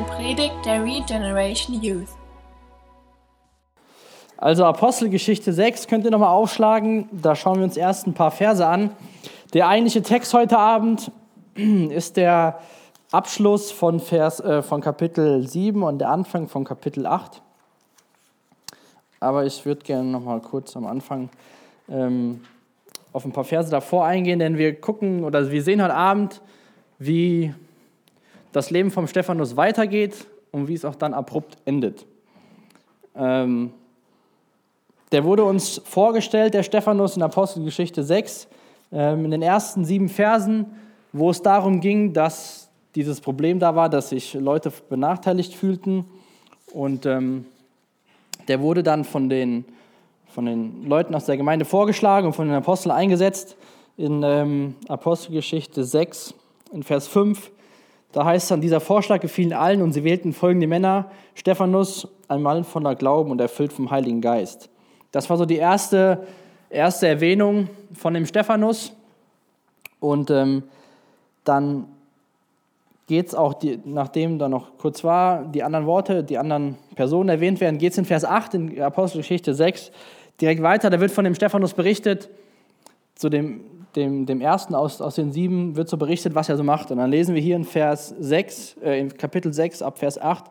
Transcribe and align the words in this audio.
eine 0.00 0.08
Predigt 0.08 0.54
der 0.64 0.82
Regeneration 0.82 1.82
Youth. 1.82 2.08
Also 4.38 4.64
Apostelgeschichte 4.64 5.52
6 5.52 5.88
könnt 5.88 6.04
ihr 6.06 6.10
nochmal 6.10 6.30
aufschlagen. 6.30 7.08
Da 7.12 7.34
schauen 7.34 7.58
wir 7.58 7.64
uns 7.64 7.76
erst 7.76 8.06
ein 8.06 8.14
paar 8.14 8.30
Verse 8.30 8.66
an. 8.66 8.90
Der 9.52 9.68
eigentliche 9.68 10.02
Text 10.02 10.32
heute 10.32 10.58
Abend 10.58 11.12
ist 11.54 12.16
der 12.16 12.60
Abschluss 13.10 13.70
von, 13.70 14.00
Vers, 14.00 14.40
äh, 14.40 14.62
von 14.62 14.80
Kapitel 14.80 15.46
7 15.46 15.82
und 15.82 15.98
der 15.98 16.08
Anfang 16.08 16.48
von 16.48 16.64
Kapitel 16.64 17.06
8. 17.06 17.42
Aber 19.18 19.44
ich 19.44 19.66
würde 19.66 19.82
gerne 19.82 20.08
nochmal 20.08 20.40
kurz 20.40 20.76
am 20.76 20.86
Anfang 20.86 21.28
ähm, 21.90 22.40
auf 23.12 23.26
ein 23.26 23.32
paar 23.32 23.44
Verse 23.44 23.70
davor 23.70 24.06
eingehen, 24.06 24.38
denn 24.38 24.56
wir 24.56 24.80
gucken 24.80 25.24
oder 25.24 25.50
wir 25.50 25.62
sehen 25.62 25.82
heute 25.82 25.94
Abend, 25.94 26.40
wie 26.98 27.52
das 28.52 28.70
Leben 28.70 28.90
vom 28.90 29.06
Stephanus 29.06 29.56
weitergeht 29.56 30.26
und 30.50 30.68
wie 30.68 30.74
es 30.74 30.84
auch 30.84 30.94
dann 30.94 31.14
abrupt 31.14 31.56
endet. 31.64 32.06
Ähm, 33.14 33.72
der 35.12 35.24
wurde 35.24 35.44
uns 35.44 35.80
vorgestellt, 35.84 36.54
der 36.54 36.62
Stephanus 36.62 37.16
in 37.16 37.22
Apostelgeschichte 37.22 38.04
6, 38.04 38.48
ähm, 38.92 39.24
in 39.24 39.30
den 39.32 39.42
ersten 39.42 39.84
sieben 39.84 40.08
Versen, 40.08 40.66
wo 41.12 41.30
es 41.30 41.42
darum 41.42 41.80
ging, 41.80 42.12
dass 42.12 42.70
dieses 42.94 43.20
Problem 43.20 43.58
da 43.58 43.74
war, 43.74 43.88
dass 43.88 44.10
sich 44.10 44.34
Leute 44.34 44.72
benachteiligt 44.88 45.54
fühlten. 45.54 46.04
Und 46.72 47.06
ähm, 47.06 47.46
der 48.48 48.60
wurde 48.60 48.82
dann 48.82 49.04
von 49.04 49.28
den, 49.28 49.64
von 50.28 50.46
den 50.46 50.86
Leuten 50.86 51.14
aus 51.14 51.24
der 51.24 51.36
Gemeinde 51.36 51.64
vorgeschlagen 51.64 52.28
und 52.28 52.32
von 52.32 52.46
den 52.46 52.56
Aposteln 52.56 52.92
eingesetzt. 52.92 53.56
In 53.96 54.22
ähm, 54.22 54.76
Apostelgeschichte 54.88 55.84
6, 55.84 56.34
in 56.72 56.82
Vers 56.82 57.06
5, 57.08 57.50
da 58.12 58.24
heißt 58.24 58.44
es 58.44 58.48
dann, 58.48 58.60
dieser 58.60 58.80
Vorschlag 58.80 59.20
gefiel 59.20 59.52
allen 59.52 59.82
und 59.82 59.92
sie 59.92 60.02
wählten 60.02 60.32
folgende 60.32 60.66
Männer, 60.66 61.10
Stephanus, 61.34 62.08
ein 62.28 62.42
Mann 62.42 62.64
voller 62.64 62.94
Glauben 62.94 63.30
und 63.30 63.40
erfüllt 63.40 63.72
vom 63.72 63.90
Heiligen 63.90 64.20
Geist. 64.20 64.68
Das 65.12 65.30
war 65.30 65.36
so 65.36 65.46
die 65.46 65.56
erste, 65.56 66.26
erste 66.68 67.06
Erwähnung 67.06 67.68
von 67.94 68.14
dem 68.14 68.26
Stephanus. 68.26 68.92
Und 70.00 70.30
ähm, 70.30 70.64
dann 71.44 71.86
geht 73.06 73.28
es 73.28 73.34
auch, 73.34 73.54
die, 73.54 73.80
nachdem 73.84 74.38
da 74.38 74.48
noch 74.48 74.78
kurz 74.78 75.02
war, 75.04 75.44
die 75.44 75.62
anderen 75.62 75.86
Worte, 75.86 76.22
die 76.24 76.38
anderen 76.38 76.76
Personen 76.94 77.28
erwähnt 77.28 77.60
werden, 77.60 77.78
geht 77.78 77.92
es 77.92 77.98
in 77.98 78.04
Vers 78.04 78.24
8 78.24 78.54
in 78.54 78.80
Apostelgeschichte 78.80 79.54
6 79.54 79.90
direkt 80.40 80.62
weiter. 80.62 80.90
Da 80.90 81.00
wird 81.00 81.10
von 81.10 81.24
dem 81.24 81.34
Stephanus 81.34 81.74
berichtet, 81.74 82.28
zu 83.14 83.28
dem, 83.28 83.60
dem, 83.96 84.26
dem 84.26 84.40
ersten 84.40 84.74
aus, 84.74 85.00
aus 85.00 85.16
den 85.16 85.32
sieben 85.32 85.76
wird 85.76 85.88
so 85.88 85.96
berichtet, 85.96 86.34
was 86.34 86.48
er 86.48 86.56
so 86.56 86.64
macht. 86.64 86.90
Und 86.90 86.98
dann 86.98 87.10
lesen 87.10 87.34
wir 87.34 87.42
hier 87.42 87.56
in 87.56 87.64
Vers 87.64 88.14
6, 88.18 88.76
äh, 88.82 89.00
in 89.00 89.16
Kapitel 89.16 89.52
6 89.52 89.82
ab 89.82 89.98
Vers 89.98 90.20
8. 90.20 90.44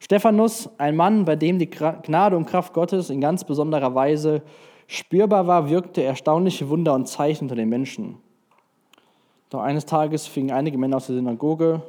Stephanus, 0.00 0.70
ein 0.78 0.94
Mann, 0.94 1.24
bei 1.24 1.36
dem 1.36 1.58
die 1.58 1.68
Gnade 1.68 2.36
und 2.36 2.46
Kraft 2.46 2.72
Gottes 2.72 3.10
in 3.10 3.20
ganz 3.20 3.44
besonderer 3.44 3.94
Weise 3.94 4.42
spürbar 4.86 5.46
war, 5.46 5.68
wirkte 5.68 6.02
erstaunliche 6.02 6.68
Wunder 6.68 6.94
und 6.94 7.08
Zeichen 7.08 7.44
unter 7.44 7.56
den 7.56 7.68
Menschen. 7.68 8.18
Doch 9.50 9.60
eines 9.60 9.86
Tages 9.86 10.26
fingen 10.26 10.52
einige 10.52 10.78
Männer 10.78 10.96
aus 10.98 11.06
der 11.06 11.16
Synagoge 11.16 11.82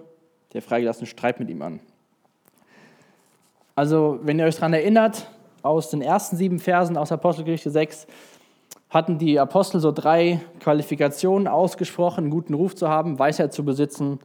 der 0.54 0.62
freigelassenen 0.62 1.08
Streit 1.08 1.40
mit 1.40 1.50
ihm 1.50 1.62
an. 1.62 1.80
Also, 3.76 4.20
wenn 4.24 4.40
ihr 4.40 4.46
euch 4.46 4.56
daran 4.56 4.74
erinnert, 4.74 5.30
aus 5.62 5.90
den 5.90 6.02
ersten 6.02 6.36
sieben 6.36 6.60
Versen 6.60 6.98
aus 6.98 7.12
Apostelgeschichte 7.12 7.70
6 7.70 8.08
hatten 8.90 9.18
die 9.18 9.40
Apostel 9.40 9.80
so 9.80 9.92
drei 9.92 10.42
Qualifikationen 10.60 11.48
ausgesprochen, 11.48 12.26
einen 12.26 12.32
guten 12.32 12.54
Ruf 12.54 12.76
zu 12.76 12.90
haben, 12.90 13.20
Weisheit 13.20 13.54
zu 13.54 13.64
besitzen, 13.64 14.20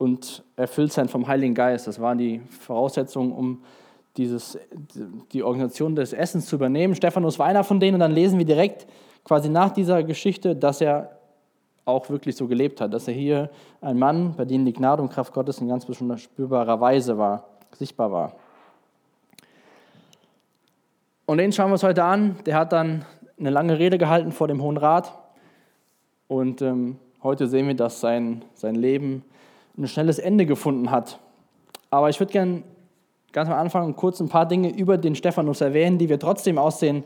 und 0.00 0.42
erfüllt 0.56 0.94
sein 0.94 1.08
vom 1.08 1.28
Heiligen 1.28 1.54
Geist. 1.54 1.86
Das 1.86 2.00
waren 2.00 2.16
die 2.16 2.40
Voraussetzungen, 2.48 3.32
um 3.32 3.62
dieses, 4.16 4.58
die 5.32 5.42
Organisation 5.42 5.94
des 5.94 6.14
Essens 6.14 6.46
zu 6.46 6.56
übernehmen. 6.56 6.94
Stephanus 6.94 7.38
war 7.38 7.46
einer 7.46 7.64
von 7.64 7.80
denen 7.80 7.96
und 7.96 8.00
dann 8.00 8.12
lesen 8.12 8.38
wir 8.38 8.46
direkt 8.46 8.86
quasi 9.24 9.50
nach 9.50 9.72
dieser 9.72 10.02
Geschichte, 10.02 10.56
dass 10.56 10.80
er 10.80 11.18
auch 11.84 12.08
wirklich 12.08 12.34
so 12.34 12.46
gelebt 12.48 12.80
hat, 12.80 12.94
dass 12.94 13.08
er 13.08 13.14
hier 13.14 13.50
ein 13.82 13.98
Mann, 13.98 14.34
bei 14.38 14.46
dem 14.46 14.64
die 14.64 14.72
Gnade 14.72 15.02
und 15.02 15.12
Kraft 15.12 15.34
Gottes 15.34 15.60
in 15.60 15.68
ganz 15.68 15.84
bestimmter 15.84 16.16
spürbarer 16.16 16.80
Weise 16.80 17.18
war, 17.18 17.44
sichtbar 17.72 18.10
war. 18.10 18.32
Und 21.26 21.36
den 21.36 21.52
schauen 21.52 21.68
wir 21.68 21.74
uns 21.74 21.82
heute 21.82 22.04
an. 22.04 22.36
Der 22.46 22.56
hat 22.56 22.72
dann 22.72 23.04
eine 23.40 23.50
lange 23.50 23.78
Rede 23.78 23.98
gehalten 23.98 24.32
vor 24.32 24.46
dem 24.46 24.62
Hohen 24.62 24.76
Rat. 24.76 25.12
Und 26.28 26.62
ähm, 26.62 26.98
heute 27.22 27.48
sehen 27.48 27.66
wir, 27.66 27.74
dass 27.74 28.00
sein, 28.00 28.44
sein 28.54 28.74
Leben 28.74 29.24
ein 29.76 29.88
schnelles 29.88 30.18
Ende 30.18 30.46
gefunden 30.46 30.90
hat. 30.90 31.18
Aber 31.90 32.08
ich 32.08 32.20
würde 32.20 32.32
gerne 32.32 32.62
ganz 33.32 33.48
am 33.48 33.58
Anfang 33.58 33.96
kurz 33.96 34.20
ein 34.20 34.28
paar 34.28 34.46
Dinge 34.46 34.70
über 34.76 34.98
den 34.98 35.14
Stephanus 35.14 35.60
erwähnen, 35.60 35.98
die 35.98 36.08
wir 36.08 36.18
trotzdem 36.18 36.58
aus 36.58 36.78
den 36.78 37.02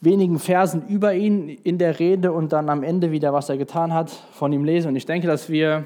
wenigen 0.00 0.38
Versen 0.38 0.86
über 0.88 1.14
ihn 1.14 1.48
in 1.48 1.78
der 1.78 1.98
Rede 1.98 2.32
und 2.32 2.52
dann 2.52 2.68
am 2.68 2.82
Ende 2.82 3.12
wieder, 3.12 3.32
was 3.32 3.48
er 3.48 3.56
getan 3.56 3.94
hat, 3.94 4.10
von 4.10 4.52
ihm 4.52 4.64
lesen. 4.64 4.88
Und 4.88 4.96
ich 4.96 5.06
denke, 5.06 5.28
dass 5.28 5.48
wir 5.48 5.84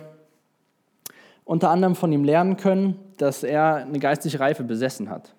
unter 1.44 1.70
anderem 1.70 1.94
von 1.94 2.10
ihm 2.12 2.24
lernen 2.24 2.56
können, 2.56 2.98
dass 3.18 3.44
er 3.44 3.76
eine 3.76 3.98
geistliche 3.98 4.40
Reife 4.40 4.64
besessen 4.64 5.10
hat. 5.10 5.35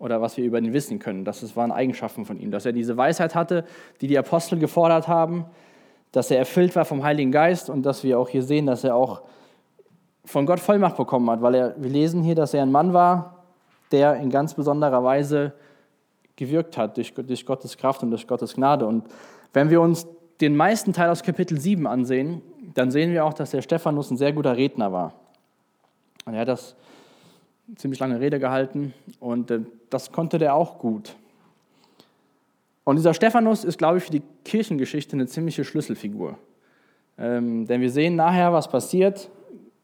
Oder 0.00 0.20
was 0.20 0.36
wir 0.36 0.44
über 0.44 0.58
ihn 0.58 0.72
wissen 0.72 0.98
können. 0.98 1.24
Das 1.24 1.54
waren 1.54 1.70
Eigenschaften 1.70 2.24
von 2.24 2.40
ihm. 2.40 2.50
Dass 2.50 2.66
er 2.66 2.72
diese 2.72 2.96
Weisheit 2.96 3.36
hatte, 3.36 3.64
die 4.00 4.08
die 4.08 4.18
Apostel 4.18 4.58
gefordert 4.58 5.06
haben. 5.06 5.44
Dass 6.10 6.32
er 6.32 6.38
erfüllt 6.38 6.74
war 6.74 6.84
vom 6.84 7.04
Heiligen 7.04 7.30
Geist 7.30 7.70
und 7.70 7.84
dass 7.84 8.02
wir 8.02 8.18
auch 8.18 8.28
hier 8.28 8.42
sehen, 8.42 8.66
dass 8.66 8.82
er 8.82 8.96
auch 8.96 9.22
von 10.24 10.46
Gott 10.46 10.58
Vollmacht 10.58 10.96
bekommen 10.96 11.30
hat, 11.30 11.42
weil 11.42 11.54
er, 11.54 11.74
wir 11.76 11.90
lesen 11.90 12.22
hier, 12.22 12.34
dass 12.34 12.54
er 12.54 12.62
ein 12.62 12.72
Mann 12.72 12.92
war, 12.92 13.44
der 13.92 14.16
in 14.16 14.30
ganz 14.30 14.54
besonderer 14.54 15.04
Weise 15.04 15.52
gewirkt 16.36 16.76
hat 16.76 16.96
durch, 16.96 17.12
durch 17.14 17.44
Gottes 17.44 17.76
Kraft 17.76 18.02
und 18.02 18.10
durch 18.10 18.26
Gottes 18.26 18.54
Gnade. 18.54 18.86
Und 18.86 19.04
wenn 19.52 19.70
wir 19.70 19.80
uns 19.80 20.06
den 20.40 20.56
meisten 20.56 20.92
Teil 20.92 21.10
aus 21.10 21.22
Kapitel 21.22 21.60
7 21.60 21.86
ansehen, 21.86 22.42
dann 22.74 22.90
sehen 22.90 23.12
wir 23.12 23.24
auch, 23.24 23.34
dass 23.34 23.50
der 23.50 23.62
Stephanus 23.62 24.10
ein 24.10 24.16
sehr 24.16 24.32
guter 24.32 24.56
Redner 24.56 24.92
war. 24.92 25.12
Und 26.24 26.34
er 26.34 26.40
hat 26.40 26.48
das 26.48 26.76
ziemlich 27.76 28.00
lange 28.00 28.20
Rede 28.20 28.38
gehalten 28.38 28.94
und 29.18 29.50
äh, 29.50 29.60
das 29.90 30.12
konnte 30.12 30.38
der 30.38 30.54
auch 30.54 30.78
gut. 30.78 31.16
Und 32.84 32.96
dieser 32.96 33.14
Stephanus 33.14 33.64
ist, 33.64 33.78
glaube 33.78 33.98
ich, 33.98 34.04
für 34.04 34.10
die 34.10 34.22
Kirchengeschichte 34.44 35.14
eine 35.14 35.26
ziemliche 35.26 35.64
Schlüsselfigur. 35.64 36.38
Ähm, 37.18 37.66
denn 37.66 37.80
wir 37.80 37.90
sehen 37.90 38.16
nachher, 38.16 38.52
was 38.52 38.68
passiert 38.68 39.30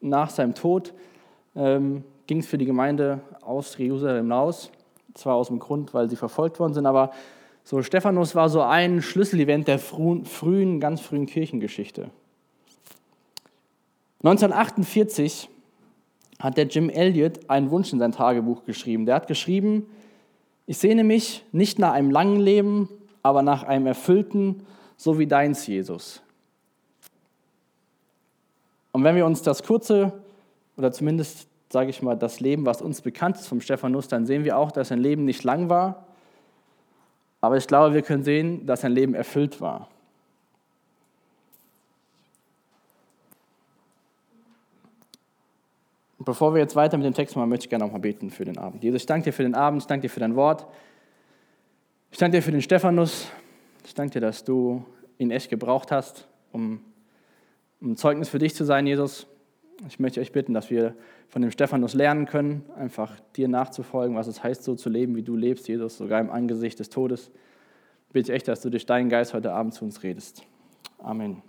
nach 0.00 0.30
seinem 0.30 0.54
Tod 0.54 0.94
ähm, 1.54 2.04
ging 2.26 2.38
es 2.38 2.46
für 2.46 2.58
die 2.58 2.64
Gemeinde 2.64 3.20
aus 3.42 3.76
Jerusalem 3.78 4.24
hinaus. 4.24 4.70
Zwar 5.14 5.34
aus 5.34 5.48
dem 5.48 5.58
Grund, 5.58 5.94
weil 5.94 6.10
sie 6.10 6.16
verfolgt 6.16 6.58
worden 6.60 6.74
sind, 6.74 6.86
aber 6.86 7.12
so 7.64 7.82
Stephanus 7.82 8.34
war 8.34 8.48
so 8.48 8.62
ein 8.62 9.02
Schlüsselevent 9.02 9.66
der 9.66 9.78
frühen, 9.78 10.78
ganz 10.78 11.00
frühen 11.00 11.26
Kirchengeschichte. 11.26 12.10
1948 14.22 15.48
hat 16.38 16.56
der 16.56 16.66
Jim 16.66 16.90
Elliot 16.90 17.48
einen 17.48 17.70
Wunsch 17.70 17.92
in 17.92 17.98
sein 17.98 18.12
Tagebuch 18.12 18.64
geschrieben. 18.64 19.06
Der 19.06 19.14
hat 19.14 19.26
geschrieben, 19.26 19.86
ich 20.66 20.78
sehne 20.78 21.04
mich 21.04 21.44
nicht 21.52 21.78
nach 21.78 21.92
einem 21.92 22.10
langen 22.10 22.40
Leben, 22.40 22.88
aber 23.22 23.42
nach 23.42 23.62
einem 23.62 23.86
erfüllten, 23.86 24.66
so 24.96 25.18
wie 25.18 25.26
deins, 25.26 25.66
Jesus. 25.66 26.22
Und 28.92 29.04
wenn 29.04 29.16
wir 29.16 29.26
uns 29.26 29.42
das 29.42 29.62
kurze, 29.62 30.12
oder 30.76 30.92
zumindest, 30.92 31.48
sage 31.70 31.90
ich 31.90 32.02
mal, 32.02 32.16
das 32.16 32.40
Leben, 32.40 32.66
was 32.66 32.82
uns 32.82 33.00
bekannt 33.00 33.36
ist 33.36 33.46
vom 33.46 33.60
Stephanus, 33.60 34.08
dann 34.08 34.26
sehen 34.26 34.44
wir 34.44 34.56
auch, 34.58 34.72
dass 34.72 34.88
sein 34.88 35.00
Leben 35.00 35.24
nicht 35.24 35.44
lang 35.44 35.68
war. 35.68 36.06
Aber 37.40 37.56
ich 37.56 37.66
glaube, 37.66 37.94
wir 37.94 38.02
können 38.02 38.24
sehen, 38.24 38.66
dass 38.66 38.80
sein 38.80 38.92
Leben 38.92 39.14
erfüllt 39.14 39.60
war. 39.60 39.88
Bevor 46.26 46.54
wir 46.54 46.60
jetzt 46.60 46.74
weiter 46.74 46.96
mit 46.96 47.06
dem 47.06 47.14
Text 47.14 47.36
machen, 47.36 47.48
möchte 47.48 47.66
ich 47.66 47.70
gerne 47.70 47.84
auch 47.84 47.92
mal 47.92 48.00
beten 48.00 48.30
für 48.30 48.44
den 48.44 48.58
Abend. 48.58 48.82
Jesus, 48.82 49.02
ich 49.02 49.06
danke 49.06 49.26
dir 49.26 49.32
für 49.32 49.44
den 49.44 49.54
Abend, 49.54 49.82
ich 49.82 49.86
danke 49.86 50.08
dir 50.08 50.10
für 50.10 50.18
dein 50.18 50.34
Wort. 50.34 50.66
Ich 52.10 52.18
danke 52.18 52.38
dir 52.38 52.42
für 52.42 52.50
den 52.50 52.62
Stephanus. 52.62 53.28
Ich 53.84 53.94
danke 53.94 54.14
dir, 54.14 54.20
dass 54.20 54.42
du 54.42 54.84
ihn 55.18 55.30
echt 55.30 55.48
gebraucht 55.50 55.92
hast, 55.92 56.26
um 56.50 56.80
ein 57.80 57.96
Zeugnis 57.96 58.28
für 58.28 58.40
dich 58.40 58.56
zu 58.56 58.64
sein, 58.64 58.88
Jesus. 58.88 59.28
Ich 59.86 60.00
möchte 60.00 60.20
euch 60.20 60.32
bitten, 60.32 60.52
dass 60.52 60.68
wir 60.68 60.96
von 61.28 61.42
dem 61.42 61.52
Stephanus 61.52 61.94
lernen 61.94 62.26
können, 62.26 62.64
einfach 62.76 63.20
dir 63.36 63.46
nachzufolgen, 63.46 64.16
was 64.16 64.26
es 64.26 64.42
heißt, 64.42 64.64
so 64.64 64.74
zu 64.74 64.90
leben, 64.90 65.14
wie 65.14 65.22
du 65.22 65.36
lebst, 65.36 65.68
Jesus, 65.68 65.96
sogar 65.96 66.20
im 66.20 66.30
Angesicht 66.30 66.80
des 66.80 66.88
Todes. 66.88 67.30
Ich 68.08 68.12
bitte 68.12 68.32
ich 68.32 68.36
echt, 68.36 68.48
dass 68.48 68.60
du 68.62 68.70
durch 68.70 68.84
deinen 68.84 69.10
Geist 69.10 69.32
heute 69.32 69.52
Abend 69.52 69.74
zu 69.74 69.84
uns 69.84 70.02
redest. 70.02 70.42
Amen. 70.98 71.42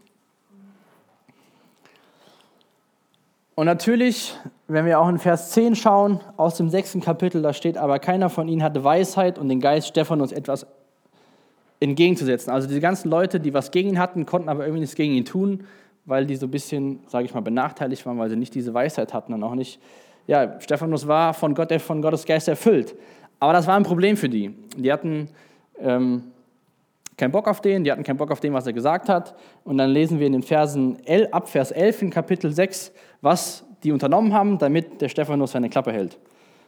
Und 3.57 3.65
natürlich, 3.65 4.36
wenn 4.68 4.86
wir 4.86 5.00
auch 5.00 5.09
in 5.09 5.18
Vers 5.18 5.51
10 5.51 5.75
schauen, 5.75 6.21
aus 6.38 6.56
dem 6.56 6.69
sechsten 6.69 7.01
Kapitel, 7.01 7.42
da 7.42 7.51
steht, 7.51 7.77
aber 7.77 8.00
keiner 8.00 8.30
von 8.30 8.48
ihnen 8.48 8.63
hatte 8.63 8.83
Weisheit 8.83 9.38
und 9.38 9.50
den 9.50 9.59
Geist 9.59 9.89
Stephanus 9.89 10.31
etwas 10.31 10.65
entgegenzusetzen. 11.81 12.51
Also 12.51 12.69
die 12.69 12.80
ganzen 12.80 13.09
Leute, 13.09 13.39
die 13.39 13.54
was 13.54 13.71
gegen 13.71 13.89
ihn 13.89 14.00
hatten, 14.00 14.25
konnten 14.25 14.48
aber 14.48 14.62
irgendwie 14.62 14.81
nichts 14.81 14.95
gegen 14.95 15.13
ihn 15.13 15.25
tun 15.25 15.65
weil 16.07 16.25
die 16.25 16.38
so 16.38 16.48
ein 16.48 16.51
bisschen, 16.51 17.01
sage 17.07 17.25
ich 17.25 17.33
mal, 17.33 17.42
benachteiligt 17.42 18.06
waren, 18.06 18.18
weil 18.18 18.30
sie 18.30 18.38
nicht 18.38 18.56
diese 18.56 18.74
Weisheit 18.74 19.13
hatten 19.13 19.33
und 19.33 19.44
auch 19.44 19.54
nicht 19.54 19.80
ja, 20.25 20.59
Stephanus 20.59 21.07
war 21.07 21.33
von, 21.33 21.54
Gott, 21.54 21.71
von 21.81 22.01
Gottes 22.01 22.25
Geist 22.25 22.48
erfüllt. 22.48 22.95
Aber 23.39 23.54
das 23.54 23.68
war 23.68 23.75
ein 23.75 23.83
Problem 23.83 24.18
für 24.18 24.27
die. 24.27 24.56
Die 24.75 24.92
hatten 24.92 25.30
ähm, 25.80 26.24
keinen 27.18 27.31
Bock 27.31 27.48
auf 27.48 27.62
den, 27.62 27.84
die 27.84 27.92
hatten 27.92 28.04
keinen 28.04 28.18
Bock 28.18 28.31
auf 28.31 28.40
den, 28.40 28.54
was 28.54 28.68
er 28.68 28.74
gesagt 28.74 29.10
hat. 29.10 29.36
Und 29.64 29.80
dann 29.80 29.90
lesen 29.90 30.19
wir 30.19 30.28
in 30.28 30.34
den 30.34 30.44
Versen 30.44 31.04
11, 31.06 31.34
ab 31.34 31.50
Vers 31.50 31.72
11 31.72 32.04
in 32.04 32.10
Kapitel 32.12 32.52
6, 32.52 32.92
was 33.22 33.66
die 33.84 33.92
unternommen 33.92 34.34
haben, 34.34 34.60
damit 34.60 35.02
der 35.02 35.10
Stephanus 35.10 35.52
seine 35.52 35.69
Klappe 35.69 35.92
hält. 35.92 36.19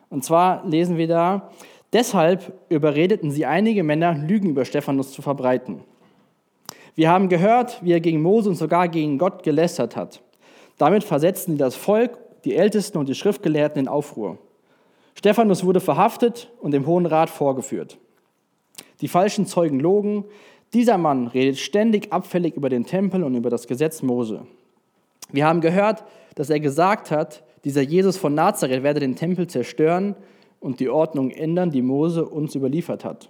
Und 0.09 0.23
zwar 0.23 0.65
lesen 0.67 0.97
wir 0.97 1.07
da, 1.07 1.51
deshalb 1.93 2.51
überredeten 2.69 3.29
sie 3.29 3.45
einige 3.45 3.83
Männer, 3.83 4.15
Lügen 4.15 4.49
über 4.49 4.65
Stephanus 4.65 5.11
zu 5.11 5.21
verbreiten. 5.21 5.83
Wir 6.95 7.09
haben 7.09 7.29
gehört, 7.29 7.83
wie 7.83 7.93
er 7.93 7.99
gegen 7.99 8.21
Mose 8.21 8.49
und 8.49 8.55
sogar 8.55 8.87
gegen 8.87 9.19
Gott 9.19 9.43
gelästert 9.43 9.95
hat. 9.95 10.21
Damit 10.77 11.03
versetzten 11.03 11.53
sie 11.53 11.57
das 11.57 11.75
Volk, 11.75 12.17
die 12.43 12.55
Ältesten 12.55 12.97
und 12.97 13.07
die 13.07 13.15
Schriftgelehrten 13.15 13.81
in 13.81 13.87
Aufruhr. 13.87 14.39
Stephanus 15.13 15.63
wurde 15.63 15.79
verhaftet 15.79 16.51
und 16.59 16.71
dem 16.71 16.87
Hohen 16.87 17.05
Rat 17.05 17.29
vorgeführt. 17.29 17.97
Die 19.01 19.07
falschen 19.07 19.45
Zeugen 19.45 19.79
logen. 19.79 20.25
Dieser 20.73 20.97
Mann 20.97 21.27
redet 21.27 21.57
ständig 21.57 22.11
abfällig 22.11 22.55
über 22.55 22.69
den 22.69 22.85
Tempel 22.85 23.23
und 23.23 23.35
über 23.35 23.49
das 23.49 23.67
Gesetz 23.67 24.01
Mose. 24.01 24.45
Wir 25.31 25.45
haben 25.45 25.61
gehört, 25.61 26.03
dass 26.35 26.49
er 26.49 26.59
gesagt 26.59 27.11
hat, 27.11 27.43
dieser 27.63 27.81
Jesus 27.81 28.17
von 28.17 28.33
Nazareth 28.33 28.83
werde 28.83 28.99
den 28.99 29.15
Tempel 29.15 29.47
zerstören 29.47 30.15
und 30.59 30.79
die 30.79 30.89
Ordnung 30.89 31.31
ändern, 31.31 31.71
die 31.71 31.81
Mose 31.81 32.25
uns 32.25 32.55
überliefert 32.55 33.03
hat. 33.05 33.29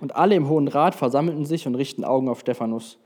Und 0.00 0.14
alle 0.14 0.34
im 0.34 0.48
Hohen 0.48 0.68
Rat 0.68 0.94
versammelten 0.94 1.44
sich 1.44 1.66
und 1.66 1.74
richten 1.74 2.04
Augen 2.04 2.28
auf 2.28 2.40
Stephanus, 2.40 2.98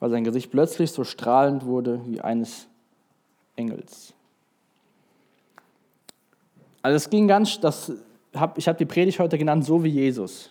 weil 0.00 0.10
sein 0.10 0.24
Gesicht 0.24 0.50
plötzlich 0.50 0.90
so 0.90 1.04
strahlend 1.04 1.66
wurde 1.66 2.00
wie 2.06 2.20
eines 2.20 2.66
Engels. 3.56 4.14
Also 6.80 6.96
es 6.96 7.10
ging 7.10 7.28
ganz, 7.28 7.60
das 7.60 7.92
ich 8.56 8.66
habe 8.66 8.78
die 8.78 8.86
Predigt 8.86 9.18
heute 9.18 9.36
genannt, 9.36 9.64
so 9.64 9.84
wie 9.84 9.90
Jesus. 9.90 10.50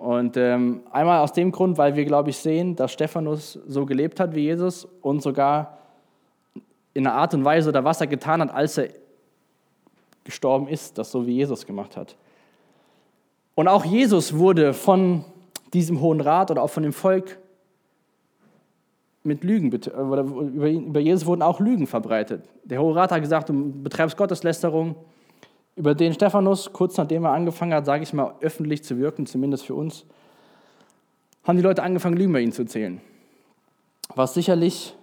Und 0.00 0.38
ähm, 0.38 0.80
einmal 0.92 1.20
aus 1.20 1.34
dem 1.34 1.52
Grund, 1.52 1.76
weil 1.76 1.94
wir, 1.94 2.06
glaube 2.06 2.30
ich, 2.30 2.38
sehen, 2.38 2.74
dass 2.74 2.90
Stephanus 2.90 3.58
so 3.66 3.84
gelebt 3.84 4.18
hat 4.18 4.34
wie 4.34 4.40
Jesus 4.40 4.88
und 5.02 5.20
sogar 5.20 5.76
in 6.94 7.06
einer 7.06 7.16
Art 7.16 7.34
und 7.34 7.44
Weise 7.44 7.68
oder 7.68 7.84
was 7.84 8.00
er 8.00 8.06
getan 8.06 8.40
hat, 8.40 8.50
als 8.50 8.78
er 8.78 8.88
gestorben 10.24 10.68
ist, 10.68 10.96
das 10.96 11.12
so 11.12 11.26
wie 11.26 11.32
Jesus 11.32 11.66
gemacht 11.66 11.98
hat. 11.98 12.16
Und 13.54 13.68
auch 13.68 13.84
Jesus 13.84 14.38
wurde 14.38 14.72
von 14.72 15.22
diesem 15.74 16.00
Hohen 16.00 16.22
Rat 16.22 16.50
oder 16.50 16.62
auch 16.62 16.70
von 16.70 16.82
dem 16.82 16.94
Volk 16.94 17.38
mit 19.22 19.44
Lügen, 19.44 19.68
oder 19.68 20.22
über 20.22 21.00
Jesus 21.00 21.26
wurden 21.26 21.42
auch 21.42 21.60
Lügen 21.60 21.86
verbreitet. 21.86 22.42
Der 22.64 22.80
Hohe 22.80 22.96
Rat 22.96 23.12
hat 23.12 23.20
gesagt, 23.20 23.50
du 23.50 23.70
betreibst 23.82 24.16
Gotteslästerung. 24.16 24.96
Über 25.76 25.94
den 25.94 26.12
Stephanus, 26.12 26.72
kurz 26.72 26.96
nachdem 26.96 27.24
er 27.24 27.32
angefangen 27.32 27.72
hat, 27.72 27.86
sage 27.86 28.02
ich 28.02 28.12
mal, 28.12 28.34
öffentlich 28.40 28.84
zu 28.84 28.98
wirken, 28.98 29.26
zumindest 29.26 29.66
für 29.66 29.74
uns, 29.74 30.04
haben 31.44 31.56
die 31.56 31.62
Leute 31.62 31.82
angefangen, 31.82 32.16
Lügen 32.16 32.32
bei 32.32 32.40
ihm 32.40 32.52
zu 32.52 32.64
zählen. 32.64 33.00
Was 34.14 34.34
sicherlich 34.34 34.94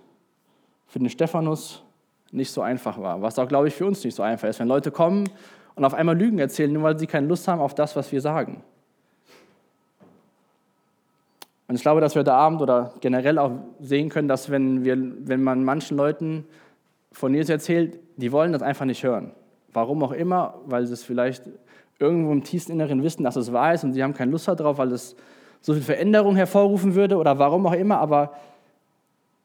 für 0.87 0.99
den 0.99 1.09
Stephanus 1.09 1.83
nicht 2.31 2.51
so 2.51 2.61
einfach 2.61 2.99
war. 2.99 3.21
Was 3.21 3.39
auch, 3.39 3.47
glaube 3.47 3.67
ich, 3.67 3.73
für 3.73 3.85
uns 3.85 4.03
nicht 4.03 4.15
so 4.15 4.23
einfach 4.23 4.47
ist, 4.47 4.59
wenn 4.59 4.67
Leute 4.67 4.91
kommen 4.91 5.29
und 5.75 5.85
auf 5.85 5.93
einmal 5.93 6.17
Lügen 6.17 6.39
erzählen, 6.39 6.71
nur 6.71 6.83
weil 6.83 6.99
sie 6.99 7.07
keine 7.07 7.27
Lust 7.27 7.47
haben 7.47 7.61
auf 7.61 7.75
das, 7.75 7.95
was 7.95 8.11
wir 8.11 8.21
sagen. 8.21 8.63
Und 11.67 11.75
ich 11.75 11.81
glaube, 11.81 11.99
dass 11.99 12.15
wir 12.15 12.21
heute 12.21 12.33
Abend 12.33 12.61
oder 12.61 12.93
generell 13.01 13.37
auch 13.37 13.51
sehen 13.79 14.09
können, 14.09 14.27
dass 14.27 14.49
wenn, 14.49 14.85
wir, 14.85 14.97
wenn 14.97 15.43
man 15.43 15.63
manchen 15.63 15.97
Leuten 15.97 16.45
von 17.11 17.33
Jesus 17.33 17.49
erzählt, 17.49 17.99
die 18.15 18.31
wollen 18.31 18.53
das 18.53 18.61
einfach 18.61 18.85
nicht 18.85 19.03
hören. 19.03 19.33
Warum 19.77 20.01
auch 20.01 20.11
immer, 20.11 20.55
weil 20.65 20.87
sie 20.87 20.93
es 20.93 21.03
vielleicht 21.03 21.43
irgendwo 21.99 22.31
im 22.31 22.43
tiefsten 22.43 22.71
Inneren 22.71 23.03
wissen, 23.03 23.23
dass 23.23 23.35
es 23.35 23.53
wahr 23.53 23.75
ist 23.75 23.83
und 23.83 23.93
sie 23.93 24.01
haben 24.01 24.15
keine 24.15 24.31
Lust 24.31 24.47
darauf, 24.47 24.79
weil 24.79 24.91
es 24.91 25.15
so 25.61 25.73
viel 25.73 25.83
Veränderung 25.83 26.35
hervorrufen 26.35 26.95
würde 26.95 27.15
oder 27.15 27.37
warum 27.37 27.67
auch 27.67 27.73
immer. 27.73 27.99
Aber 27.99 28.33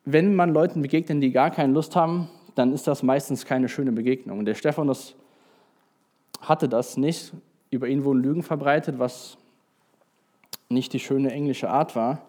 wenn 0.07 0.35
man 0.35 0.55
Leuten 0.55 0.81
begegnet, 0.81 1.23
die 1.23 1.33
gar 1.33 1.51
keine 1.51 1.75
Lust 1.75 1.95
haben, 1.97 2.31
dann 2.55 2.73
ist 2.73 2.87
das 2.87 3.03
meistens 3.03 3.45
keine 3.45 3.69
schöne 3.69 3.93
Begegnung. 3.93 4.39
Und 4.39 4.47
der 4.47 4.55
Stephanus 4.55 5.15
hatte 6.41 6.67
das 6.67 6.97
nicht. 6.97 7.35
Über 7.69 7.87
ihn 7.89 8.03
wurden 8.03 8.23
Lügen 8.23 8.43
verbreitet, 8.43 8.99
was 8.99 9.37
nicht 10.71 10.95
die 10.95 11.01
schöne 11.01 11.31
englische 11.31 11.69
Art 11.69 11.95
war. 11.95 12.23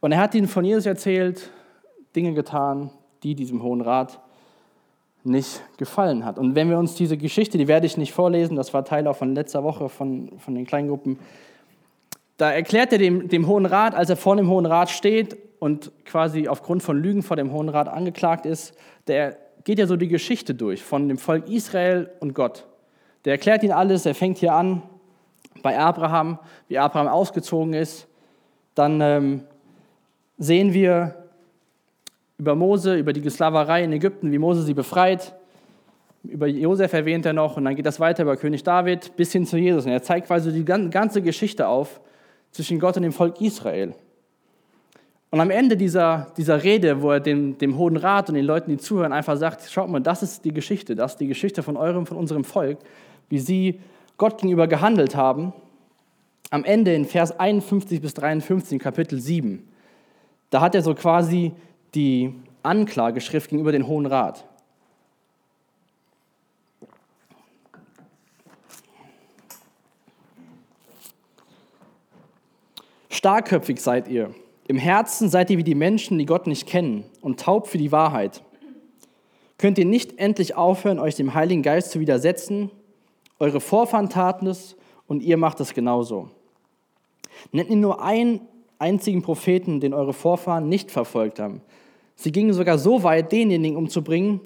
Und 0.00 0.12
er 0.12 0.20
hat 0.20 0.34
ihnen 0.34 0.48
von 0.48 0.64
Jesus 0.64 0.86
erzählt, 0.86 1.50
Dinge 2.16 2.32
getan, 2.32 2.88
die 3.22 3.34
diesem 3.34 3.62
Hohen 3.62 3.82
Rat 3.82 4.18
nicht 5.24 5.62
gefallen 5.76 6.24
hat. 6.24 6.38
Und 6.38 6.54
wenn 6.54 6.68
wir 6.68 6.78
uns 6.78 6.94
diese 6.94 7.16
Geschichte, 7.16 7.58
die 7.58 7.68
werde 7.68 7.86
ich 7.86 7.96
nicht 7.96 8.12
vorlesen, 8.12 8.56
das 8.56 8.74
war 8.74 8.84
Teil 8.84 9.06
auch 9.06 9.16
von 9.16 9.34
letzter 9.34 9.62
Woche 9.62 9.88
von, 9.88 10.38
von 10.38 10.54
den 10.54 10.66
Kleingruppen, 10.66 11.18
da 12.38 12.50
erklärt 12.50 12.92
er 12.92 12.98
dem, 12.98 13.28
dem 13.28 13.46
Hohen 13.46 13.66
Rat, 13.66 13.94
als 13.94 14.10
er 14.10 14.16
vor 14.16 14.34
dem 14.36 14.48
Hohen 14.48 14.66
Rat 14.66 14.90
steht 14.90 15.36
und 15.60 15.92
quasi 16.04 16.48
aufgrund 16.48 16.82
von 16.82 17.00
Lügen 17.00 17.22
vor 17.22 17.36
dem 17.36 17.52
Hohen 17.52 17.68
Rat 17.68 17.88
angeklagt 17.88 18.46
ist, 18.46 18.74
der 19.06 19.36
geht 19.64 19.78
ja 19.78 19.86
so 19.86 19.96
die 19.96 20.08
Geschichte 20.08 20.54
durch 20.54 20.82
von 20.82 21.08
dem 21.08 21.18
Volk 21.18 21.48
Israel 21.48 22.10
und 22.18 22.34
Gott. 22.34 22.66
Der 23.24 23.34
erklärt 23.34 23.62
ihnen 23.62 23.72
alles, 23.72 24.06
er 24.06 24.16
fängt 24.16 24.38
hier 24.38 24.54
an 24.54 24.82
bei 25.62 25.78
Abraham, 25.78 26.38
wie 26.66 26.78
Abraham 26.78 27.06
ausgezogen 27.06 27.74
ist. 27.74 28.08
Dann 28.74 29.00
ähm, 29.00 29.44
sehen 30.38 30.72
wir 30.72 31.21
über 32.42 32.56
Mose, 32.56 32.96
über 32.96 33.12
die 33.12 33.30
Sklaverei 33.30 33.84
in 33.84 33.92
Ägypten, 33.92 34.32
wie 34.32 34.38
Mose 34.38 34.64
sie 34.64 34.74
befreit. 34.74 35.32
Über 36.24 36.48
Josef 36.48 36.92
erwähnt 36.92 37.24
er 37.24 37.32
noch 37.32 37.56
und 37.56 37.64
dann 37.64 37.76
geht 37.76 37.86
das 37.86 38.00
weiter 38.00 38.24
über 38.24 38.36
König 38.36 38.64
David 38.64 39.14
bis 39.14 39.30
hin 39.30 39.46
zu 39.46 39.56
Jesus. 39.56 39.86
Und 39.86 39.92
er 39.92 40.02
zeigt 40.02 40.26
quasi 40.26 40.52
die 40.52 40.64
ganze 40.64 41.22
Geschichte 41.22 41.68
auf 41.68 42.00
zwischen 42.50 42.80
Gott 42.80 42.96
und 42.96 43.04
dem 43.04 43.12
Volk 43.12 43.40
Israel. 43.40 43.94
Und 45.30 45.38
am 45.38 45.50
Ende 45.50 45.76
dieser, 45.76 46.32
dieser 46.36 46.64
Rede, 46.64 47.00
wo 47.00 47.12
er 47.12 47.20
dem, 47.20 47.58
dem 47.58 47.78
Hohen 47.78 47.96
Rat 47.96 48.28
und 48.28 48.34
den 48.34 48.44
Leuten, 48.44 48.72
die 48.72 48.76
zuhören, 48.76 49.12
einfach 49.12 49.36
sagt, 49.36 49.70
schaut 49.70 49.88
mal, 49.88 50.00
das 50.00 50.24
ist 50.24 50.44
die 50.44 50.52
Geschichte, 50.52 50.96
das 50.96 51.12
ist 51.12 51.18
die 51.18 51.28
Geschichte 51.28 51.62
von 51.62 51.76
eurem, 51.76 52.06
von 52.06 52.16
unserem 52.16 52.42
Volk, 52.42 52.78
wie 53.28 53.38
sie 53.38 53.78
Gott 54.16 54.38
gegenüber 54.38 54.66
gehandelt 54.66 55.14
haben. 55.14 55.52
Am 56.50 56.64
Ende 56.64 56.92
in 56.92 57.04
Vers 57.04 57.38
51 57.38 58.00
bis 58.00 58.14
53, 58.14 58.82
Kapitel 58.82 59.20
7, 59.20 59.62
da 60.50 60.60
hat 60.60 60.74
er 60.74 60.82
so 60.82 60.92
quasi 60.96 61.52
die 61.94 62.34
Anklageschrift 62.62 63.50
gegenüber 63.50 63.72
den 63.72 63.86
Hohen 63.86 64.06
Rat. 64.06 64.44
Starkköpfig 73.10 73.80
seid 73.80 74.08
ihr 74.08 74.34
im 74.68 74.78
Herzen 74.78 75.28
seid 75.28 75.50
ihr 75.50 75.58
wie 75.58 75.64
die 75.64 75.74
Menschen, 75.74 76.18
die 76.18 76.26
Gott 76.26 76.46
nicht 76.46 76.66
kennen 76.66 77.04
und 77.20 77.40
taub 77.40 77.66
für 77.66 77.78
die 77.78 77.92
Wahrheit. 77.92 78.42
Könnt 79.58 79.78
ihr 79.78 79.84
nicht 79.84 80.18
endlich 80.18 80.54
aufhören, 80.54 80.98
euch 80.98 81.14
dem 81.14 81.34
Heiligen 81.34 81.62
Geist 81.62 81.90
zu 81.90 82.00
widersetzen? 82.00 82.70
Eure 83.38 83.60
Vorfahren 83.60 84.08
taten 84.08 84.46
es 84.46 84.76
und 85.06 85.22
ihr 85.22 85.36
macht 85.36 85.60
es 85.60 85.74
genauso. 85.74 86.30
Nennt 87.50 87.70
ihr 87.70 87.76
nur 87.76 88.02
einen 88.02 88.40
einzigen 88.78 89.22
Propheten, 89.22 89.80
den 89.80 89.94
eure 89.94 90.12
Vorfahren 90.12 90.68
nicht 90.68 90.90
verfolgt 90.90 91.38
haben. 91.38 91.60
Sie 92.22 92.32
gingen 92.32 92.52
sogar 92.52 92.78
so 92.78 93.02
weit, 93.02 93.32
denjenigen 93.32 93.76
umzubringen, 93.76 94.40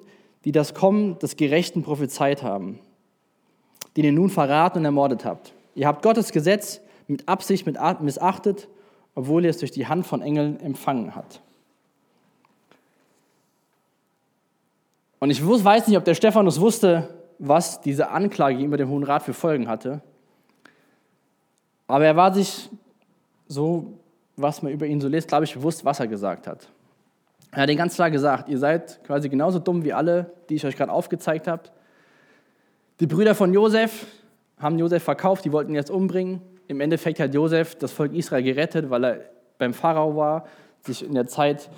die 0.44 0.52
das 0.52 0.74
Kommen 0.74 1.18
des 1.18 1.36
Gerechten 1.36 1.82
prophezeit 1.82 2.42
haben, 2.42 2.78
den 3.96 4.04
ihr 4.04 4.12
nun 4.12 4.30
verraten 4.30 4.78
und 4.78 4.84
ermordet 4.84 5.24
habt. 5.24 5.52
Ihr 5.74 5.86
habt 5.86 6.02
Gottes 6.02 6.32
Gesetz 6.32 6.80
mit 7.06 7.28
Absicht 7.28 7.66
missachtet 7.66 8.68
obwohl 9.16 9.46
er 9.46 9.50
es 9.50 9.58
durch 9.58 9.72
die 9.72 9.86
Hand 9.86 10.06
von 10.06 10.20
Engeln 10.20 10.60
empfangen 10.60 11.14
hat. 11.14 11.40
Und 15.18 15.30
ich 15.30 15.44
weiß 15.44 15.88
nicht, 15.88 15.96
ob 15.96 16.04
der 16.04 16.14
Stephanus 16.14 16.60
wusste, 16.60 17.08
was 17.38 17.80
diese 17.80 18.10
Anklage 18.10 18.56
gegenüber 18.56 18.76
dem 18.76 18.90
Hohen 18.90 19.04
Rat 19.04 19.22
für 19.22 19.32
Folgen 19.32 19.68
hatte. 19.68 20.02
Aber 21.86 22.04
er 22.04 22.14
war 22.14 22.34
sich 22.34 22.68
so, 23.48 23.94
was 24.36 24.62
man 24.62 24.70
über 24.70 24.86
ihn 24.86 25.00
so 25.00 25.08
liest, 25.08 25.28
glaube 25.28 25.44
ich, 25.44 25.54
bewusst, 25.54 25.84
was 25.84 25.98
er 25.98 26.06
gesagt 26.06 26.46
hat. 26.46 26.68
Er 27.52 27.62
hat 27.62 27.68
den 27.68 27.78
ganz 27.78 27.94
klar 27.94 28.10
gesagt, 28.10 28.48
ihr 28.48 28.58
seid 28.58 29.02
quasi 29.04 29.28
genauso 29.28 29.58
dumm 29.58 29.84
wie 29.84 29.92
alle, 29.92 30.32
die 30.48 30.56
ich 30.56 30.66
euch 30.66 30.76
gerade 30.76 30.92
aufgezeigt 30.92 31.48
habe. 31.48 31.62
Die 33.00 33.06
Brüder 33.06 33.34
von 33.34 33.52
Josef 33.52 34.06
haben 34.58 34.78
Josef 34.78 35.02
verkauft, 35.02 35.44
die 35.44 35.52
wollten 35.52 35.72
ihn 35.72 35.76
jetzt 35.76 35.90
umbringen 35.90 36.40
im 36.68 36.80
Endeffekt 36.80 37.20
hat 37.20 37.34
Josef 37.34 37.76
das 37.76 37.92
Volk 37.92 38.12
Israel 38.12 38.42
gerettet, 38.42 38.90
weil 38.90 39.04
er 39.04 39.20
beim 39.58 39.72
Pharao 39.72 40.16
war, 40.16 40.46
sich 40.80 41.04
in 41.04 41.14
der 41.14 41.26
Zeit 41.26 41.70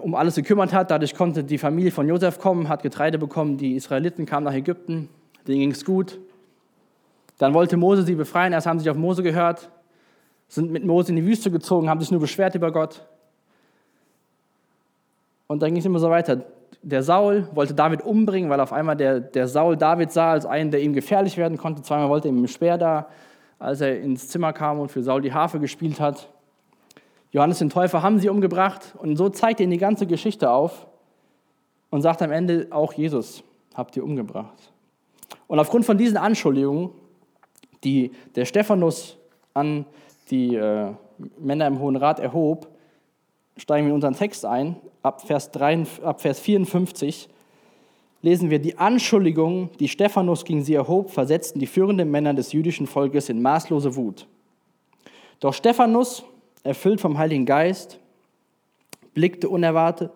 um 0.00 0.14
alles 0.14 0.34
gekümmert 0.34 0.72
hat. 0.72 0.90
Dadurch 0.90 1.14
konnte 1.14 1.42
die 1.42 1.58
Familie 1.58 1.90
von 1.90 2.08
Josef 2.08 2.38
kommen, 2.38 2.68
hat 2.68 2.82
Getreide 2.82 3.18
bekommen. 3.18 3.56
Die 3.56 3.74
Israeliten 3.74 4.26
kamen 4.26 4.44
nach 4.44 4.54
Ägypten, 4.54 5.08
denen 5.46 5.60
ging 5.60 5.70
es 5.72 5.84
gut. 5.84 6.18
Dann 7.38 7.54
wollte 7.54 7.76
Mose 7.76 8.02
sie 8.02 8.14
befreien. 8.14 8.52
Erst 8.52 8.66
haben 8.66 8.78
sie 8.78 8.84
sich 8.84 8.90
auf 8.90 8.96
Mose 8.96 9.22
gehört, 9.22 9.70
sind 10.48 10.70
mit 10.70 10.84
Mose 10.84 11.10
in 11.10 11.16
die 11.16 11.24
Wüste 11.24 11.50
gezogen, 11.50 11.88
haben 11.88 12.00
sich 12.00 12.10
nur 12.10 12.20
beschwert 12.20 12.54
über 12.54 12.70
Gott. 12.70 13.06
Und 15.52 15.60
dann 15.60 15.68
ging 15.68 15.80
es 15.80 15.84
immer 15.84 15.98
so 15.98 16.08
weiter. 16.08 16.46
Der 16.80 17.02
Saul 17.02 17.46
wollte 17.52 17.74
David 17.74 18.00
umbringen, 18.02 18.48
weil 18.48 18.58
auf 18.58 18.72
einmal 18.72 18.96
der, 18.96 19.20
der 19.20 19.46
Saul 19.46 19.76
David 19.76 20.10
sah 20.10 20.32
als 20.32 20.46
einen, 20.46 20.70
der 20.70 20.80
ihm 20.80 20.94
gefährlich 20.94 21.36
werden 21.36 21.58
konnte. 21.58 21.82
Zweimal 21.82 22.08
wollte 22.08 22.28
er 22.28 22.32
ihm 22.32 22.42
ein 22.42 22.48
Speer 22.48 22.78
da, 22.78 23.08
als 23.58 23.82
er 23.82 24.00
ins 24.00 24.28
Zimmer 24.28 24.54
kam 24.54 24.80
und 24.80 24.90
für 24.90 25.02
Saul 25.02 25.20
die 25.20 25.34
Harfe 25.34 25.60
gespielt 25.60 26.00
hat. 26.00 26.30
Johannes 27.32 27.58
den 27.58 27.68
Täufer 27.68 28.02
haben 28.02 28.18
sie 28.18 28.30
umgebracht 28.30 28.94
und 28.98 29.16
so 29.16 29.28
zeigt 29.28 29.60
er 29.60 29.64
ihnen 29.64 29.72
die 29.72 29.78
ganze 29.78 30.06
Geschichte 30.06 30.50
auf 30.50 30.86
und 31.90 32.00
sagt 32.00 32.22
am 32.22 32.32
Ende 32.32 32.68
auch 32.70 32.94
Jesus 32.94 33.44
habt 33.74 33.94
ihr 33.94 34.04
umgebracht. 34.04 34.72
Und 35.48 35.58
aufgrund 35.58 35.84
von 35.84 35.98
diesen 35.98 36.16
Anschuldigungen, 36.16 36.92
die 37.84 38.12
der 38.36 38.46
Stephanus 38.46 39.18
an 39.52 39.84
die 40.30 40.56
äh, 40.56 40.92
Männer 41.38 41.66
im 41.66 41.78
Hohen 41.78 41.96
Rat 41.96 42.20
erhob, 42.20 42.71
steigen 43.56 43.86
wir 43.86 43.90
in 43.90 43.94
unseren 43.96 44.14
Text 44.14 44.44
ein. 44.44 44.76
Ab 45.02 45.26
Vers, 45.26 45.50
3, 45.50 45.84
ab 46.02 46.20
Vers 46.20 46.40
54 46.40 47.28
lesen 48.22 48.50
wir, 48.50 48.58
die 48.58 48.78
Anschuldigungen, 48.78 49.70
die 49.80 49.88
Stephanus 49.88 50.44
gegen 50.44 50.62
sie 50.62 50.74
erhob, 50.74 51.10
versetzten 51.10 51.58
die 51.58 51.66
führenden 51.66 52.10
Männer 52.10 52.34
des 52.34 52.52
jüdischen 52.52 52.86
Volkes 52.86 53.28
in 53.28 53.42
maßlose 53.42 53.96
Wut. 53.96 54.26
Doch 55.40 55.54
Stephanus, 55.54 56.24
erfüllt 56.62 57.00
vom 57.00 57.18
Heiligen 57.18 57.46
Geist, 57.46 57.98
blickte 59.14 59.48
unerwartet, 59.48 60.12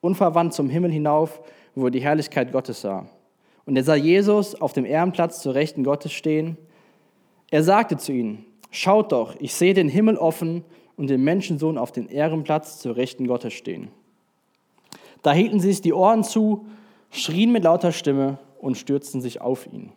unverwandt 0.00 0.54
zum 0.54 0.70
Himmel 0.70 0.90
hinauf, 0.90 1.40
wo 1.74 1.84
er 1.84 1.90
die 1.90 2.00
Herrlichkeit 2.00 2.52
Gottes 2.52 2.80
sah. 2.80 3.06
Und 3.66 3.76
er 3.76 3.84
sah 3.84 3.96
Jesus 3.96 4.54
auf 4.54 4.72
dem 4.72 4.86
Ehrenplatz 4.86 5.42
zur 5.42 5.54
Rechten 5.54 5.84
Gottes 5.84 6.12
stehen. 6.12 6.56
Er 7.50 7.62
sagte 7.62 7.98
zu 7.98 8.12
ihnen, 8.12 8.46
schaut 8.70 9.12
doch, 9.12 9.34
ich 9.38 9.52
sehe 9.54 9.74
den 9.74 9.88
Himmel 9.88 10.16
offen 10.16 10.64
und 10.96 11.08
den 11.08 11.22
Menschensohn 11.22 11.78
auf 11.78 11.92
dem 11.92 12.08
Ehrenplatz 12.08 12.78
zur 12.78 12.96
Rechten 12.96 13.26
Gottes 13.26 13.52
stehen. 13.52 13.88
Da 15.22 15.32
hielten 15.32 15.60
sie 15.60 15.68
sich 15.68 15.80
die 15.80 15.92
Ohren 15.92 16.24
zu, 16.24 16.66
schrien 17.10 17.52
mit 17.52 17.64
lauter 17.64 17.92
Stimme 17.92 18.38
und 18.58 18.76
stürzten 18.76 19.20
sich 19.20 19.40
auf 19.40 19.66
ihn. 19.66 19.92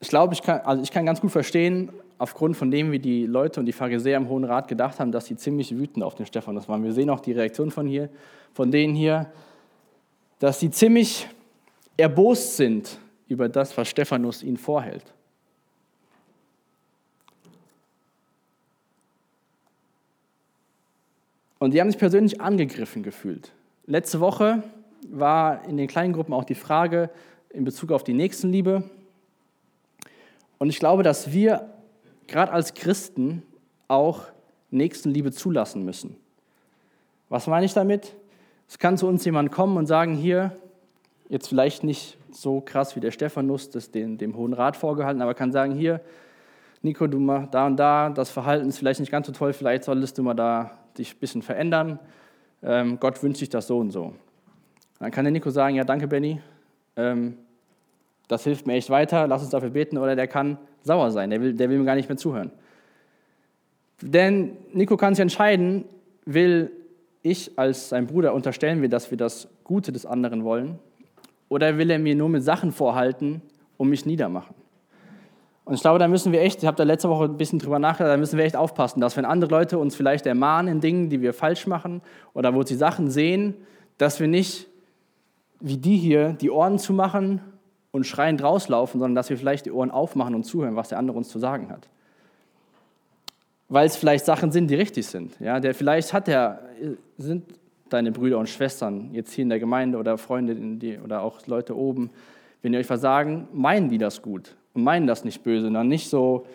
Ich 0.00 0.08
glaube, 0.08 0.34
ich 0.34 0.42
kann, 0.42 0.60
also 0.60 0.82
ich 0.82 0.90
kann 0.90 1.06
ganz 1.06 1.20
gut 1.20 1.30
verstehen, 1.30 1.90
aufgrund 2.18 2.56
von 2.56 2.70
dem, 2.70 2.92
wie 2.92 2.98
die 2.98 3.26
Leute 3.26 3.60
und 3.60 3.66
die 3.66 3.72
Pharisäer 3.72 4.16
im 4.16 4.28
Hohen 4.28 4.44
Rat 4.44 4.68
gedacht 4.68 5.00
haben, 5.00 5.12
dass 5.12 5.26
sie 5.26 5.36
ziemlich 5.36 5.76
wütend 5.76 6.04
auf 6.04 6.14
den 6.14 6.26
Stephanus 6.26 6.68
waren. 6.68 6.84
Wir 6.84 6.92
sehen 6.92 7.10
auch 7.10 7.20
die 7.20 7.32
Reaktion 7.32 7.70
von 7.70 7.86
hier, 7.86 8.08
von 8.52 8.70
denen 8.70 8.94
hier, 8.94 9.32
dass 10.38 10.60
sie 10.60 10.70
ziemlich 10.70 11.28
erbost 11.96 12.56
sind 12.56 12.98
über 13.28 13.48
das, 13.48 13.76
was 13.76 13.88
Stephanus 13.88 14.42
ihnen 14.42 14.56
vorhält. 14.56 15.04
Und 21.62 21.74
die 21.74 21.80
haben 21.80 21.92
sich 21.92 22.00
persönlich 22.00 22.40
angegriffen 22.40 23.04
gefühlt. 23.04 23.52
Letzte 23.86 24.18
Woche 24.18 24.64
war 25.08 25.64
in 25.68 25.76
den 25.76 25.86
kleinen 25.86 26.12
Gruppen 26.12 26.32
auch 26.32 26.42
die 26.42 26.56
Frage 26.56 27.08
in 27.50 27.64
Bezug 27.64 27.92
auf 27.92 28.02
die 28.02 28.14
Nächstenliebe. 28.14 28.82
Und 30.58 30.70
ich 30.70 30.80
glaube, 30.80 31.04
dass 31.04 31.30
wir 31.30 31.72
gerade 32.26 32.50
als 32.50 32.74
Christen 32.74 33.44
auch 33.86 34.24
Nächstenliebe 34.72 35.30
zulassen 35.30 35.84
müssen. 35.84 36.16
Was 37.28 37.46
meine 37.46 37.64
ich 37.64 37.74
damit? 37.74 38.16
Es 38.68 38.80
kann 38.80 38.98
zu 38.98 39.06
uns 39.06 39.24
jemand 39.24 39.52
kommen 39.52 39.76
und 39.76 39.86
sagen, 39.86 40.16
hier, 40.16 40.56
jetzt 41.28 41.46
vielleicht 41.46 41.84
nicht 41.84 42.18
so 42.32 42.60
krass 42.60 42.96
wie 42.96 43.00
der 43.00 43.12
Stephanus, 43.12 43.70
das 43.70 43.92
den, 43.92 44.18
dem 44.18 44.36
Hohen 44.36 44.52
Rat 44.52 44.76
vorgehalten, 44.76 45.22
aber 45.22 45.34
kann 45.34 45.52
sagen, 45.52 45.76
hier, 45.76 46.00
Nico, 46.82 47.06
du 47.06 47.20
machst 47.20 47.54
da 47.54 47.66
und 47.66 47.76
da, 47.76 48.10
das 48.10 48.30
Verhalten 48.30 48.68
ist 48.68 48.78
vielleicht 48.78 49.00
nicht 49.00 49.12
ganz 49.12 49.28
so 49.28 49.32
toll, 49.32 49.52
vielleicht 49.52 49.84
solltest 49.84 50.18
du 50.18 50.22
mal 50.22 50.34
da 50.34 50.72
dich 50.98 51.14
ein 51.14 51.18
bisschen 51.20 51.42
verändern. 51.42 51.98
Ähm, 52.62 52.98
Gott 52.98 53.22
wünscht 53.22 53.38
sich 53.38 53.48
das 53.48 53.68
so 53.68 53.78
und 53.78 53.90
so. 53.90 54.14
Dann 54.98 55.10
kann 55.10 55.24
der 55.24 55.32
Nico 55.32 55.50
sagen, 55.50 55.76
ja, 55.76 55.84
danke, 55.84 56.08
Benny, 56.08 56.40
ähm, 56.96 57.38
das 58.28 58.44
hilft 58.44 58.66
mir 58.66 58.74
echt 58.74 58.90
weiter, 58.90 59.26
lass 59.26 59.42
uns 59.42 59.50
dafür 59.50 59.70
beten. 59.70 59.98
Oder 59.98 60.16
der 60.16 60.26
kann 60.26 60.58
sauer 60.82 61.10
sein, 61.10 61.30
der 61.30 61.40
will, 61.40 61.54
der 61.54 61.70
will 61.70 61.78
mir 61.78 61.84
gar 61.84 61.94
nicht 61.94 62.08
mehr 62.08 62.18
zuhören. 62.18 62.50
Denn 64.00 64.56
Nico 64.72 64.96
kann 64.96 65.14
sich 65.14 65.22
entscheiden, 65.22 65.84
will 66.24 66.72
ich 67.22 67.56
als 67.58 67.90
sein 67.90 68.06
Bruder 68.06 68.34
unterstellen 68.34 68.82
wir, 68.82 68.88
dass 68.88 69.10
wir 69.10 69.18
das 69.18 69.48
Gute 69.62 69.92
des 69.92 70.06
anderen 70.06 70.44
wollen? 70.44 70.78
Oder 71.48 71.78
will 71.78 71.90
er 71.90 71.98
mir 71.98 72.14
nur 72.14 72.28
mit 72.28 72.42
Sachen 72.42 72.72
vorhalten 72.72 73.42
und 73.76 73.88
mich 73.88 74.06
niedermachen? 74.06 74.54
Und 75.64 75.74
ich 75.74 75.80
glaube, 75.80 75.98
da 75.98 76.08
müssen 76.08 76.32
wir 76.32 76.40
echt, 76.40 76.62
ich 76.62 76.66
habe 76.66 76.76
da 76.76 76.82
letzte 76.82 77.08
Woche 77.08 77.24
ein 77.24 77.36
bisschen 77.36 77.58
drüber 77.58 77.78
nachgedacht, 77.78 78.12
da 78.12 78.16
müssen 78.16 78.36
wir 78.36 78.44
echt 78.44 78.56
aufpassen, 78.56 79.00
dass 79.00 79.16
wenn 79.16 79.24
andere 79.24 79.50
Leute 79.50 79.78
uns 79.78 79.94
vielleicht 79.94 80.26
ermahnen 80.26 80.72
in 80.72 80.80
Dingen, 80.80 81.08
die 81.08 81.20
wir 81.20 81.32
falsch 81.32 81.66
machen 81.66 82.02
oder 82.34 82.54
wo 82.54 82.62
sie 82.62 82.74
Sachen 82.74 83.10
sehen, 83.10 83.54
dass 83.98 84.18
wir 84.18 84.28
nicht 84.28 84.66
wie 85.60 85.76
die 85.76 85.96
hier 85.96 86.32
die 86.32 86.50
Ohren 86.50 86.80
zumachen 86.80 87.40
und 87.92 88.04
schreiend 88.04 88.42
rauslaufen, 88.42 88.98
sondern 88.98 89.14
dass 89.14 89.30
wir 89.30 89.38
vielleicht 89.38 89.66
die 89.66 89.70
Ohren 89.70 89.92
aufmachen 89.92 90.34
und 90.34 90.42
zuhören, 90.44 90.74
was 90.74 90.88
der 90.88 90.98
andere 90.98 91.16
uns 91.16 91.28
zu 91.28 91.38
sagen 91.38 91.70
hat 91.70 91.88
weil 93.72 93.86
es 93.86 93.96
vielleicht 93.96 94.26
Sachen 94.26 94.52
sind, 94.52 94.68
die 94.68 94.74
richtig 94.74 95.06
sind. 95.06 95.32
Ja, 95.40 95.58
der 95.58 95.74
vielleicht 95.74 96.12
hat 96.12 96.28
er, 96.28 96.60
sind 97.16 97.44
deine 97.88 98.12
Brüder 98.12 98.38
und 98.38 98.50
Schwestern 98.50 99.14
jetzt 99.14 99.32
hier 99.32 99.44
in 99.44 99.48
der 99.48 99.60
Gemeinde 99.60 99.96
oder 99.96 100.18
Freunde 100.18 100.54
die, 100.54 100.98
oder 100.98 101.22
auch 101.22 101.46
Leute 101.46 101.74
oben, 101.74 102.10
wenn 102.60 102.74
ihr 102.74 102.80
euch 102.80 102.86
versagen, 102.86 103.48
meinen 103.54 103.88
die 103.88 103.96
das 103.96 104.20
gut 104.20 104.56
und 104.74 104.84
meinen 104.84 105.06
das 105.06 105.24
nicht 105.24 105.42
böse, 105.42 105.70
dann 105.70 105.88
nicht 105.88 106.08
so 106.08 106.46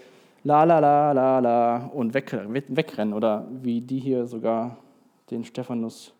la 0.43 0.63
la 0.63 0.79
la 0.79 1.11
la 1.11 1.39
la 1.39 1.77
und 1.93 2.13
weg, 2.13 2.33
wegrennen 2.69 3.13
oder 3.13 3.47
wie 3.51 3.81
die 3.81 3.99
hier 3.99 4.25
sogar 4.25 4.77
den 5.29 5.43
Stephanus 5.43 6.13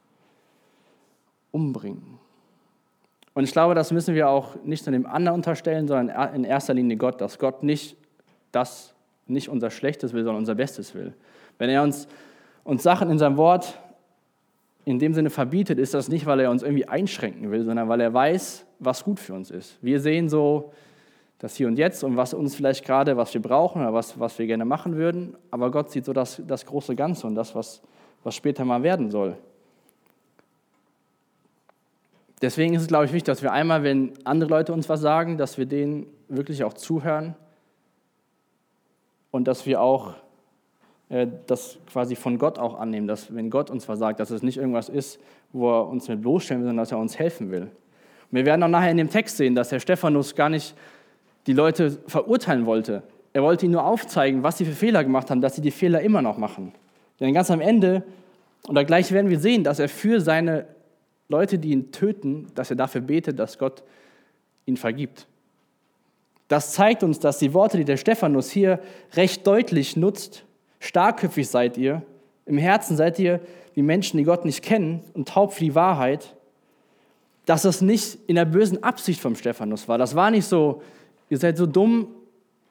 umbringen. 1.51 2.19
Und 3.33 3.43
ich 3.43 3.51
glaube, 3.51 3.75
das 3.75 3.91
müssen 3.91 4.15
wir 4.15 4.29
auch 4.29 4.55
nicht 4.63 4.85
nur 4.85 4.91
dem 4.91 5.05
anderen 5.05 5.35
unterstellen, 5.35 5.87
sondern 5.87 6.33
in 6.33 6.43
erster 6.43 6.73
Linie 6.73 6.97
Gott, 6.97 7.21
dass 7.21 7.37
Gott 7.37 7.63
nicht 7.63 7.95
das 8.51 8.95
nicht 9.27 9.49
unser 9.49 9.69
Schlechtes 9.69 10.13
will, 10.13 10.23
sondern 10.23 10.39
unser 10.39 10.55
Bestes 10.55 10.95
will. 10.95 11.13
Wenn 11.57 11.69
er 11.69 11.83
uns, 11.83 12.07
uns 12.63 12.83
Sachen 12.83 13.09
in 13.09 13.19
seinem 13.19 13.37
Wort 13.37 13.79
in 14.85 14.99
dem 14.99 15.13
Sinne 15.13 15.29
verbietet, 15.29 15.79
ist 15.79 15.93
das 15.93 16.07
nicht, 16.07 16.25
weil 16.25 16.39
er 16.39 16.49
uns 16.49 16.63
irgendwie 16.63 16.87
einschränken 16.87 17.51
will, 17.51 17.63
sondern 17.63 17.89
weil 17.89 17.99
er 17.99 18.13
weiß, 18.13 18.65
was 18.79 19.03
gut 19.03 19.19
für 19.19 19.33
uns 19.33 19.51
ist. 19.51 19.77
Wir 19.81 19.99
sehen 19.99 20.29
so 20.29 20.71
das 21.39 21.55
Hier 21.55 21.67
und 21.67 21.77
Jetzt 21.77 22.03
und 22.03 22.17
was 22.17 22.33
uns 22.33 22.55
vielleicht 22.55 22.83
gerade, 22.83 23.17
was 23.17 23.33
wir 23.33 23.41
brauchen 23.41 23.81
oder 23.81 23.93
was, 23.93 24.19
was 24.19 24.39
wir 24.39 24.47
gerne 24.47 24.65
machen 24.65 24.95
würden, 24.95 25.35
aber 25.51 25.71
Gott 25.71 25.91
sieht 25.91 26.05
so 26.05 26.13
das, 26.13 26.41
das 26.47 26.65
große 26.65 26.95
Ganze 26.95 27.27
und 27.27 27.35
das, 27.35 27.53
was, 27.53 27.81
was 28.23 28.35
später 28.35 28.65
mal 28.65 28.81
werden 28.83 29.11
soll. 29.11 29.37
Deswegen 32.41 32.75
ist 32.75 32.83
es, 32.83 32.87
glaube 32.87 33.05
ich, 33.05 33.13
wichtig, 33.13 33.25
dass 33.25 33.41
wir 33.41 33.51
einmal, 33.51 33.83
wenn 33.83 34.13
andere 34.23 34.49
Leute 34.49 34.73
uns 34.73 34.87
was 34.89 35.01
sagen, 35.01 35.37
dass 35.37 35.57
wir 35.57 35.65
denen 35.65 36.07
wirklich 36.27 36.63
auch 36.63 36.73
zuhören 36.73 37.35
und 39.31 39.47
dass 39.47 39.65
wir 39.65 39.81
auch 39.81 40.13
äh, 41.09 41.27
das 41.47 41.79
quasi 41.91 42.15
von 42.15 42.37
Gott 42.37 42.59
auch 42.59 42.79
annehmen, 42.79 43.07
dass 43.07 43.33
wenn 43.33 43.49
Gott 43.49 43.69
uns 43.71 43.85
versagt, 43.85 44.19
dass 44.19 44.29
es 44.29 44.43
nicht 44.43 44.57
irgendwas 44.57 44.89
ist, 44.89 45.19
wo 45.51 45.71
er 45.71 45.87
uns 45.87 46.07
mit 46.07 46.21
bloßstellen 46.21 46.61
will, 46.61 46.67
sondern 46.69 46.83
dass 46.83 46.91
er 46.91 46.99
uns 46.99 47.17
helfen 47.17 47.49
will. 47.49 47.63
Und 47.63 48.35
wir 48.35 48.45
werden 48.45 48.61
auch 48.61 48.67
nachher 48.67 48.91
in 48.91 48.97
dem 48.97 49.09
Text 49.09 49.37
sehen, 49.37 49.55
dass 49.55 49.69
der 49.69 49.79
Stephanus 49.79 50.35
gar 50.35 50.49
nicht 50.49 50.75
die 51.47 51.53
Leute 51.53 51.97
verurteilen 52.07 52.65
wollte. 52.65 53.03
Er 53.33 53.41
wollte 53.41 53.65
ihnen 53.65 53.73
nur 53.73 53.85
aufzeigen, 53.85 54.43
was 54.43 54.57
sie 54.57 54.65
für 54.65 54.73
Fehler 54.73 55.03
gemacht 55.03 55.29
haben, 55.31 55.41
dass 55.41 55.55
sie 55.55 55.61
die 55.61 55.71
Fehler 55.71 56.01
immer 56.01 56.21
noch 56.21 56.37
machen. 56.37 56.73
Denn 57.19 57.33
ganz 57.33 57.49
am 57.49 57.61
Ende, 57.61 58.03
oder 58.67 58.83
gleich 58.83 59.11
werden 59.11 59.29
wir 59.29 59.39
sehen, 59.39 59.63
dass 59.63 59.79
er 59.79 59.89
für 59.89 60.19
seine 60.21 60.67
Leute, 61.29 61.57
die 61.57 61.71
ihn 61.71 61.91
töten, 61.91 62.47
dass 62.55 62.69
er 62.69 62.75
dafür 62.75 63.01
betet, 63.01 63.39
dass 63.39 63.57
Gott 63.57 63.83
ihn 64.65 64.77
vergibt. 64.77 65.27
Das 66.47 66.73
zeigt 66.73 67.03
uns, 67.03 67.19
dass 67.19 67.39
die 67.39 67.53
Worte, 67.53 67.77
die 67.77 67.85
der 67.85 67.97
Stephanus 67.97 68.49
hier 68.49 68.79
recht 69.13 69.45
deutlich 69.45 69.97
nutzt, 69.97 70.45
starkköpfig 70.79 71.47
seid 71.47 71.77
ihr, 71.77 72.01
im 72.45 72.57
Herzen 72.57 72.95
seid 72.95 73.19
ihr 73.19 73.41
wie 73.73 73.81
Menschen, 73.81 74.17
die 74.17 74.23
Gott 74.23 74.45
nicht 74.45 74.63
kennen 74.63 75.01
und 75.13 75.27
taub 75.27 75.53
für 75.53 75.63
die 75.63 75.75
Wahrheit, 75.75 76.35
dass 77.45 77.61
das 77.61 77.81
nicht 77.81 78.17
in 78.27 78.35
der 78.35 78.45
bösen 78.45 78.83
Absicht 78.83 79.21
vom 79.21 79.35
Stephanus 79.35 79.87
war. 79.87 79.97
Das 79.97 80.15
war 80.15 80.31
nicht 80.31 80.45
so, 80.45 80.81
ihr 81.29 81.37
seid 81.37 81.57
so 81.57 81.65
dumm 81.65 82.07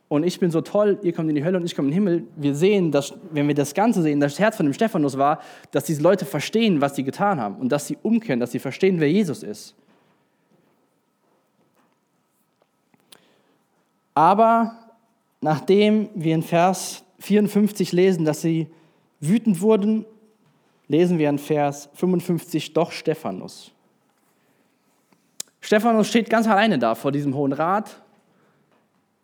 und 0.08 0.24
ich 0.24 0.38
bin 0.38 0.50
so 0.50 0.60
toll, 0.60 0.98
ihr 1.02 1.12
kommt 1.12 1.28
in 1.28 1.34
die 1.34 1.44
Hölle 1.44 1.58
und 1.58 1.64
ich 1.64 1.74
komme 1.74 1.88
in 1.88 1.92
den 1.92 2.04
Himmel. 2.04 2.28
Wir 2.36 2.54
sehen, 2.54 2.92
dass, 2.92 3.12
wenn 3.32 3.48
wir 3.48 3.54
das 3.54 3.74
Ganze 3.74 4.02
sehen, 4.02 4.20
das 4.20 4.38
Herz 4.38 4.56
von 4.56 4.66
dem 4.66 4.72
Stephanus 4.72 5.18
war, 5.18 5.40
dass 5.72 5.84
diese 5.84 6.00
Leute 6.00 6.24
verstehen, 6.24 6.80
was 6.80 6.94
sie 6.94 7.02
getan 7.02 7.40
haben 7.40 7.56
und 7.56 7.70
dass 7.70 7.86
sie 7.86 7.98
umkehren, 8.02 8.38
dass 8.38 8.52
sie 8.52 8.60
verstehen, 8.60 9.00
wer 9.00 9.10
Jesus 9.10 9.42
ist. 9.42 9.74
Aber 14.14 14.78
nachdem 15.40 16.08
wir 16.14 16.34
in 16.34 16.42
Vers 16.42 17.04
54 17.18 17.92
lesen, 17.92 18.24
dass 18.24 18.40
sie 18.40 18.68
wütend 19.20 19.60
wurden, 19.60 20.06
lesen 20.88 21.18
wir 21.18 21.28
in 21.28 21.38
Vers 21.38 21.88
55 21.94 22.72
doch 22.72 22.92
Stephanus. 22.92 23.72
Stephanus 25.60 26.08
steht 26.08 26.30
ganz 26.30 26.46
alleine 26.46 26.78
da 26.78 26.94
vor 26.94 27.10
diesem 27.10 27.34
Hohen 27.34 27.52
Rat, 27.52 28.00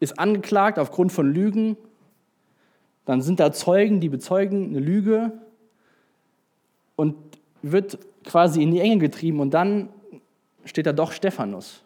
ist 0.02 0.18
angeklagt 0.18 0.80
aufgrund 0.80 1.12
von 1.12 1.32
Lügen. 1.32 1.76
Dann 3.04 3.22
sind 3.22 3.38
da 3.38 3.52
Zeugen, 3.52 4.00
die 4.00 4.08
bezeugen 4.08 4.70
eine 4.70 4.80
Lüge. 4.80 5.32
und 6.96 7.16
wird 7.62 7.98
quasi 8.24 8.60
in 8.60 8.72
die 8.72 8.80
Enge 8.80 8.98
getrieben 8.98 9.38
und 9.38 9.54
dann 9.54 9.88
steht 10.64 10.86
da 10.86 10.92
doch 10.92 11.12
Stephanus. 11.12 11.82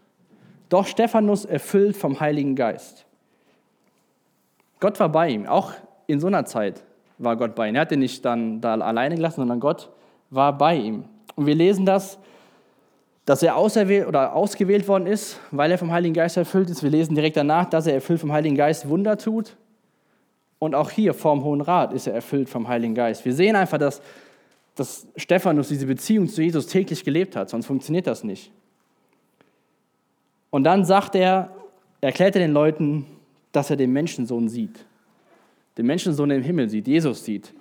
Doch 0.71 0.87
Stephanus 0.87 1.45
erfüllt 1.45 1.97
vom 1.97 2.19
Heiligen 2.19 2.57
Geist. 2.57 3.05
Gott 4.81 4.99
war 4.99 5.11
bei 5.11 5.29
ihm, 5.29 5.47
auch 5.47 5.73
in 6.07 6.19
so 6.19 6.27
einer 6.27 6.47
Zeit 6.47 6.83
war 7.19 7.37
Gott 7.37 7.55
bei 7.55 7.69
ihm. 7.69 7.75
Er 7.75 7.83
hat 7.83 7.93
ihn 7.93 7.99
nicht 7.99 8.25
dann 8.25 8.63
da 8.63 8.75
alleine 8.75 9.17
gelassen, 9.17 9.43
sondern 9.43 9.61
Gott 9.61 9.91
war 10.31 10.57
bei 10.57 10.77
ihm. 10.77 11.05
Und 11.35 11.45
wir 11.45 11.55
lesen 11.55 11.85
das, 11.85 12.19
dass 13.27 13.43
er 13.43 13.57
auserwählt 13.57 14.07
oder 14.07 14.35
ausgewählt 14.35 14.87
worden 14.87 15.07
ist, 15.07 15.41
weil 15.51 15.71
er 15.71 15.79
vom 15.79 15.91
Heiligen 15.91 16.15
Geist 16.15 16.37
erfüllt 16.37 16.71
ist. 16.71 16.85
Wir 16.85 16.91
lesen 16.91 17.17
direkt 17.17 17.37
danach, 17.37 17.69
dass 17.69 17.87
er 17.87 17.95
erfüllt 17.95 18.21
vom 18.21 18.33
Heiligen 18.33 18.57
Geist 18.57 18.89
Wunder 18.89 19.19
tut. 19.19 19.57
Und 20.61 20.75
auch 20.77 20.91
hier 20.91 21.13
vorm 21.13 21.43
Hohen 21.43 21.61
Rat 21.61 21.93
ist 21.93 22.07
er 22.07 22.15
erfüllt 22.15 22.49
vom 22.49 22.69
Heiligen 22.69 22.95
Geist. 22.95 23.25
Wir 23.25 23.35
sehen 23.35 23.57
einfach, 23.57 23.79
dass, 23.79 24.01
dass 24.77 25.09
Stephanus 25.17 25.69
diese 25.69 25.87
Beziehung 25.87 26.29
zu 26.29 26.41
Jesus 26.41 26.69
täglich 26.69 27.05
gelebt 27.05 27.35
hat, 27.35 27.51
sonst 27.51 27.67
funktioniert 27.67 28.07
das 28.07 28.23
nicht. 28.23 28.53
Und 30.51 30.63
dann 30.65 30.85
sagt 30.85 31.17
er, 31.17 31.51
erklärt 32.01 32.37
er 32.37 32.43
den 32.43 32.53
Leuten, 32.53 33.07
dass 33.51 33.71
er 33.71 33.77
den 33.77 33.93
Menschensohn 33.93 34.49
sieht. 34.49 34.85
Den 35.77 35.87
Menschensohn 35.87 36.31
im 36.31 36.43
Himmel 36.43 36.71
sieht, 36.71 36.87
Jesus 36.87 37.25
sieht. 37.25 37.53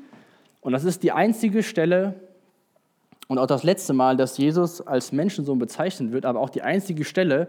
Und 0.61 0.73
das 0.73 0.83
ist 0.83 1.01
die 1.01 1.11
einzige 1.11 1.63
Stelle 1.63 2.15
und 3.27 3.39
auch 3.39 3.47
das 3.47 3.63
letzte 3.63 3.93
Mal, 3.93 4.17
dass 4.17 4.37
Jesus 4.37 4.81
als 4.81 5.11
Menschensohn 5.11 5.59
bezeichnet 5.59 6.11
wird, 6.11 6.25
aber 6.25 6.39
auch 6.39 6.49
die 6.49 6.61
einzige 6.61 7.03
Stelle 7.03 7.47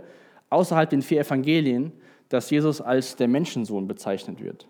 außerhalb 0.50 0.88
den 0.88 1.02
vier 1.02 1.20
Evangelien, 1.20 1.92
dass 2.28 2.50
Jesus 2.50 2.80
als 2.80 3.16
der 3.16 3.28
Menschensohn 3.28 3.86
bezeichnet 3.86 4.42
wird. 4.42 4.66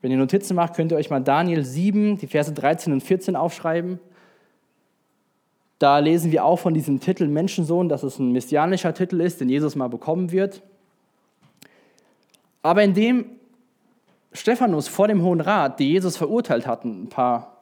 Wenn 0.00 0.10
ihr 0.10 0.16
Notizen 0.16 0.54
macht, 0.54 0.74
könnt 0.74 0.92
ihr 0.92 0.98
euch 0.98 1.10
mal 1.10 1.20
Daniel 1.20 1.64
7, 1.64 2.16
die 2.18 2.26
Verse 2.26 2.52
13 2.52 2.92
und 2.92 3.02
14 3.02 3.36
aufschreiben. 3.36 3.98
Da 5.78 5.98
lesen 5.98 6.32
wir 6.32 6.44
auch 6.44 6.58
von 6.58 6.74
diesem 6.74 7.00
Titel 7.00 7.26
Menschensohn, 7.26 7.88
dass 7.88 8.02
es 8.02 8.18
ein 8.18 8.32
messianischer 8.32 8.94
Titel 8.94 9.20
ist, 9.20 9.40
den 9.40 9.48
Jesus 9.48 9.76
mal 9.76 9.88
bekommen 9.88 10.32
wird. 10.32 10.62
Aber 12.62 12.82
indem 12.82 13.26
Stephanus 14.32 14.88
vor 14.88 15.08
dem 15.08 15.22
Hohen 15.22 15.40
Rat, 15.40 15.80
die 15.80 15.90
Jesus 15.90 16.16
verurteilt 16.16 16.66
hatten, 16.66 17.04
ein 17.04 17.08
paar, 17.08 17.59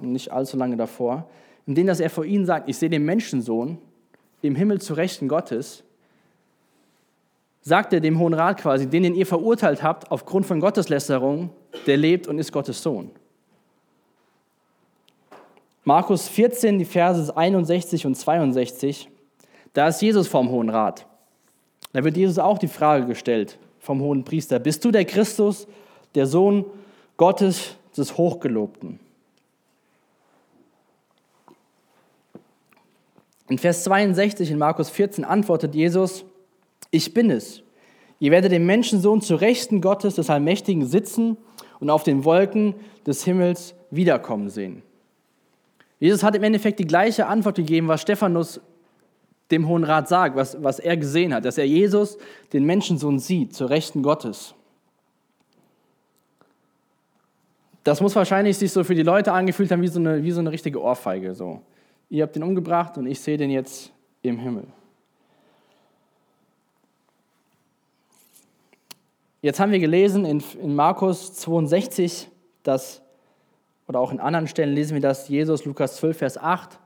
nicht 0.00 0.32
allzu 0.32 0.56
lange 0.56 0.76
davor, 0.76 1.28
indem 1.66 1.86
dass 1.86 2.00
er 2.00 2.10
vor 2.10 2.24
ihnen 2.24 2.46
sagt, 2.46 2.68
ich 2.68 2.78
sehe 2.78 2.90
den 2.90 3.04
Menschensohn 3.04 3.78
im 4.42 4.54
Himmel 4.54 4.80
zu 4.80 4.94
Rechten 4.94 5.28
Gottes, 5.28 5.82
sagt 7.62 7.92
er 7.92 8.00
dem 8.00 8.18
Hohen 8.18 8.34
Rat 8.34 8.60
quasi, 8.60 8.86
den, 8.86 9.02
den 9.02 9.14
ihr 9.14 9.26
verurteilt 9.26 9.82
habt 9.82 10.10
aufgrund 10.10 10.46
von 10.46 10.60
Gotteslästerung, 10.60 11.50
der 11.86 11.96
lebt 11.96 12.28
und 12.28 12.38
ist 12.38 12.52
Gottes 12.52 12.82
Sohn. 12.82 13.10
Markus 15.82 16.28
14, 16.28 16.78
die 16.78 16.84
Verse 16.84 17.36
61 17.36 18.06
und 18.06 18.14
62, 18.16 19.08
da 19.72 19.88
ist 19.88 20.00
Jesus 20.00 20.28
vom 20.28 20.48
Hohen 20.50 20.68
Rat. 20.68 21.06
Da 21.92 22.04
wird 22.04 22.16
Jesus 22.16 22.38
auch 22.38 22.58
die 22.58 22.68
Frage 22.68 23.06
gestellt 23.06 23.58
vom 23.78 24.00
Hohen 24.00 24.24
Priester, 24.24 24.58
bist 24.58 24.84
du 24.84 24.90
der 24.90 25.04
Christus, 25.04 25.66
der 26.14 26.26
Sohn 26.26 26.64
Gottes 27.16 27.76
des 27.96 28.16
Hochgelobten? 28.16 28.98
In 33.48 33.58
Vers 33.58 33.84
62 33.84 34.50
in 34.50 34.58
Markus 34.58 34.90
14 34.90 35.24
antwortet 35.24 35.74
Jesus, 35.74 36.24
ich 36.90 37.14
bin 37.14 37.30
es. 37.30 37.62
Ihr 38.18 38.30
werdet 38.30 38.52
den 38.52 38.66
Menschensohn 38.66 39.20
zu 39.20 39.36
Rechten 39.36 39.80
Gottes 39.80 40.14
des 40.14 40.30
Allmächtigen 40.30 40.86
sitzen 40.86 41.36
und 41.80 41.90
auf 41.90 42.02
den 42.02 42.24
Wolken 42.24 42.74
des 43.06 43.24
Himmels 43.24 43.74
wiederkommen 43.90 44.48
sehen. 44.48 44.82
Jesus 46.00 46.22
hat 46.22 46.34
im 46.34 46.42
Endeffekt 46.42 46.78
die 46.78 46.86
gleiche 46.86 47.26
Antwort 47.26 47.56
gegeben, 47.56 47.88
was 47.88 48.02
Stephanus 48.02 48.60
dem 49.50 49.68
Hohen 49.68 49.84
Rat 49.84 50.08
sagt, 50.08 50.36
was, 50.36 50.62
was 50.62 50.78
er 50.78 50.96
gesehen 50.96 51.32
hat, 51.32 51.44
dass 51.44 51.56
er 51.56 51.66
Jesus, 51.66 52.18
den 52.52 52.64
Menschensohn, 52.64 53.18
sieht, 53.18 53.54
zur 53.54 53.70
Rechten 53.70 54.02
Gottes. 54.02 54.54
Das 57.84 58.00
muss 58.00 58.16
wahrscheinlich 58.16 58.58
sich 58.58 58.72
so 58.72 58.82
für 58.82 58.96
die 58.96 59.04
Leute 59.04 59.32
angefühlt 59.32 59.70
haben 59.70 59.82
wie 59.82 59.88
so 59.88 60.00
eine, 60.00 60.24
wie 60.24 60.32
so 60.32 60.40
eine 60.40 60.50
richtige 60.50 60.82
Ohrfeige. 60.82 61.34
So. 61.34 61.62
Ihr 62.08 62.22
habt 62.22 62.36
ihn 62.36 62.42
umgebracht 62.42 62.96
und 62.98 63.06
ich 63.06 63.20
sehe 63.20 63.36
den 63.36 63.50
jetzt 63.50 63.92
im 64.22 64.38
Himmel. 64.38 64.66
Jetzt 69.42 69.60
haben 69.60 69.72
wir 69.72 69.78
gelesen 69.78 70.24
in, 70.24 70.42
in 70.60 70.74
Markus 70.74 71.34
62, 71.34 72.28
dass 72.62 73.02
oder 73.88 74.00
auch 74.00 74.10
in 74.10 74.20
anderen 74.20 74.48
Stellen 74.48 74.74
lesen 74.74 74.94
wir 74.94 75.00
das, 75.00 75.28
Jesus, 75.28 75.64
Lukas 75.64 75.96
12, 75.96 76.18
Vers 76.18 76.38
8, 76.38 76.78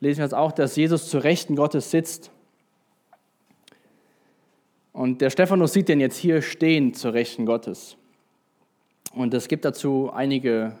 lesen 0.00 0.18
wir 0.18 0.24
das 0.24 0.34
auch, 0.34 0.52
dass 0.52 0.76
Jesus 0.76 1.08
zur 1.08 1.22
Rechten 1.22 1.54
Gottes 1.56 1.90
sitzt. 1.90 2.30
Und 4.92 5.20
der 5.20 5.30
Stephanus 5.30 5.72
sieht 5.72 5.88
den 5.88 6.00
jetzt 6.00 6.16
hier 6.16 6.42
stehen 6.42 6.94
zur 6.94 7.14
Rechten 7.14 7.46
Gottes. 7.46 7.96
Und 9.14 9.32
es 9.32 9.46
gibt 9.46 9.64
dazu 9.64 10.10
einige 10.12 10.76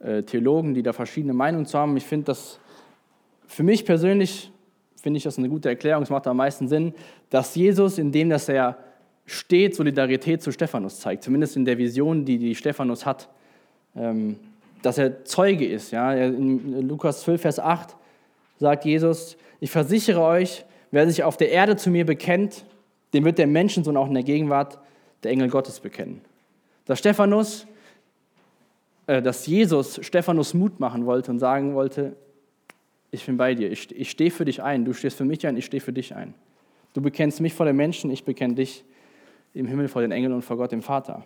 äh, 0.00 0.22
Theologen, 0.22 0.74
die 0.74 0.82
da 0.82 0.92
verschiedene 0.92 1.32
Meinungen 1.32 1.64
zu 1.64 1.78
haben. 1.78 1.96
Ich 1.96 2.04
finde 2.04 2.26
das, 2.26 2.59
für 3.50 3.64
mich 3.64 3.84
persönlich, 3.84 4.52
finde 5.02 5.18
ich 5.18 5.24
das 5.24 5.36
eine 5.36 5.48
gute 5.48 5.68
Erklärung, 5.68 6.04
es 6.04 6.10
macht 6.10 6.26
am 6.28 6.36
meisten 6.36 6.68
Sinn, 6.68 6.94
dass 7.30 7.56
Jesus, 7.56 7.98
indem 7.98 8.30
dass 8.30 8.48
er 8.48 8.78
steht, 9.26 9.74
Solidarität 9.74 10.40
zu 10.40 10.52
Stephanus 10.52 11.00
zeigt, 11.00 11.24
zumindest 11.24 11.56
in 11.56 11.64
der 11.64 11.76
Vision, 11.76 12.24
die, 12.24 12.38
die 12.38 12.54
Stephanus 12.54 13.04
hat. 13.04 13.28
Ähm, 13.96 14.36
dass 14.82 14.98
er 14.98 15.24
Zeuge 15.24 15.66
ist. 15.66 15.90
Ja? 15.90 16.14
In 16.14 16.88
Lukas 16.88 17.22
12, 17.22 17.40
Vers 17.40 17.58
8 17.58 17.96
sagt 18.58 18.84
Jesus, 18.84 19.36
ich 19.58 19.70
versichere 19.70 20.22
euch, 20.22 20.64
wer 20.90 21.06
sich 21.08 21.22
auf 21.22 21.36
der 21.36 21.50
Erde 21.50 21.76
zu 21.76 21.90
mir 21.90 22.06
bekennt, 22.06 22.64
dem 23.12 23.24
wird 23.24 23.38
der 23.38 23.46
Menschensohn 23.46 23.96
auch 23.96 24.06
in 24.06 24.14
der 24.14 24.22
Gegenwart 24.22 24.78
der 25.22 25.32
Engel 25.32 25.48
Gottes 25.48 25.80
bekennen. 25.80 26.20
Dass 26.86 27.00
Stephanus, 27.00 27.66
äh, 29.06 29.20
dass 29.20 29.46
Jesus 29.46 29.98
Stephanus 30.02 30.54
Mut 30.54 30.78
machen 30.78 31.04
wollte 31.04 31.32
und 31.32 31.40
sagen 31.40 31.74
wollte, 31.74 32.16
ich 33.10 33.26
bin 33.26 33.36
bei 33.36 33.54
dir, 33.54 33.70
ich, 33.70 33.94
ich 33.94 34.10
stehe 34.10 34.30
für 34.30 34.44
dich 34.44 34.62
ein, 34.62 34.84
du 34.84 34.92
stehst 34.92 35.16
für 35.16 35.24
mich 35.24 35.46
ein, 35.46 35.56
ich 35.56 35.64
stehe 35.64 35.80
für 35.80 35.92
dich 35.92 36.14
ein. 36.14 36.34
Du 36.92 37.00
bekennst 37.00 37.40
mich 37.40 37.54
vor 37.54 37.66
den 37.66 37.76
Menschen, 37.76 38.10
ich 38.10 38.24
bekenne 38.24 38.54
dich 38.54 38.84
im 39.54 39.66
Himmel 39.66 39.88
vor 39.88 40.02
den 40.02 40.12
Engeln 40.12 40.32
und 40.32 40.42
vor 40.42 40.56
Gott 40.56 40.72
dem 40.72 40.82
Vater. 40.82 41.24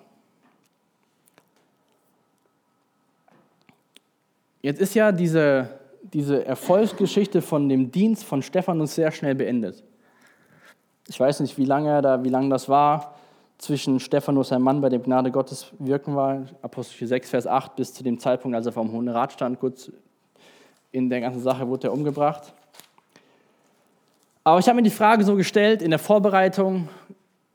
Jetzt 4.62 4.81
ist 4.81 4.94
ja 4.94 5.12
diese, 5.12 5.68
diese 6.03 6.44
Erfolgsgeschichte 6.44 7.42
von 7.42 7.68
dem 7.68 7.90
Dienst 7.90 8.25
von 8.25 8.40
Stephanus 8.40 8.94
sehr 8.94 9.11
schnell 9.11 9.35
beendet. 9.35 9.85
Ich 11.07 11.20
weiß 11.20 11.40
nicht, 11.40 11.59
wie 11.59 11.66
lange, 11.66 12.01
da, 12.01 12.25
wie 12.25 12.31
lange 12.31 12.49
das 12.49 12.68
war 12.68 13.14
zwischen 13.59 14.01
Stephanus, 14.01 14.53
ein 14.53 14.62
Mann, 14.62 14.81
bei 14.81 14.88
dem 14.88 15.03
Gnade 15.03 15.31
Gottes 15.31 15.70
wirken 15.79 16.16
war, 16.16 16.47
Apostel 16.62 17.07
6, 17.07 17.31
Vers 17.31 17.47
8, 17.47 17.77
bis 17.77 17.92
zu 17.92 18.03
dem 18.03 18.18
Zeitpunkt, 18.18 18.57
als 18.57 18.66
er 18.66 18.73
vom 18.73 18.90
Hohen 18.90 19.09
Rat 19.09 19.33
stand, 19.33 19.61
kurz 19.61 19.92
in 20.95 21.11
der 21.11 21.21
ganzen 21.21 21.41
Sache 21.41 21.67
wurde 21.67 21.89
er 21.89 21.93
umgebracht. 21.93 22.55
Aber 24.45 24.61
ich 24.61 24.69
habe 24.69 24.77
mir 24.77 24.85
die 24.85 24.91
Frage 24.91 25.25
so 25.25 25.35
gestellt 25.35 25.83
in 25.83 25.91
der 25.91 25.99
Vorbereitung 25.99 26.89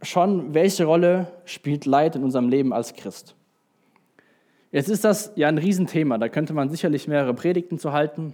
schon, 0.01 0.53
welche 0.53 0.83
Rolle 0.83 1.27
spielt 1.45 1.85
Leid 1.85 2.17
in 2.17 2.23
unserem 2.25 2.49
Leben 2.49 2.73
als 2.73 2.93
Christ? 2.93 3.35
Jetzt 4.73 4.89
ist 4.89 5.05
das 5.05 5.31
ja 5.35 5.47
ein 5.47 5.57
Riesenthema, 5.57 6.17
da 6.17 6.27
könnte 6.27 6.53
man 6.53 6.69
sicherlich 6.69 7.07
mehrere 7.07 7.33
Predigten 7.33 7.79
zu 7.79 7.93
halten. 7.93 8.33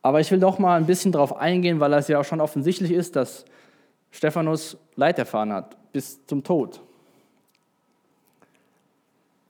Aber 0.00 0.20
ich 0.20 0.30
will 0.30 0.40
doch 0.40 0.58
mal 0.58 0.78
ein 0.78 0.86
bisschen 0.86 1.12
darauf 1.12 1.36
eingehen, 1.36 1.80
weil 1.80 1.92
es 1.92 2.08
ja 2.08 2.20
auch 2.20 2.24
schon 2.24 2.40
offensichtlich 2.40 2.92
ist, 2.92 3.14
dass 3.14 3.44
Stephanus 4.10 4.78
Leid 4.96 5.18
erfahren 5.18 5.52
hat, 5.52 5.76
bis 5.92 6.24
zum 6.24 6.42
Tod. 6.42 6.80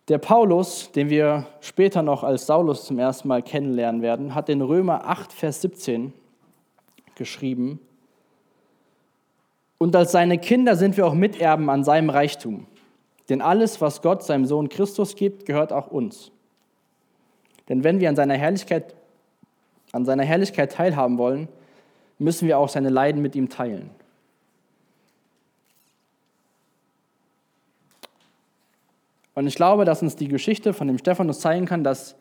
Der 0.09 0.19
Paulus, 0.19 0.93
den 0.93 1.09
wir 1.09 1.47
später 1.61 2.03
noch 2.03 2.25
als 2.25 2.47
Saulus 2.47 2.85
zum 2.85 2.99
ersten 2.99 3.29
Mal 3.29 3.43
kennenlernen 3.43 4.03
werden, 4.03 4.35
hat 4.35 4.49
in 4.49 4.61
Römer 4.61 5.07
8, 5.07 5.33
Vers 5.33 5.63
17 5.63 6.13
geschrieben, 7.15 7.81
und 9.79 9.95
als 9.97 10.13
seine 10.13 10.39
Kinder 10.39 10.77
sind 10.77 10.97
wir 10.97 11.07
auch 11.07 11.15
Miterben 11.15 11.69
an 11.69 11.85
seinem 11.85 12.09
Reichtum. 12.09 12.67
Denn 13.29 13.43
alles, 13.43 13.81
was 13.81 14.01
Gott 14.03 14.23
seinem 14.23 14.47
Sohn 14.47 14.69
Christus 14.69 15.15
gibt, 15.15 15.45
gehört 15.47 15.73
auch 15.73 15.89
uns. 15.89 16.31
Denn 17.69 17.85
wenn 17.85 18.01
wir 18.01 18.09
an 18.09 18.17
seiner 18.17 18.35
Herrlichkeit, 18.35 18.95
an 19.93 20.05
seiner 20.05 20.25
Herrlichkeit 20.25 20.73
teilhaben 20.73 21.19
wollen, 21.19 21.49
müssen 22.19 22.47
wir 22.49 22.59
auch 22.59 22.69
seine 22.69 22.89
Leiden 22.89 23.21
mit 23.21 23.35
ihm 23.35 23.49
teilen. 23.49 23.91
Und 29.35 29.47
ich 29.47 29.57
glaube, 29.57 29.85
dass 29.85 30.03
uns 30.03 30.17
die 30.17 30.29
Geschichte 30.29 30.73
von 30.73 30.87
dem 30.87 30.99
Stephanus 30.99 31.41
zeigen 31.41 31.67
kann, 31.67 31.85
dass 31.85 32.17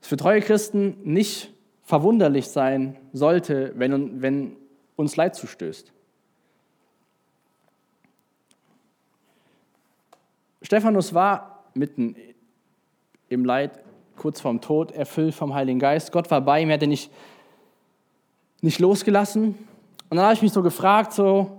es 0.00 0.08
für 0.08 0.16
treue 0.16 0.40
Christen 0.40 0.96
nicht 1.04 1.52
verwunderlich 1.82 2.48
sein 2.48 2.96
sollte, 3.12 3.72
wenn, 3.76 4.22
wenn 4.22 4.56
uns 4.96 5.16
Leid 5.16 5.34
zustößt. 5.34 5.92
Stephanus 10.62 11.14
war 11.14 11.64
mitten 11.74 12.16
im 13.28 13.44
Leid 13.44 13.78
kurz 14.16 14.40
vorm 14.40 14.60
Tod, 14.60 14.90
erfüllt 14.92 15.34
vom 15.34 15.54
Heiligen 15.54 15.78
Geist. 15.78 16.10
Gott 16.10 16.30
war 16.30 16.40
bei 16.40 16.62
ihm, 16.62 16.70
er 16.70 16.74
hat 16.74 16.82
ihn 16.82 16.88
nicht, 16.88 17.12
nicht 18.62 18.80
losgelassen. 18.80 19.48
Und 20.08 20.16
dann 20.16 20.24
habe 20.24 20.34
ich 20.34 20.42
mich 20.42 20.52
so 20.52 20.62
gefragt, 20.62 21.12
so, 21.12 21.55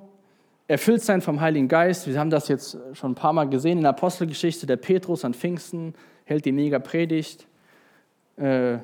erfüllt 0.68 1.02
sein 1.02 1.22
vom 1.22 1.40
Heiligen 1.40 1.68
Geist. 1.68 2.08
Wir 2.08 2.20
haben 2.20 2.30
das 2.30 2.48
jetzt 2.48 2.78
schon 2.94 3.12
ein 3.12 3.16
paar 3.16 3.34
Mal 3.34 3.50
gesehen 3.50 3.78
in 3.78 3.84
der 3.84 3.92
Apostelgeschichte. 3.92 4.66
Der 4.66 4.78
Petrus 4.78 5.24
an 5.24 5.34
Pfingsten 5.34 5.94
hält 6.26 6.46
die 6.46 6.52
mega 6.52 6.80
Predigt. 6.80 7.48
Äh, 8.36 8.80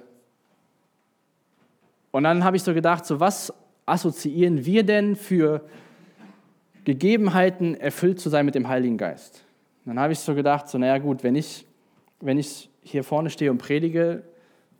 und 2.12 2.24
dann 2.24 2.44
habe 2.44 2.56
ich 2.56 2.64
so 2.64 2.74
gedacht, 2.74 3.06
so 3.06 3.20
was 3.20 3.54
assoziieren 3.86 4.66
wir 4.66 4.84
denn 4.84 5.16
für 5.16 5.62
Gegebenheiten, 6.86 7.76
erfüllt 7.76 8.20
zu 8.20 8.30
sein 8.30 8.46
mit 8.46 8.56
dem 8.56 8.68
Heiligen 8.68 8.98
Geist? 8.98 9.44
Dann 9.86 10.00
habe 10.00 10.14
ich 10.14 10.20
so 10.20 10.36
gedacht, 10.36 10.70
so 10.70 10.78
naja 10.78 10.98
gut, 11.00 11.24
wenn 11.24 11.36
ich, 11.36 11.66
wenn 12.22 12.38
ich 12.38 12.70
hier 12.82 13.04
vorne 13.04 13.30
stehe 13.30 13.52
und 13.52 13.58
predige, 13.58 14.24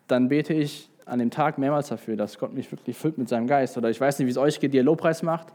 dann 0.08 0.30
bete 0.30 0.54
ich 0.54 0.90
an 1.06 1.20
dem 1.20 1.32
Tag 1.32 1.58
mehrmals 1.58 1.90
dafür, 1.90 2.16
dass 2.16 2.38
Gott 2.38 2.54
mich 2.54 2.72
wirklich 2.72 2.96
füllt 2.98 3.18
mit 3.18 3.28
seinem 3.28 3.48
Geist. 3.48 3.78
Oder 3.78 3.90
ich 3.90 4.00
weiß 4.00 4.20
nicht, 4.20 4.28
wie 4.28 4.32
es 4.32 4.38
euch 4.38 4.62
geht, 4.62 4.74
ihr 4.74 4.84
Lobpreis 4.84 5.22
macht. 5.22 5.48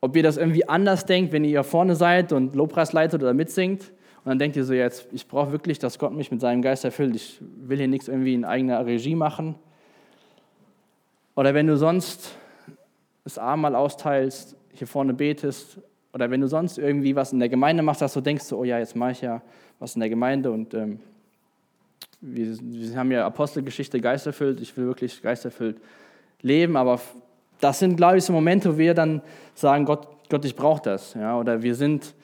Ob 0.00 0.16
ihr 0.16 0.22
das 0.22 0.36
irgendwie 0.36 0.68
anders 0.68 1.06
denkt, 1.06 1.32
wenn 1.32 1.44
ihr 1.44 1.50
hier 1.50 1.64
vorne 1.64 1.96
seid 1.96 2.32
und 2.32 2.54
Lobpreis 2.54 2.92
leitet 2.92 3.22
oder 3.22 3.34
mitsingt. 3.34 3.92
Und 4.24 4.30
dann 4.30 4.38
denkt 4.38 4.56
ihr 4.56 4.64
so, 4.64 4.74
jetzt, 4.74 5.06
ich 5.12 5.26
brauche 5.26 5.52
wirklich, 5.52 5.78
dass 5.78 5.98
Gott 5.98 6.12
mich 6.12 6.30
mit 6.30 6.40
seinem 6.40 6.62
Geist 6.62 6.84
erfüllt. 6.84 7.14
Ich 7.14 7.40
will 7.40 7.78
hier 7.78 7.88
nichts 7.88 8.08
irgendwie 8.08 8.34
in 8.34 8.44
eigener 8.44 8.84
Regie 8.84 9.14
machen. 9.14 9.54
Oder 11.34 11.54
wenn 11.54 11.66
du 11.66 11.76
sonst 11.76 12.36
das 13.24 13.38
Abendmahl 13.38 13.74
austeilst, 13.74 14.56
hier 14.72 14.86
vorne 14.86 15.14
betest, 15.14 15.78
oder 16.12 16.30
wenn 16.30 16.40
du 16.40 16.48
sonst 16.48 16.78
irgendwie 16.78 17.14
was 17.14 17.32
in 17.32 17.40
der 17.40 17.48
Gemeinde 17.48 17.82
machst, 17.82 18.00
dass 18.00 18.14
du 18.14 18.20
denkst, 18.20 18.50
oh 18.52 18.64
ja, 18.64 18.78
jetzt 18.78 18.96
mache 18.96 19.12
ich 19.12 19.20
ja 19.20 19.42
was 19.78 19.96
in 19.96 20.00
der 20.00 20.08
Gemeinde 20.08 20.50
und 20.50 20.72
ähm, 20.72 20.98
wir, 22.20 22.56
wir, 22.60 22.96
haben 22.96 23.12
ja 23.12 23.26
Apostelgeschichte 23.26 24.00
geisterfüllt, 24.00 24.60
ich 24.60 24.74
will 24.76 24.86
wirklich 24.86 25.20
geisterfüllt 25.20 25.78
leben, 26.40 26.76
aber 26.76 27.00
das 27.60 27.78
sind, 27.78 27.96
glaube 27.96 28.18
ich, 28.18 28.24
so 28.24 28.32
Momente, 28.32 28.74
wo 28.74 28.78
wir 28.78 28.94
dann 28.94 29.22
sagen, 29.54 29.84
Gott, 29.84 30.08
Gott 30.28 30.44
ich 30.44 30.56
brauche 30.56 30.82
das. 30.82 31.14
Ja? 31.14 31.38
Oder 31.38 31.62
wir 31.62 31.74
sind 31.74 32.14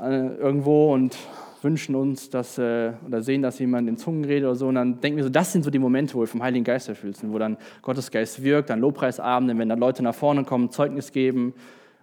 äh, 0.00 0.26
irgendwo 0.36 0.92
und 0.92 1.16
wünschen 1.62 1.94
uns, 1.94 2.30
dass, 2.30 2.58
äh, 2.58 2.92
oder 3.06 3.22
sehen, 3.22 3.42
dass 3.42 3.58
jemand 3.58 3.88
in 3.88 3.96
Zungen 3.96 4.24
redet 4.24 4.44
oder 4.44 4.54
so, 4.54 4.68
und 4.68 4.76
dann 4.76 5.00
denken 5.00 5.16
wir 5.16 5.24
so, 5.24 5.30
das 5.30 5.52
sind 5.52 5.64
so 5.64 5.70
die 5.70 5.78
Momente, 5.78 6.14
wo 6.14 6.20
wir 6.20 6.26
vom 6.26 6.42
Heiligen 6.42 6.64
Geist 6.64 6.88
erfüllt 6.88 7.16
sind, 7.16 7.32
wo 7.32 7.38
dann 7.38 7.56
Gottes 7.82 8.10
Geist 8.10 8.42
wirkt, 8.42 8.70
dann 8.70 8.80
Lobpreisabende, 8.80 9.56
wenn 9.58 9.68
dann 9.68 9.78
Leute 9.78 10.02
nach 10.02 10.14
vorne 10.14 10.44
kommen, 10.44 10.70
Zeugnis 10.70 11.12
geben 11.12 11.54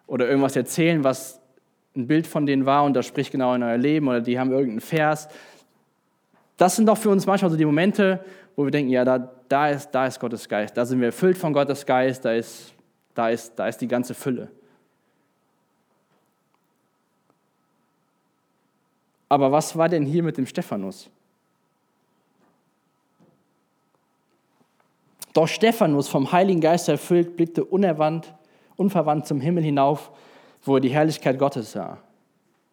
oder 0.07 0.27
irgendwas 0.27 0.55
erzählen, 0.55 1.03
was 1.03 1.39
ein 1.95 2.07
Bild 2.07 2.27
von 2.27 2.45
denen 2.45 2.65
war 2.65 2.83
und 2.83 2.93
das 2.93 3.05
spricht 3.05 3.31
genau 3.31 3.53
in 3.53 3.63
euer 3.63 3.77
Leben 3.77 4.07
oder 4.07 4.21
die 4.21 4.39
haben 4.39 4.51
irgendeinen 4.51 4.81
Vers. 4.81 5.29
Das 6.57 6.75
sind 6.75 6.87
doch 6.87 6.97
für 6.97 7.09
uns 7.09 7.25
manchmal 7.25 7.51
so 7.51 7.57
die 7.57 7.65
Momente, 7.65 8.23
wo 8.55 8.63
wir 8.65 8.71
denken, 8.71 8.91
ja, 8.91 9.03
da, 9.03 9.17
da, 9.49 9.69
ist, 9.69 9.91
da 9.91 10.05
ist 10.05 10.19
Gottes 10.19 10.47
Geist, 10.47 10.77
da 10.77 10.85
sind 10.85 10.99
wir 10.99 11.07
erfüllt 11.07 11.37
von 11.37 11.53
Gottes 11.53 11.85
Geist, 11.85 12.25
da 12.25 12.33
ist, 12.33 12.73
da 13.13 13.29
ist, 13.29 13.53
da 13.55 13.67
ist 13.67 13.79
die 13.79 13.87
ganze 13.87 14.13
Fülle. 14.13 14.49
Aber 19.29 19.51
was 19.51 19.75
war 19.75 19.89
denn 19.89 20.05
hier 20.05 20.21
mit 20.21 20.37
dem 20.37 20.45
Stephanus? 20.45 21.09
Doch 25.33 25.47
Stephanus, 25.47 26.07
vom 26.07 26.31
Heiligen 26.31 26.61
Geist 26.61 26.87
erfüllt, 26.87 27.35
blickte 27.35 27.65
unerwandt, 27.65 28.31
unverwandt 28.75 29.25
zum 29.25 29.41
Himmel 29.41 29.63
hinauf, 29.63 30.11
wo 30.61 30.75
er 30.75 30.81
die 30.81 30.89
Herrlichkeit 30.89 31.39
Gottes 31.39 31.71
sah. 31.71 31.97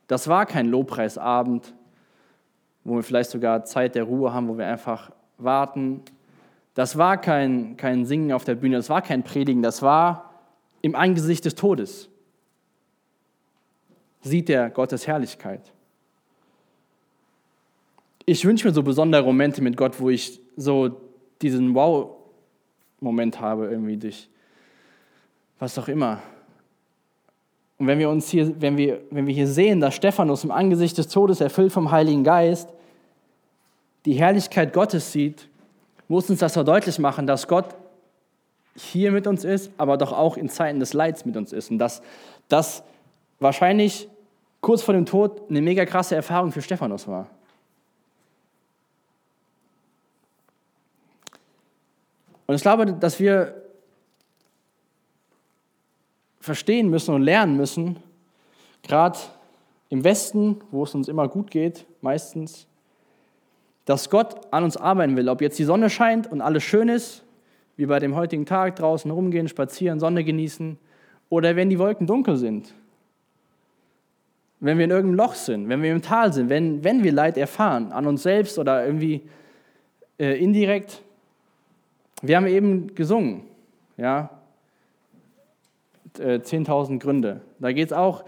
Das 0.06 0.28
war 0.28 0.44
kein 0.44 0.66
Lobpreisabend, 0.66 1.72
wo 2.84 2.96
wir 2.96 3.02
vielleicht 3.02 3.30
sogar 3.30 3.64
Zeit 3.64 3.94
der 3.94 4.04
Ruhe 4.04 4.32
haben, 4.32 4.48
wo 4.48 4.58
wir 4.58 4.66
einfach 4.66 5.10
warten. 5.42 6.02
Das 6.74 6.96
war 6.96 7.20
kein, 7.20 7.76
kein 7.76 8.06
Singen 8.06 8.32
auf 8.32 8.44
der 8.44 8.54
Bühne, 8.54 8.76
das 8.76 8.88
war 8.88 9.02
kein 9.02 9.22
Predigen, 9.22 9.62
das 9.62 9.82
war 9.82 10.34
im 10.82 10.94
Angesicht 10.94 11.44
des 11.44 11.54
Todes. 11.54 12.08
Sieht 14.22 14.50
er 14.50 14.70
Gottes 14.70 15.06
Herrlichkeit 15.06 15.72
ich 18.30 18.44
wünsche 18.44 18.68
mir 18.68 18.72
so 18.72 18.84
besondere 18.84 19.24
Momente 19.24 19.60
mit 19.60 19.76
Gott, 19.76 19.98
wo 19.98 20.08
ich 20.08 20.40
so 20.56 21.00
diesen 21.42 21.74
Wow-Moment 21.74 23.40
habe, 23.40 23.66
irgendwie 23.66 23.96
durch 23.96 24.28
was 25.58 25.76
auch 25.78 25.88
immer. 25.88 26.22
Und 27.78 27.88
wenn 27.88 27.98
wir 27.98 28.08
uns 28.08 28.28
hier, 28.28 28.60
wenn 28.60 28.76
wir, 28.76 29.00
wenn 29.10 29.26
wir 29.26 29.34
hier 29.34 29.48
sehen, 29.48 29.80
dass 29.80 29.96
Stephanus 29.96 30.44
im 30.44 30.52
Angesicht 30.52 30.96
des 30.96 31.08
Todes 31.08 31.40
erfüllt 31.40 31.72
vom 31.72 31.90
Heiligen 31.90 32.22
Geist 32.22 32.68
die 34.04 34.14
Herrlichkeit 34.14 34.72
Gottes 34.72 35.12
sieht, 35.12 35.48
muss 36.08 36.28
uns 36.30 36.40
das 36.40 36.54
so 36.54 36.62
deutlich 36.62 36.98
machen, 36.98 37.26
dass 37.26 37.46
Gott 37.46 37.74
hier 38.74 39.12
mit 39.12 39.26
uns 39.26 39.44
ist, 39.44 39.70
aber 39.76 39.96
doch 39.96 40.12
auch 40.12 40.36
in 40.36 40.48
Zeiten 40.48 40.80
des 40.80 40.92
Leids 40.92 41.24
mit 41.24 41.36
uns 41.36 41.52
ist. 41.52 41.70
Und 41.70 41.78
dass 41.78 42.02
das 42.48 42.82
wahrscheinlich 43.38 44.08
kurz 44.60 44.82
vor 44.82 44.94
dem 44.94 45.06
Tod 45.06 45.48
eine 45.48 45.60
mega 45.60 45.84
krasse 45.84 46.14
Erfahrung 46.14 46.52
für 46.52 46.62
Stephanus 46.62 47.06
war. 47.06 47.26
Und 52.46 52.56
ich 52.56 52.62
glaube, 52.62 52.92
dass 52.92 53.20
wir 53.20 53.62
verstehen 56.40 56.88
müssen 56.88 57.14
und 57.14 57.22
lernen 57.22 57.56
müssen, 57.56 58.02
gerade 58.82 59.18
im 59.88 60.02
Westen, 60.02 60.60
wo 60.70 60.84
es 60.84 60.94
uns 60.94 61.08
immer 61.08 61.28
gut 61.28 61.50
geht, 61.50 61.86
meistens, 62.00 62.66
dass 63.84 64.10
Gott 64.10 64.52
an 64.52 64.64
uns 64.64 64.76
arbeiten 64.76 65.16
will. 65.16 65.28
Ob 65.28 65.40
jetzt 65.40 65.58
die 65.58 65.64
Sonne 65.64 65.90
scheint 65.90 66.30
und 66.30 66.40
alles 66.40 66.62
schön 66.62 66.88
ist, 66.88 67.24
wie 67.76 67.86
bei 67.86 67.98
dem 67.98 68.14
heutigen 68.14 68.46
Tag 68.46 68.76
draußen 68.76 69.10
rumgehen, 69.10 69.48
spazieren, 69.48 70.00
Sonne 70.00 70.24
genießen, 70.24 70.78
oder 71.28 71.56
wenn 71.56 71.70
die 71.70 71.78
Wolken 71.78 72.06
dunkel 72.06 72.36
sind, 72.36 72.74
wenn 74.58 74.76
wir 74.76 74.84
in 74.84 74.90
irgendeinem 74.90 75.16
Loch 75.16 75.34
sind, 75.34 75.68
wenn 75.68 75.82
wir 75.82 75.92
im 75.92 76.02
Tal 76.02 76.32
sind, 76.32 76.50
wenn, 76.50 76.84
wenn 76.84 77.02
wir 77.02 77.12
Leid 77.12 77.38
erfahren, 77.38 77.92
an 77.92 78.06
uns 78.06 78.22
selbst 78.22 78.58
oder 78.58 78.84
irgendwie 78.84 79.22
äh, 80.18 80.38
indirekt, 80.42 81.00
wir 82.20 82.36
haben 82.36 82.46
eben 82.46 82.94
gesungen, 82.94 83.44
ja, 83.96 84.28
10.000 86.18 86.94
äh, 86.94 86.98
Gründe. 86.98 87.40
Da 87.58 87.72
geht 87.72 87.86
es 87.86 87.92
auch 87.92 88.24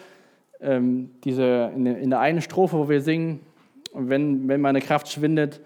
ähm, 0.61 1.11
diese, 1.25 1.73
in, 1.75 1.87
in 1.87 2.11
der 2.11 2.21
einen 2.21 2.41
Strophe, 2.41 2.79
wo 2.79 2.89
wir 2.89 3.03
singen, 3.03 3.41
wenn, 3.95 4.49
wenn 4.49 4.61
meine 4.61 4.81
Kraft 4.81 5.09
schwindet, 5.09 5.61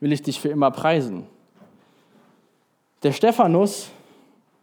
will 0.00 0.12
ich 0.12 0.22
dich 0.22 0.40
für 0.40 0.48
immer 0.48 0.70
preisen. 0.70 1.26
Der 3.02 3.12
Stephanus, 3.12 3.90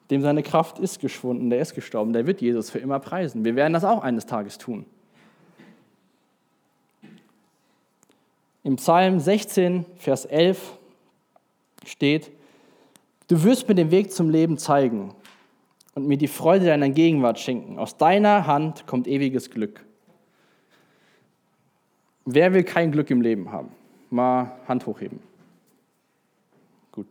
dem 0.10 0.22
seine 0.22 0.44
Kraft 0.44 0.80
ist 0.80 1.00
geschwunden, 1.00 1.50
der 1.50 1.60
ist 1.60 1.74
gestorben, 1.74 2.14
der 2.14 2.28
wird 2.28 2.42
Jesus 2.42 2.70
für 2.70 2.80
immer 2.80 3.00
preisen. 3.00 3.44
Wir 3.44 3.56
werden 3.56 3.74
das 3.74 3.84
auch 3.84 4.04
eines 4.04 4.26
Tages 4.26 4.58
tun. 4.58 4.86
Im 8.64 8.76
Psalm 8.76 9.20
16, 9.20 9.86
Vers 9.98 10.26
11 10.26 10.78
steht, 11.86 12.32
Du 13.28 13.44
wirst 13.44 13.68
mir 13.68 13.76
den 13.76 13.92
Weg 13.92 14.12
zum 14.14 14.30
Leben 14.30 14.58
zeigen 14.58 15.14
und 15.96 16.08
mir 16.08 16.18
die 16.18 16.28
Freude 16.28 16.66
deiner 16.66 16.90
Gegenwart 16.90 17.40
schenken. 17.40 17.78
Aus 17.78 17.98
deiner 17.98 18.48
Hand 18.48 18.88
kommt 18.88 19.08
ewiges 19.08 19.50
Glück. 19.50 19.87
Wer 22.30 22.54
will 22.54 22.66
kein 22.66 22.92
Glück 22.92 23.10
im 23.10 23.22
Leben 23.22 23.54
haben? 23.54 23.72
Mal 24.10 24.52
Hand 24.68 24.86
hochheben. 24.86 25.22
Gut. 26.92 27.08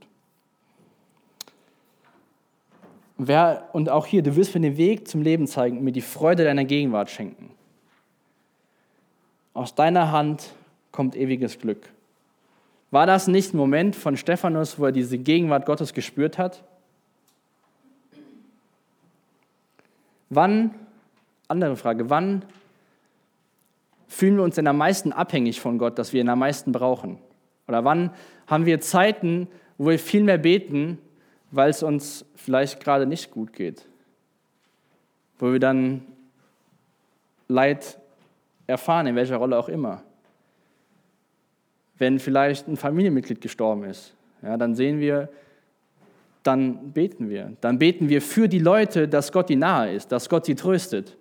Wer, 3.16 3.70
und 3.72 3.88
auch 3.88 4.04
hier, 4.04 4.22
du 4.22 4.36
wirst 4.36 4.54
mir 4.54 4.60
den 4.60 4.76
Weg 4.76 5.08
zum 5.08 5.22
Leben 5.22 5.46
zeigen 5.46 5.78
und 5.78 5.84
mir 5.84 5.92
die 5.92 6.02
Freude 6.02 6.44
deiner 6.44 6.66
Gegenwart 6.66 7.10
schenken. 7.10 7.50
Aus 9.54 9.74
deiner 9.74 10.12
Hand 10.12 10.52
kommt 10.92 11.16
ewiges 11.16 11.58
Glück. 11.58 11.88
War 12.90 13.06
das 13.06 13.26
nicht 13.26 13.54
ein 13.54 13.56
Moment 13.56 13.96
von 13.96 14.18
Stephanus, 14.18 14.78
wo 14.78 14.84
er 14.84 14.92
diese 14.92 15.16
Gegenwart 15.16 15.64
Gottes 15.64 15.94
gespürt 15.94 16.36
hat? 16.36 16.62
Wann, 20.28 20.74
andere 21.48 21.76
Frage, 21.76 22.10
wann 22.10 22.44
fühlen 24.08 24.36
wir 24.36 24.44
uns 24.44 24.56
denn 24.56 24.66
am 24.66 24.78
meisten 24.78 25.12
abhängig 25.12 25.60
von 25.60 25.78
Gott, 25.78 25.98
dass 25.98 26.12
wir 26.12 26.20
ihn 26.20 26.28
am 26.28 26.38
meisten 26.38 26.72
brauchen? 26.72 27.18
Oder 27.68 27.84
wann 27.84 28.10
haben 28.46 28.66
wir 28.66 28.80
Zeiten, 28.80 29.48
wo 29.78 29.90
wir 29.90 29.98
viel 29.98 30.22
mehr 30.22 30.38
beten, 30.38 30.98
weil 31.50 31.70
es 31.70 31.82
uns 31.82 32.24
vielleicht 32.34 32.82
gerade 32.82 33.06
nicht 33.06 33.30
gut 33.30 33.52
geht? 33.52 33.86
Wo 35.38 35.52
wir 35.52 35.60
dann 35.60 36.02
Leid 37.48 37.98
erfahren, 38.66 39.06
in 39.06 39.16
welcher 39.16 39.36
Rolle 39.36 39.58
auch 39.58 39.68
immer 39.68 40.02
wenn 41.98 42.18
vielleicht 42.18 42.68
ein 42.68 42.76
Familienmitglied 42.76 43.40
gestorben 43.40 43.84
ist. 43.84 44.12
Ja, 44.42 44.56
dann 44.56 44.74
sehen 44.74 45.00
wir, 45.00 45.28
dann 46.42 46.92
beten 46.92 47.30
wir. 47.30 47.52
Dann 47.60 47.78
beten 47.78 48.08
wir 48.08 48.22
für 48.22 48.48
die 48.48 48.58
Leute, 48.58 49.08
dass 49.08 49.32
Gott 49.32 49.50
ihnen 49.50 49.60
nahe 49.60 49.92
ist, 49.92 50.12
dass 50.12 50.28
Gott 50.28 50.44
sie 50.46 50.54
tröstet. 50.54 51.16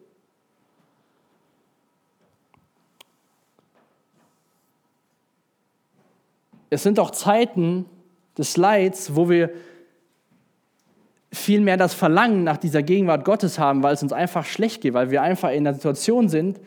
Es 6.69 6.83
sind 6.83 6.99
auch 6.99 7.11
Zeiten 7.11 7.85
des 8.37 8.57
Leids, 8.57 9.15
wo 9.15 9.29
wir 9.29 9.51
viel 11.31 11.61
mehr 11.61 11.77
das 11.77 11.93
Verlangen 11.93 12.43
nach 12.43 12.57
dieser 12.57 12.81
Gegenwart 12.81 13.25
Gottes 13.25 13.59
haben, 13.59 13.83
weil 13.83 13.93
es 13.93 14.03
uns 14.03 14.13
einfach 14.13 14.45
schlecht 14.45 14.81
geht, 14.81 14.93
weil 14.93 15.11
wir 15.11 15.21
einfach 15.21 15.49
in 15.49 15.67
einer 15.67 15.73
Situation 15.73 16.29
sind, 16.29 16.59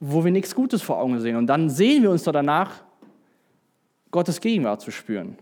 wo 0.00 0.24
wir 0.24 0.32
nichts 0.32 0.54
Gutes 0.54 0.82
vor 0.82 0.98
Augen 0.98 1.20
sehen. 1.20 1.36
Und 1.36 1.46
dann 1.46 1.70
sehen 1.70 2.02
wir 2.02 2.10
uns 2.10 2.24
doch 2.24 2.32
danach, 2.32 2.82
Gottes 4.10 4.40
Gegenwart 4.40 4.80
zu 4.80 4.90
spüren. 4.90 5.36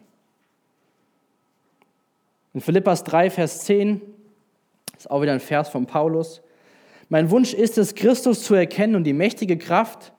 In 2.55 2.61
Philippas 2.61 3.05
3, 3.05 3.31
Vers 3.31 3.61
10 3.61 4.01
ist 4.97 5.11
auch 5.11 5.23
wieder 5.23 5.33
ein 5.33 5.41
Vers 5.41 5.69
von 5.69 5.87
Paulus. 5.87 6.43
Mein 7.09 7.31
Wunsch 7.31 7.53
ist 7.53 7.77
es, 7.77 7.95
Christus 7.95 8.43
zu 8.43 8.55
erkennen 8.55 8.95
und 8.95 9.05
die 9.05 9.13
mächtige 9.13 9.59
Kraft, 9.59 10.13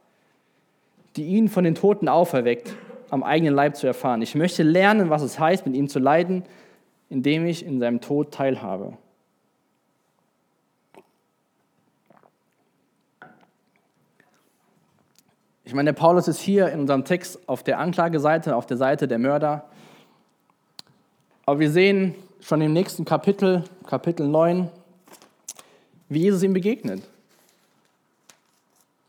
die 1.15 1.25
ihn 1.25 1.47
von 1.47 1.63
den 1.63 1.75
Toten 1.75 2.07
auferweckt, 2.07 2.75
am 3.13 3.21
eigenen 3.21 3.53
Leib 3.53 3.75
zu 3.75 3.85
erfahren. 3.85 4.23
Ich 4.23 4.33
möchte 4.33 4.63
lernen, 4.63 5.11
was 5.11 5.21
es 5.21 5.37
heißt, 5.37 5.67
mit 5.67 5.75
ihm 5.75 5.87
zu 5.87 5.99
leiden, 5.99 6.43
indem 7.09 7.45
ich 7.45 7.63
in 7.63 7.79
seinem 7.79 8.01
Tod 8.01 8.33
teilhabe. 8.33 8.97
Ich 15.63 15.75
meine, 15.75 15.93
der 15.93 15.99
Paulus 15.99 16.27
ist 16.27 16.39
hier 16.39 16.69
in 16.69 16.79
unserem 16.79 17.05
Text 17.05 17.47
auf 17.47 17.61
der 17.61 17.77
Anklageseite, 17.77 18.55
auf 18.55 18.65
der 18.65 18.77
Seite 18.77 19.07
der 19.07 19.19
Mörder. 19.19 19.69
Aber 21.45 21.59
wir 21.59 21.69
sehen 21.69 22.15
schon 22.41 22.61
im 22.61 22.73
nächsten 22.73 23.05
Kapitel, 23.05 23.63
Kapitel 23.85 24.27
9, 24.27 24.71
wie 26.09 26.19
Jesus 26.19 26.41
ihm 26.41 26.53
begegnet. 26.53 27.03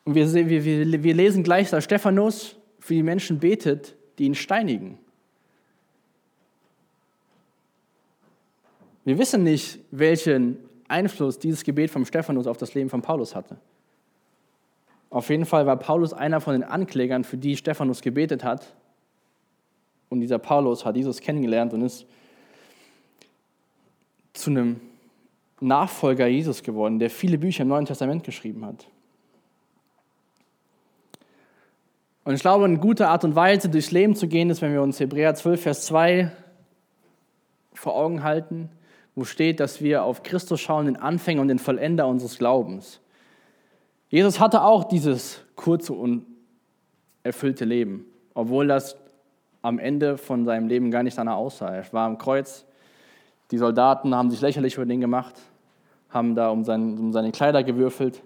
Und 0.04 0.14
wir, 0.14 0.30
wir, 0.34 1.02
wir 1.02 1.14
lesen 1.14 1.42
gleich, 1.42 1.70
dass 1.70 1.84
Stephanus 1.84 2.56
für 2.84 2.92
die 2.92 3.02
Menschen 3.02 3.38
betet, 3.38 3.96
die 4.18 4.26
ihn 4.26 4.34
steinigen. 4.34 4.98
Wir 9.06 9.16
wissen 9.16 9.42
nicht, 9.42 9.78
welchen 9.90 10.58
Einfluss 10.86 11.38
dieses 11.38 11.64
Gebet 11.64 11.90
vom 11.90 12.04
Stephanus 12.04 12.46
auf 12.46 12.58
das 12.58 12.74
Leben 12.74 12.90
von 12.90 13.00
Paulus 13.00 13.34
hatte. 13.34 13.56
Auf 15.08 15.30
jeden 15.30 15.46
Fall 15.46 15.64
war 15.64 15.78
Paulus 15.78 16.12
einer 16.12 16.42
von 16.42 16.52
den 16.52 16.62
Anklägern, 16.62 17.24
für 17.24 17.38
die 17.38 17.56
Stephanus 17.56 18.02
gebetet 18.02 18.44
hat. 18.44 18.74
Und 20.10 20.20
dieser 20.20 20.38
Paulus 20.38 20.84
hat 20.84 20.94
Jesus 20.94 21.22
kennengelernt 21.22 21.72
und 21.72 21.80
ist 21.80 22.04
zu 24.34 24.50
einem 24.50 24.78
Nachfolger 25.58 26.26
Jesus 26.26 26.62
geworden, 26.62 26.98
der 26.98 27.08
viele 27.08 27.38
Bücher 27.38 27.62
im 27.62 27.68
Neuen 27.68 27.86
Testament 27.86 28.24
geschrieben 28.24 28.62
hat. 28.66 28.86
Und 32.24 32.34
ich 32.34 32.40
glaube, 32.40 32.64
eine 32.64 32.78
gute 32.78 33.08
Art 33.08 33.24
und 33.24 33.36
Weise, 33.36 33.68
durchs 33.68 33.90
Leben 33.90 34.16
zu 34.16 34.28
gehen, 34.28 34.48
ist, 34.48 34.62
wenn 34.62 34.72
wir 34.72 34.82
uns 34.82 34.98
Hebräer 34.98 35.34
12, 35.34 35.62
Vers 35.62 35.86
2 35.86 36.32
vor 37.74 37.94
Augen 37.94 38.22
halten, 38.22 38.70
wo 39.14 39.24
steht, 39.24 39.60
dass 39.60 39.82
wir 39.82 40.04
auf 40.04 40.22
Christus 40.22 40.60
schauen, 40.60 40.86
den 40.86 40.96
Anfänger 40.96 41.42
und 41.42 41.48
den 41.48 41.58
Vollender 41.58 42.06
unseres 42.08 42.38
Glaubens. 42.38 43.00
Jesus 44.08 44.40
hatte 44.40 44.62
auch 44.62 44.84
dieses 44.84 45.42
kurze 45.54 45.92
und 45.92 46.24
erfüllte 47.22 47.64
Leben, 47.64 48.06
obwohl 48.32 48.66
das 48.66 48.96
am 49.62 49.78
Ende 49.78 50.16
von 50.18 50.44
seinem 50.44 50.66
Leben 50.66 50.90
gar 50.90 51.02
nicht 51.02 51.16
danach 51.18 51.36
aussah. 51.36 51.74
Er 51.74 51.92
war 51.92 52.06
am 52.06 52.18
Kreuz, 52.18 52.64
die 53.50 53.58
Soldaten 53.58 54.14
haben 54.14 54.30
sich 54.30 54.40
lächerlich 54.40 54.76
über 54.76 54.86
den 54.86 55.00
gemacht, 55.00 55.34
haben 56.10 56.34
da 56.34 56.48
um, 56.48 56.64
sein, 56.64 56.98
um 56.98 57.12
seine 57.12 57.32
Kleider 57.32 57.62
gewürfelt. 57.62 58.22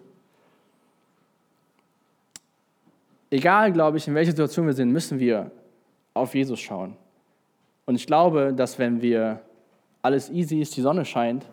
Egal, 3.30 3.72
glaube 3.72 3.98
ich, 3.98 4.08
in 4.08 4.14
welcher 4.14 4.30
Situation 4.30 4.66
wir 4.66 4.72
sind, 4.72 4.90
müssen 4.90 5.18
wir 5.18 5.50
auf 6.14 6.34
Jesus 6.34 6.60
schauen. 6.60 6.96
Und 7.84 7.94
ich 7.94 8.06
glaube, 8.06 8.52
dass 8.54 8.78
wenn 8.78 9.02
wir 9.02 9.40
alles 10.02 10.30
easy 10.30 10.60
ist, 10.60 10.76
die 10.76 10.82
Sonne 10.82 11.04
scheint, 11.04 11.44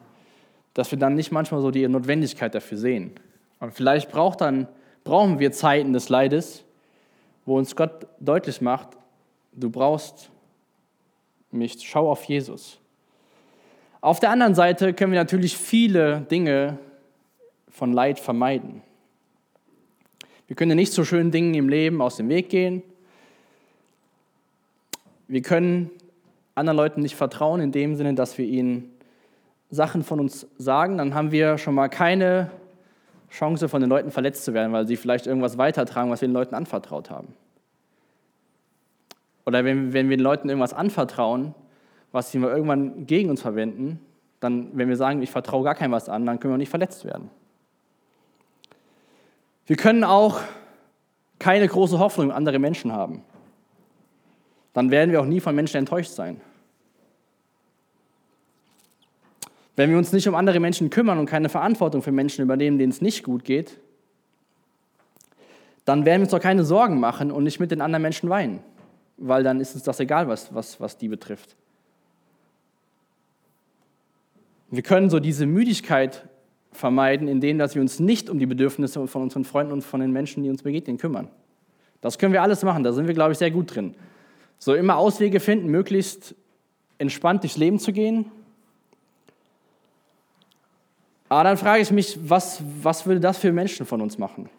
dass 0.73 0.91
wir 0.91 0.99
dann 0.99 1.15
nicht 1.15 1.31
manchmal 1.31 1.61
so 1.61 1.71
die 1.71 1.87
Notwendigkeit 1.87 2.53
dafür 2.53 2.77
sehen. 2.77 3.11
Und 3.59 3.73
vielleicht 3.73 4.11
braucht 4.11 4.41
dann, 4.41 4.67
brauchen 5.03 5.39
wir 5.39 5.51
Zeiten 5.51 5.93
des 5.93 6.09
Leides, 6.09 6.63
wo 7.45 7.57
uns 7.57 7.75
Gott 7.75 8.07
deutlich 8.19 8.61
macht, 8.61 8.89
du 9.53 9.69
brauchst 9.69 10.29
mich, 11.51 11.77
schau 11.81 12.09
auf 12.11 12.23
Jesus. 12.23 12.79
Auf 14.01 14.19
der 14.19 14.29
anderen 14.29 14.55
Seite 14.55 14.93
können 14.93 15.13
wir 15.13 15.19
natürlich 15.19 15.57
viele 15.57 16.21
Dinge 16.21 16.77
von 17.69 17.93
Leid 17.93 18.19
vermeiden. 18.19 18.81
Wir 20.47 20.55
können 20.55 20.75
nicht 20.75 20.93
so 20.93 21.03
schönen 21.03 21.31
Dingen 21.31 21.53
im 21.55 21.69
Leben 21.69 22.01
aus 22.01 22.17
dem 22.17 22.29
Weg 22.29 22.49
gehen. 22.49 22.83
Wir 25.27 25.41
können 25.41 25.89
anderen 26.53 26.77
Leuten 26.77 27.01
nicht 27.01 27.15
vertrauen 27.15 27.61
in 27.61 27.71
dem 27.71 27.95
Sinne, 27.95 28.13
dass 28.13 28.37
wir 28.37 28.45
ihnen 28.45 28.91
Sachen 29.71 30.03
von 30.03 30.19
uns 30.19 30.47
sagen. 30.57 30.97
Dann 30.97 31.15
haben 31.15 31.31
wir 31.31 31.57
schon 31.57 31.73
mal 31.73 31.89
keine 31.89 32.51
Chance, 33.29 33.67
von 33.67 33.81
den 33.81 33.89
Leuten 33.89 34.11
verletzt 34.11 34.45
zu 34.45 34.53
werden, 34.53 34.71
weil 34.71 34.87
sie 34.87 34.95
vielleicht 34.95 35.27
irgendwas 35.27 35.57
weitertragen, 35.57 36.09
was 36.09 36.21
wir 36.21 36.27
den 36.27 36.33
Leuten 36.33 36.55
anvertraut 36.55 37.09
haben. 37.09 37.33
Oder 39.45 39.65
wenn, 39.65 39.93
wenn 39.93 40.09
wir 40.09 40.17
den 40.17 40.23
Leuten 40.23 40.49
irgendwas 40.49 40.73
anvertrauen, 40.73 41.53
was 42.11 42.31
sie 42.31 42.39
mal 42.39 42.49
irgendwann 42.49 43.05
gegen 43.05 43.29
uns 43.29 43.41
verwenden, 43.41 43.99
dann, 44.39 44.69
wenn 44.73 44.89
wir 44.89 44.95
sagen, 44.95 45.21
ich 45.21 45.31
vertraue 45.31 45.63
gar 45.63 45.75
keinem 45.75 45.91
was 45.91 46.07
an, 46.07 46.25
dann 46.25 46.39
können 46.39 46.53
wir 46.53 46.57
nicht 46.57 46.69
verletzt 46.69 47.03
werden. 47.03 47.29
Wir 49.67 49.75
können 49.75 50.03
auch 50.03 50.41
keine 51.39 51.67
große 51.67 51.99
Hoffnung 51.99 52.27
in 52.27 52.31
andere 52.31 52.59
Menschen 52.59 52.91
haben. 52.91 53.23
Dann 54.73 54.91
werden 54.91 55.11
wir 55.11 55.21
auch 55.21 55.25
nie 55.25 55.39
von 55.39 55.55
Menschen 55.55 55.77
enttäuscht 55.77 56.11
sein. 56.11 56.41
Wenn 59.75 59.89
wir 59.89 59.97
uns 59.97 60.13
nicht 60.13 60.27
um 60.27 60.35
andere 60.35 60.59
Menschen 60.59 60.89
kümmern 60.89 61.19
und 61.19 61.25
keine 61.25 61.49
Verantwortung 61.49 62.01
für 62.01 62.11
Menschen 62.11 62.41
übernehmen, 62.41 62.77
denen 62.77 62.91
es 62.91 63.01
nicht 63.01 63.23
gut 63.23 63.43
geht, 63.43 63.77
dann 65.83 66.05
werden 66.05 66.21
wir 66.21 66.25
uns 66.25 66.31
doch 66.31 66.39
keine 66.39 66.63
Sorgen 66.63 66.99
machen 66.99 67.31
und 67.31 67.43
nicht 67.43 67.59
mit 67.59 67.71
den 67.71 67.81
anderen 67.81 68.01
Menschen 68.01 68.29
weinen, 68.29 68.61
weil 69.17 69.43
dann 69.43 69.59
ist 69.59 69.75
uns 69.75 69.83
das 69.83 69.99
egal, 69.99 70.27
was, 70.27 70.53
was, 70.53 70.79
was 70.79 70.97
die 70.97 71.07
betrifft. 71.07 71.55
Wir 74.71 74.81
können 74.81 75.09
so 75.09 75.19
diese 75.19 75.45
Müdigkeit 75.45 76.27
vermeiden, 76.75 77.27
indem 77.27 77.57
dass 77.57 77.75
wir 77.75 77.81
uns 77.81 77.99
nicht 77.99 78.29
um 78.29 78.39
die 78.39 78.45
Bedürfnisse 78.45 79.07
von 79.07 79.21
unseren 79.21 79.45
Freunden 79.45 79.73
und 79.73 79.81
von 79.81 79.99
den 79.99 80.11
Menschen, 80.11 80.43
die 80.43 80.49
uns 80.49 80.63
begegnen, 80.63 80.97
kümmern. 80.97 81.29
Das 82.01 82.19
können 82.19 82.33
wir 82.33 82.41
alles 82.41 82.63
machen, 82.63 82.83
da 82.83 82.93
sind 82.93 83.07
wir, 83.07 83.13
glaube 83.13 83.31
ich, 83.31 83.37
sehr 83.37 83.51
gut 83.51 83.75
drin. 83.75 83.95
So 84.59 84.73
immer 84.73 84.97
Auswege 84.97 85.39
finden, 85.39 85.69
möglichst 85.69 86.35
entspannt 86.97 87.43
durchs 87.43 87.57
Leben 87.57 87.79
zu 87.79 87.91
gehen. 87.91 88.31
Aber 91.29 91.43
dann 91.43 91.57
frage 91.57 91.81
ich 91.81 91.91
mich, 91.91 92.17
was, 92.29 92.61
was 92.81 93.05
würde 93.05 93.19
das 93.19 93.37
für 93.37 93.51
Menschen 93.51 93.85
von 93.85 94.01
uns 94.01 94.17
machen? 94.17 94.49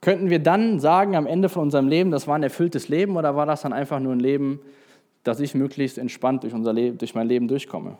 Könnten 0.00 0.30
wir 0.30 0.38
dann 0.38 0.78
sagen 0.78 1.16
am 1.16 1.26
Ende 1.26 1.48
von 1.48 1.62
unserem 1.62 1.88
Leben, 1.88 2.10
das 2.10 2.28
war 2.28 2.36
ein 2.36 2.42
erfülltes 2.44 2.88
Leben 2.88 3.16
oder 3.16 3.34
war 3.34 3.46
das 3.46 3.62
dann 3.62 3.72
einfach 3.72 3.98
nur 3.98 4.12
ein 4.12 4.20
Leben, 4.20 4.60
dass 5.24 5.40
ich 5.40 5.54
möglichst 5.54 5.98
entspannt 5.98 6.44
durch, 6.44 6.54
unser 6.54 6.72
Leben, 6.72 6.98
durch 6.98 7.14
mein 7.14 7.26
Leben 7.26 7.48
durchkomme? 7.48 7.98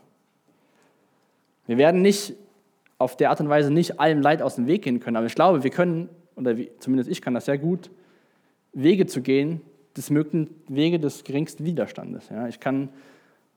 Wir 1.67 1.77
werden 1.77 2.01
nicht 2.01 2.35
auf 2.99 3.17
der 3.17 3.31
Art 3.31 3.41
und 3.41 3.49
Weise 3.49 3.73
nicht 3.73 4.01
allem 4.01 4.21
Leid 4.21 4.43
aus 4.43 4.57
dem 4.57 4.67
Weg 4.67 4.83
gehen 4.83 5.01
können, 5.01 5.17
aber 5.17 5.27
ich 5.27 5.35
glaube, 5.35 5.63
wir 5.63 5.71
können, 5.71 6.09
oder 6.37 6.55
zumindest 6.81 7.09
ich 7.09 7.23
kann 7.23 7.35
das 7.35 7.47
sehr 7.47 7.59
gut, 7.59 7.91
Wege 8.73 9.07
zu 9.07 9.23
gehen, 9.23 9.61
des 9.97 10.11
möglichen 10.11 10.55
Wege 10.69 10.99
des 10.99 11.25
geringsten 11.25 11.65
Widerstandes. 11.65 12.29
Ja, 12.29 12.47
ich 12.49 12.61
kann, 12.61 12.89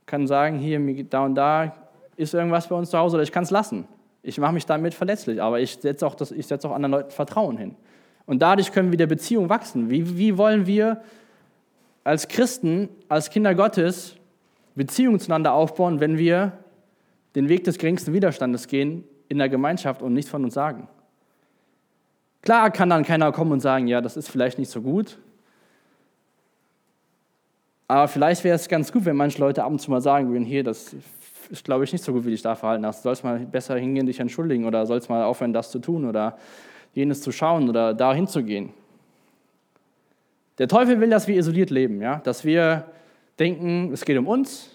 kann 0.05 0.27
sagen, 0.27 0.57
hier, 0.57 0.79
da 1.05 1.25
und 1.25 1.35
da 1.35 1.75
ist 2.15 2.33
irgendwas 2.33 2.67
bei 2.67 2.75
uns 2.75 2.89
zu 2.89 2.97
Hause, 2.97 3.15
oder 3.15 3.23
ich 3.23 3.31
kann 3.31 3.43
es 3.43 3.51
lassen. 3.51 3.87
Ich 4.23 4.37
mache 4.37 4.53
mich 4.53 4.65
damit 4.65 4.93
verletzlich, 4.93 5.41
aber 5.41 5.59
ich 5.59 5.77
setze 5.77 6.05
auch, 6.05 6.15
setz 6.17 6.65
auch 6.65 6.71
anderen 6.71 6.91
Leuten 6.91 7.11
Vertrauen 7.11 7.57
hin. 7.57 7.75
Und 8.25 8.41
dadurch 8.41 8.71
können 8.71 8.91
wir 8.91 8.97
der 8.97 9.07
Beziehung 9.07 9.49
wachsen. 9.49 9.89
Wie, 9.89 10.17
wie 10.17 10.37
wollen 10.37 10.67
wir 10.67 11.01
als 12.03 12.27
Christen, 12.27 12.89
als 13.09 13.29
Kinder 13.29 13.55
Gottes 13.55 14.15
Beziehungen 14.75 15.19
zueinander 15.19 15.53
aufbauen, 15.53 15.99
wenn 15.99 16.17
wir 16.17 16.53
den 17.35 17.49
Weg 17.49 17.63
des 17.63 17.77
geringsten 17.77 18.13
Widerstandes 18.13 18.67
gehen 18.67 19.03
in 19.31 19.37
der 19.37 19.49
Gemeinschaft 19.49 20.01
und 20.01 20.13
nichts 20.13 20.29
von 20.29 20.43
uns 20.43 20.53
sagen. 20.53 20.89
Klar 22.41 22.69
kann 22.69 22.89
dann 22.89 23.03
keiner 23.03 23.31
kommen 23.31 23.53
und 23.53 23.61
sagen, 23.61 23.87
ja, 23.87 24.01
das 24.01 24.17
ist 24.17 24.29
vielleicht 24.29 24.59
nicht 24.59 24.69
so 24.69 24.81
gut. 24.81 25.17
Aber 27.87 28.07
vielleicht 28.07 28.43
wäre 28.43 28.55
es 28.55 28.67
ganz 28.67 28.91
gut, 28.91 29.05
wenn 29.05 29.15
manche 29.15 29.39
Leute 29.39 29.63
ab 29.63 29.71
und 29.71 29.79
zu 29.79 29.89
mal 29.89 30.01
sagen 30.01 30.29
würden, 30.31 30.43
hier, 30.43 30.63
das 30.63 30.95
ist, 31.49 31.63
glaube 31.63 31.85
ich, 31.85 31.93
nicht 31.93 32.03
so 32.03 32.11
gut, 32.11 32.25
wie 32.25 32.31
dich 32.31 32.41
da 32.41 32.55
verhalten 32.55 32.85
hast. 32.85 32.99
Du 32.99 33.03
sollst 33.03 33.23
mal 33.23 33.39
besser 33.39 33.77
hingehen, 33.77 34.05
dich 34.05 34.19
entschuldigen 34.19 34.65
oder 34.65 34.85
sollst 34.85 35.09
mal 35.09 35.23
aufhören, 35.23 35.53
das 35.53 35.71
zu 35.71 35.79
tun 35.79 36.05
oder 36.05 36.37
jenes 36.93 37.21
zu 37.21 37.31
schauen 37.31 37.69
oder 37.69 37.93
da 37.93 38.13
hinzugehen. 38.13 38.73
Der 40.57 40.67
Teufel 40.67 40.99
will, 40.99 41.09
dass 41.09 41.27
wir 41.27 41.37
isoliert 41.37 41.69
leben, 41.69 42.01
ja? 42.01 42.17
dass 42.17 42.43
wir 42.43 42.85
denken, 43.39 43.93
es 43.93 44.03
geht 44.03 44.17
um 44.17 44.27
uns, 44.27 44.69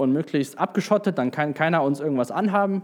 und 0.00 0.12
möglichst 0.12 0.58
abgeschottet, 0.58 1.18
dann 1.18 1.30
kann 1.30 1.52
keiner 1.54 1.82
uns 1.82 2.00
irgendwas 2.00 2.30
anhaben. 2.30 2.82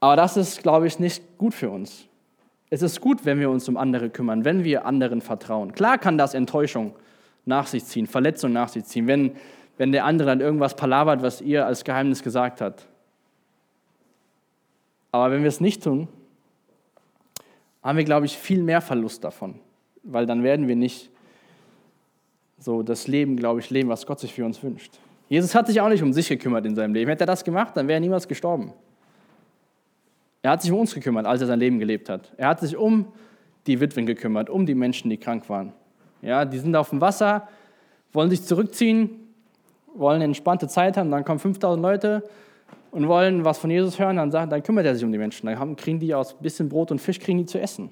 Aber 0.00 0.16
das 0.16 0.36
ist, 0.36 0.62
glaube 0.62 0.86
ich, 0.86 0.98
nicht 0.98 1.38
gut 1.38 1.54
für 1.54 1.70
uns. 1.70 2.06
Es 2.70 2.82
ist 2.82 3.00
gut, 3.00 3.24
wenn 3.24 3.40
wir 3.40 3.50
uns 3.50 3.68
um 3.68 3.76
andere 3.76 4.10
kümmern, 4.10 4.44
wenn 4.44 4.62
wir 4.62 4.84
anderen 4.84 5.20
vertrauen. 5.20 5.72
Klar 5.72 5.98
kann 5.98 6.18
das 6.18 6.34
Enttäuschung 6.34 6.94
nach 7.46 7.66
sich 7.66 7.84
ziehen, 7.84 8.06
Verletzung 8.06 8.52
nach 8.52 8.68
sich 8.68 8.84
ziehen, 8.84 9.06
wenn, 9.06 9.32
wenn 9.78 9.90
der 9.90 10.04
andere 10.04 10.28
dann 10.28 10.40
irgendwas 10.40 10.76
palabert, 10.76 11.22
was 11.22 11.40
ihr 11.40 11.66
als 11.66 11.84
Geheimnis 11.84 12.22
gesagt 12.22 12.60
hat. 12.60 12.86
Aber 15.10 15.32
wenn 15.32 15.42
wir 15.42 15.48
es 15.48 15.60
nicht 15.60 15.82
tun, 15.82 16.08
haben 17.82 17.96
wir, 17.96 18.04
glaube 18.04 18.26
ich, 18.26 18.36
viel 18.36 18.62
mehr 18.62 18.82
Verlust 18.82 19.24
davon, 19.24 19.58
weil 20.02 20.26
dann 20.26 20.42
werden 20.42 20.68
wir 20.68 20.76
nicht 20.76 21.10
so 22.58 22.82
das 22.82 23.06
Leben, 23.06 23.36
glaube 23.36 23.60
ich, 23.60 23.70
leben, 23.70 23.88
was 23.88 24.04
Gott 24.04 24.20
sich 24.20 24.34
für 24.34 24.44
uns 24.44 24.62
wünscht. 24.62 24.98
Jesus 25.28 25.54
hat 25.54 25.66
sich 25.68 25.80
auch 25.80 25.88
nicht 25.88 26.02
um 26.02 26.12
sich 26.12 26.28
gekümmert 26.28 26.66
in 26.66 26.74
seinem 26.74 26.92
Leben. 26.92 27.08
Hätte 27.08 27.24
er 27.24 27.28
das 27.28 27.44
gemacht, 27.44 27.76
dann 27.76 27.86
wäre 27.88 27.96
er 27.96 28.00
niemals 28.00 28.28
gestorben. 28.28 28.72
Er 30.42 30.52
hat 30.52 30.62
sich 30.62 30.70
um 30.70 30.80
uns 30.80 30.94
gekümmert, 30.94 31.26
als 31.26 31.40
er 31.40 31.46
sein 31.46 31.58
Leben 31.58 31.78
gelebt 31.78 32.08
hat. 32.08 32.32
Er 32.36 32.48
hat 32.48 32.60
sich 32.60 32.76
um 32.76 33.06
die 33.66 33.80
Witwen 33.80 34.06
gekümmert, 34.06 34.48
um 34.50 34.66
die 34.66 34.74
Menschen, 34.74 35.10
die 35.10 35.16
krank 35.16 35.48
waren. 35.48 35.72
Ja, 36.22 36.44
die 36.44 36.58
sind 36.58 36.74
auf 36.74 36.90
dem 36.90 37.00
Wasser, 37.00 37.48
wollen 38.12 38.30
sich 38.30 38.44
zurückziehen, 38.44 39.10
wollen 39.94 40.16
eine 40.16 40.24
entspannte 40.24 40.68
Zeit 40.68 40.96
haben, 40.96 41.10
dann 41.10 41.24
kommen 41.24 41.38
5000 41.38 41.82
Leute 41.82 42.22
und 42.90 43.08
wollen 43.08 43.44
was 43.44 43.58
von 43.58 43.70
Jesus 43.70 43.98
hören, 43.98 44.16
dann, 44.16 44.30
sagt, 44.30 44.52
dann 44.52 44.62
kümmert 44.62 44.86
er 44.86 44.94
sich 44.94 45.04
um 45.04 45.12
die 45.12 45.18
Menschen. 45.18 45.46
Dann 45.46 45.76
kriegen 45.76 45.98
die 45.98 46.14
aus 46.14 46.34
ein 46.34 46.42
bisschen 46.42 46.68
Brot 46.68 46.90
und 46.90 47.00
Fisch 47.00 47.18
kriegen 47.18 47.38
die 47.38 47.46
zu 47.46 47.60
essen. 47.60 47.90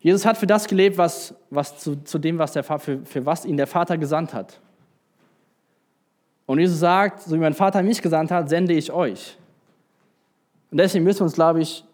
Jesus 0.00 0.26
hat 0.26 0.36
für 0.36 0.46
das 0.46 0.68
gelebt, 0.68 0.98
was, 0.98 1.34
was 1.48 1.78
zu, 1.78 1.96
zu 2.04 2.18
dem, 2.18 2.38
was 2.38 2.52
der, 2.52 2.62
für, 2.62 2.78
für 2.78 3.24
was 3.24 3.46
ihn 3.46 3.56
der 3.56 3.66
Vater 3.66 3.96
gesandt 3.96 4.34
hat. 4.34 4.60
Und 6.46 6.58
Jesus 6.58 6.78
sagt, 6.78 7.22
so 7.22 7.34
wie 7.34 7.40
mein 7.40 7.54
Vater 7.54 7.82
mich 7.82 8.02
gesandt 8.02 8.30
hat, 8.30 8.48
sende 8.48 8.74
ich 8.74 8.92
euch. 8.92 9.36
Und 10.70 10.78
deswegen 10.78 11.04
müssen 11.04 11.20
wir 11.20 11.24
uns, 11.24 11.34
glaube 11.34 11.62
ich, 11.62 11.84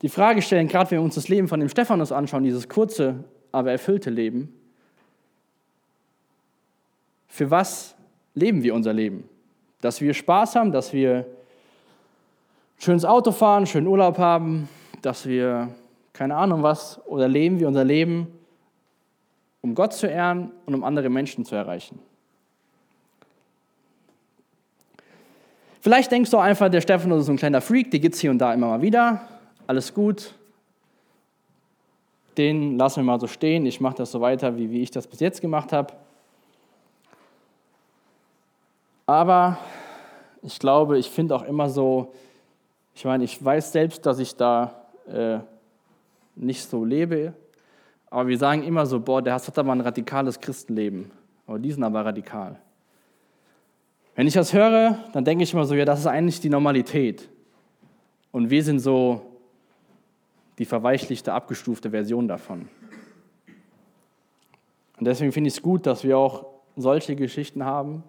die 0.00 0.08
Frage 0.08 0.42
stellen, 0.42 0.66
gerade 0.66 0.90
wenn 0.90 0.98
wir 0.98 1.04
uns 1.04 1.14
das 1.14 1.28
Leben 1.28 1.46
von 1.46 1.60
dem 1.60 1.68
Stephanus 1.68 2.10
anschauen, 2.10 2.42
dieses 2.42 2.68
kurze, 2.68 3.22
aber 3.52 3.70
erfüllte 3.70 4.10
Leben, 4.10 4.52
für 7.28 7.50
was 7.50 7.94
leben 8.34 8.62
wir 8.62 8.74
unser 8.74 8.92
Leben? 8.92 9.28
Dass 9.80 10.00
wir 10.00 10.12
Spaß 10.12 10.56
haben, 10.56 10.72
dass 10.72 10.92
wir 10.92 11.26
schönes 12.78 13.04
Auto 13.04 13.30
fahren, 13.30 13.66
schönen 13.66 13.86
Urlaub 13.86 14.18
haben, 14.18 14.68
dass 15.02 15.26
wir 15.26 15.68
keine 16.12 16.36
Ahnung 16.36 16.62
was, 16.62 17.00
oder 17.06 17.28
leben 17.28 17.58
wir 17.58 17.68
unser 17.68 17.84
Leben, 17.84 18.26
um 19.60 19.74
Gott 19.74 19.92
zu 19.92 20.06
ehren 20.06 20.50
und 20.66 20.74
um 20.74 20.84
andere 20.84 21.08
Menschen 21.08 21.44
zu 21.44 21.54
erreichen. 21.54 21.98
Vielleicht 25.82 26.12
denkst 26.12 26.30
du 26.30 26.38
einfach, 26.38 26.68
der 26.68 26.80
Stefan 26.80 27.10
ist 27.10 27.26
so 27.26 27.32
ein 27.32 27.36
kleiner 27.36 27.60
Freak, 27.60 27.90
die 27.90 27.98
gibt 27.98 28.14
es 28.14 28.20
hier 28.20 28.30
und 28.30 28.38
da 28.38 28.54
immer 28.54 28.68
mal 28.68 28.82
wieder. 28.82 29.22
Alles 29.66 29.92
gut. 29.92 30.32
Den 32.38 32.78
lassen 32.78 32.98
wir 32.98 33.02
mal 33.02 33.18
so 33.18 33.26
stehen. 33.26 33.66
Ich 33.66 33.80
mache 33.80 33.96
das 33.96 34.12
so 34.12 34.20
weiter, 34.20 34.56
wie, 34.56 34.70
wie 34.70 34.80
ich 34.80 34.92
das 34.92 35.08
bis 35.08 35.18
jetzt 35.18 35.40
gemacht 35.40 35.72
habe. 35.72 35.92
Aber 39.06 39.58
ich 40.42 40.60
glaube, 40.60 40.98
ich 40.98 41.10
finde 41.10 41.34
auch 41.34 41.42
immer 41.42 41.68
so, 41.68 42.14
ich 42.94 43.04
meine, 43.04 43.24
ich 43.24 43.44
weiß 43.44 43.72
selbst, 43.72 44.06
dass 44.06 44.20
ich 44.20 44.36
da 44.36 44.86
äh, 45.08 45.40
nicht 46.36 46.62
so 46.62 46.84
lebe. 46.84 47.34
Aber 48.08 48.28
wir 48.28 48.38
sagen 48.38 48.62
immer 48.62 48.86
so, 48.86 49.00
boah, 49.00 49.20
der 49.20 49.34
hat 49.34 49.58
aber 49.58 49.72
ein 49.72 49.80
radikales 49.80 50.38
Christenleben. 50.38 51.10
Aber 51.44 51.58
die 51.58 51.72
sind 51.72 51.82
aber 51.82 52.04
radikal. 52.04 52.60
Wenn 54.14 54.26
ich 54.26 54.34
das 54.34 54.52
höre, 54.52 54.98
dann 55.12 55.24
denke 55.24 55.44
ich 55.44 55.52
immer 55.52 55.64
so, 55.64 55.74
ja, 55.74 55.84
das 55.84 56.00
ist 56.00 56.06
eigentlich 56.06 56.40
die 56.40 56.50
Normalität. 56.50 57.28
Und 58.30 58.50
wir 58.50 58.62
sind 58.62 58.80
so 58.80 59.22
die 60.58 60.64
verweichlichte, 60.64 61.32
abgestufte 61.32 61.90
Version 61.90 62.28
davon. 62.28 62.68
Und 64.98 65.06
deswegen 65.06 65.32
finde 65.32 65.48
ich 65.48 65.54
es 65.54 65.62
gut, 65.62 65.86
dass 65.86 66.04
wir 66.04 66.18
auch 66.18 66.46
solche 66.76 67.16
Geschichten 67.16 67.64
haben. 67.64 68.04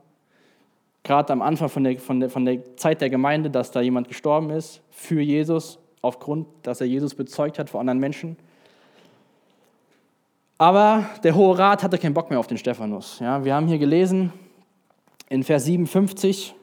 Gerade 1.04 1.34
am 1.34 1.42
Anfang 1.42 1.70
von 1.70 1.84
der, 1.84 2.00
von, 2.00 2.20
der, 2.20 2.30
von 2.30 2.46
der 2.46 2.76
Zeit 2.76 3.02
der 3.02 3.10
Gemeinde, 3.10 3.50
dass 3.50 3.72
da 3.72 3.82
jemand 3.82 4.08
gestorben 4.08 4.50
ist 4.50 4.82
für 4.90 5.22
Jesus 5.22 5.80
aufgrund, 6.02 6.48
dass 6.64 6.82
er 6.82 6.88
Jesus 6.88 7.16
bezeugt 7.16 7.60
hat 7.60 7.70
vor 7.70 7.80
anderen 7.80 8.00
Menschen. 8.00 8.38
Aber 10.58 11.06
der 11.24 11.36
Hohe 11.36 11.58
Rat 11.58 11.82
hatte 11.84 11.98
keinen 11.98 12.14
Bock 12.14 12.30
mehr 12.30 12.40
auf 12.40 12.48
den 12.48 12.58
Stephanus. 12.58 13.20
Ja, 13.20 13.44
wir 13.44 13.56
haben 13.56 13.68
hier 13.68 13.80
gelesen 13.80 14.32
in 15.30 15.44
Vers 15.44 15.66
57, 15.66 16.56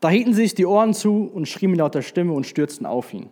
Da 0.00 0.08
hielten 0.08 0.32
sich 0.32 0.54
die 0.54 0.64
Ohren 0.64 0.94
zu 0.94 1.30
und 1.32 1.46
schrien 1.46 1.70
mit 1.70 1.78
lauter 1.78 2.00
Stimme 2.00 2.32
und 2.32 2.46
stürzten 2.46 2.86
auf 2.86 3.12
ihn. 3.12 3.28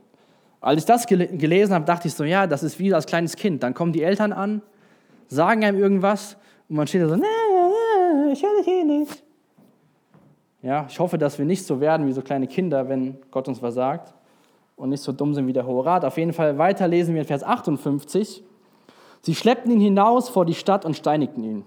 Als 0.61 0.81
ich 0.81 0.87
das 0.87 1.07
gelesen 1.07 1.72
habe, 1.72 1.87
dachte 1.87 2.09
ich 2.09 2.14
so, 2.14 2.24
ja, 2.24 2.46
das 2.46 2.62
ist 2.62 2.78
wie 2.78 2.92
als 2.92 3.07
kleines 3.07 3.37
Kind. 3.37 3.62
Dann 3.62 3.74
kommen 3.74 3.92
die 3.92 4.02
Eltern 4.02 4.33
an, 4.33 4.61
sagen 5.28 5.64
einem 5.64 5.78
irgendwas 5.78 6.37
und 6.68 6.76
man 6.76 6.87
steht 6.87 7.02
da 7.02 7.09
so, 7.09 7.16
nee, 7.16 7.22
nee, 7.22 8.33
ich 8.33 8.42
höre 8.42 8.59
dich 8.59 8.68
eh 8.68 8.85
nicht. 8.85 9.22
Ja, 10.61 10.87
ich 10.88 10.98
hoffe, 10.98 11.16
dass 11.16 11.38
wir 11.38 11.46
nicht 11.46 11.64
so 11.64 11.81
werden 11.81 12.07
wie 12.07 12.12
so 12.12 12.20
kleine 12.20 12.46
Kinder, 12.46 12.88
wenn 12.88 13.16
Gott 13.31 13.48
uns 13.48 13.62
was 13.62 13.74
sagt 13.74 14.12
und 14.76 14.90
nicht 14.90 15.02
so 15.02 15.12
dumm 15.12 15.33
sind 15.33 15.46
wie 15.46 15.52
der 15.52 15.64
Hohe 15.64 15.87
Rat. 15.87 16.04
Auf 16.04 16.18
jeden 16.18 16.33
Fall 16.33 16.59
weiter 16.59 16.87
lesen 16.87 17.14
wir 17.14 17.22
in 17.22 17.26
Vers 17.26 17.44
58. 17.44 18.42
Sie 19.20 19.35
schleppten 19.35 19.72
ihn 19.72 19.81
hinaus 19.81 20.28
vor 20.28 20.44
die 20.44 20.54
Stadt 20.54 20.85
und 20.85 20.96
steinigten 20.96 21.44
ihn. 21.44 21.64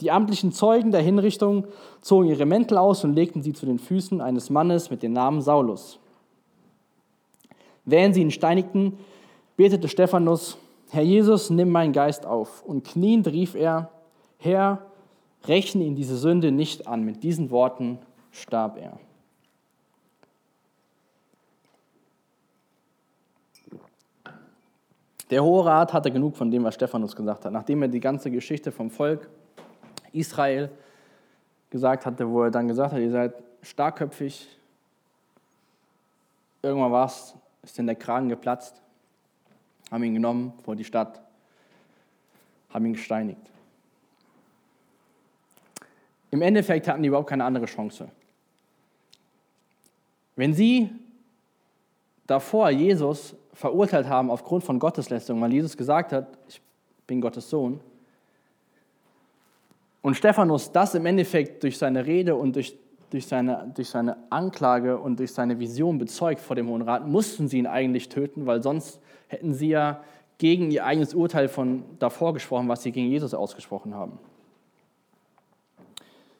Die 0.00 0.10
amtlichen 0.10 0.52
Zeugen 0.52 0.90
der 0.90 1.00
Hinrichtung 1.00 1.66
zogen 2.02 2.28
ihre 2.28 2.44
Mäntel 2.44 2.76
aus 2.76 3.02
und 3.04 3.14
legten 3.14 3.42
sie 3.42 3.54
zu 3.54 3.64
den 3.64 3.78
Füßen 3.78 4.20
eines 4.20 4.50
Mannes 4.50 4.90
mit 4.90 5.02
dem 5.02 5.12
Namen 5.12 5.40
Saulus. 5.40 5.98
Während 7.84 8.14
sie 8.14 8.20
ihn 8.20 8.30
steinigten, 8.30 8.98
betete 9.56 9.88
Stephanus, 9.88 10.58
Herr 10.90 11.02
Jesus, 11.02 11.50
nimm 11.50 11.70
meinen 11.70 11.92
Geist 11.92 12.26
auf. 12.26 12.62
Und 12.62 12.84
kniend 12.84 13.26
rief 13.28 13.54
er, 13.54 13.90
Herr, 14.38 14.82
rechne 15.44 15.84
ihn 15.84 15.94
diese 15.94 16.16
Sünde 16.16 16.52
nicht 16.52 16.86
an. 16.86 17.02
Mit 17.04 17.22
diesen 17.22 17.50
Worten 17.50 17.98
starb 18.30 18.78
er. 18.78 18.98
Der 25.30 25.42
Hohe 25.42 25.64
Rat 25.64 25.92
hatte 25.92 26.10
genug 26.10 26.36
von 26.36 26.50
dem, 26.50 26.64
was 26.64 26.74
Stephanus 26.74 27.16
gesagt 27.16 27.44
hat. 27.44 27.52
Nachdem 27.52 27.82
er 27.82 27.88
die 27.88 28.00
ganze 28.00 28.30
Geschichte 28.30 28.70
vom 28.70 28.90
Volk 28.90 29.28
Israel 30.12 30.70
gesagt 31.70 32.06
hatte, 32.06 32.28
wo 32.28 32.44
er 32.44 32.50
dann 32.50 32.68
gesagt 32.68 32.92
hat, 32.92 33.00
ihr 33.00 33.10
seid 33.10 33.34
starkköpfig. 33.62 34.48
Irgendwann 36.62 36.92
war 36.92 37.06
es, 37.06 37.34
ist 37.62 37.78
in 37.78 37.86
der 37.86 37.96
Kragen 37.96 38.28
geplatzt, 38.28 38.80
haben 39.90 40.04
ihn 40.04 40.14
genommen 40.14 40.52
vor 40.64 40.76
die 40.76 40.84
Stadt, 40.84 41.20
haben 42.70 42.86
ihn 42.86 42.92
gesteinigt. 42.94 43.50
Im 46.30 46.42
Endeffekt 46.42 46.88
hatten 46.88 47.02
die 47.02 47.08
überhaupt 47.08 47.28
keine 47.28 47.44
andere 47.44 47.66
Chance. 47.66 48.08
Wenn 50.36 50.54
sie 50.54 50.90
davor 52.26 52.70
Jesus 52.70 53.34
verurteilt 53.56 54.06
haben 54.06 54.30
aufgrund 54.30 54.64
von 54.64 54.78
Gotteslästerung, 54.78 55.40
weil 55.40 55.52
Jesus 55.52 55.76
gesagt 55.76 56.12
hat, 56.12 56.28
ich 56.46 56.60
bin 57.06 57.20
Gottes 57.20 57.48
Sohn, 57.48 57.80
und 60.02 60.14
Stephanus 60.14 60.70
das 60.70 60.94
im 60.94 61.04
Endeffekt 61.04 61.64
durch 61.64 61.78
seine 61.78 62.06
Rede 62.06 62.36
und 62.36 62.54
durch, 62.54 62.76
durch, 63.10 63.26
seine, 63.26 63.72
durch 63.74 63.88
seine 63.88 64.16
Anklage 64.30 64.98
und 64.98 65.18
durch 65.18 65.32
seine 65.32 65.58
Vision 65.58 65.98
bezeugt 65.98 66.40
vor 66.40 66.54
dem 66.54 66.68
Hohen 66.68 66.82
Rat, 66.82 67.08
mussten 67.08 67.48
sie 67.48 67.58
ihn 67.58 67.66
eigentlich 67.66 68.08
töten, 68.08 68.46
weil 68.46 68.62
sonst 68.62 69.00
hätten 69.26 69.52
sie 69.52 69.70
ja 69.70 70.02
gegen 70.38 70.70
ihr 70.70 70.84
eigenes 70.84 71.14
Urteil 71.14 71.48
von 71.48 71.82
davor 71.98 72.34
gesprochen, 72.34 72.68
was 72.68 72.82
sie 72.82 72.92
gegen 72.92 73.08
Jesus 73.08 73.34
ausgesprochen 73.34 73.94
haben. 73.94 74.18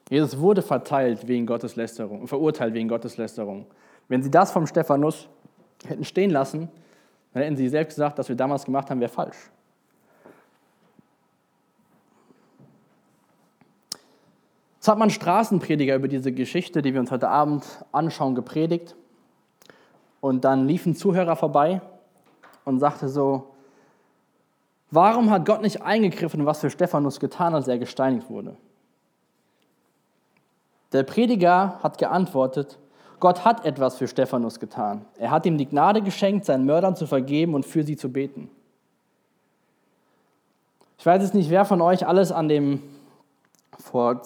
Jesus 0.09 0.39
wurde 0.39 0.61
verteilt 0.61 1.27
wegen 1.27 1.45
Gotteslästerung, 1.45 2.27
verurteilt 2.27 2.73
wegen 2.73 2.87
Gotteslästerung. 2.87 3.65
Wenn 4.07 4.23
sie 4.23 4.31
das 4.31 4.51
vom 4.51 4.67
Stephanus 4.67 5.27
hätten 5.85 6.05
stehen 6.05 6.29
lassen, 6.29 6.69
dann 7.37 7.43
hätten 7.43 7.57
sie 7.57 7.69
selbst 7.69 7.95
gesagt, 7.95 8.17
was 8.17 8.29
wir 8.29 8.35
damals 8.35 8.65
gemacht 8.65 8.89
haben, 8.89 8.99
wäre 8.99 9.11
falsch. 9.11 9.37
Es 14.79 14.87
hat 14.87 14.97
man 14.97 15.09
Straßenprediger 15.09 15.95
über 15.95 16.07
diese 16.07 16.31
Geschichte, 16.31 16.81
die 16.81 16.93
wir 16.93 17.01
uns 17.01 17.11
heute 17.11 17.27
Abend 17.29 17.65
anschauen, 17.91 18.35
gepredigt. 18.35 18.95
Und 20.21 20.45
dann 20.45 20.67
lief 20.67 20.85
ein 20.85 20.95
Zuhörer 20.95 21.35
vorbei 21.35 21.81
und 22.63 22.79
sagte 22.79 23.09
so, 23.09 23.53
warum 24.89 25.29
hat 25.29 25.45
Gott 25.45 25.61
nicht 25.61 25.81
eingegriffen, 25.81 26.45
was 26.45 26.61
für 26.61 26.69
Stephanus 26.69 27.19
getan, 27.19 27.53
als 27.53 27.67
er 27.67 27.77
gesteinigt 27.77 28.29
wurde? 28.29 28.55
Der 30.93 31.03
Prediger 31.03 31.79
hat 31.83 31.97
geantwortet, 31.97 32.79
Gott 33.19 33.45
hat 33.45 33.65
etwas 33.65 33.97
für 33.97 34.07
Stephanus 34.07 34.59
getan. 34.59 35.05
Er 35.17 35.31
hat 35.31 35.45
ihm 35.45 35.57
die 35.57 35.65
Gnade 35.65 36.01
geschenkt, 36.01 36.45
seinen 36.45 36.65
Mördern 36.65 36.95
zu 36.95 37.07
vergeben 37.07 37.55
und 37.55 37.65
für 37.65 37.83
sie 37.83 37.97
zu 37.97 38.11
beten. 38.11 38.49
Ich 40.99 41.05
weiß 41.05 41.21
jetzt 41.21 41.33
nicht, 41.33 41.49
wer 41.49 41.65
von 41.65 41.81
euch 41.81 42.07
alles 42.07 42.31
an 42.31 42.47
dem 42.47 42.81
vor 43.79 44.21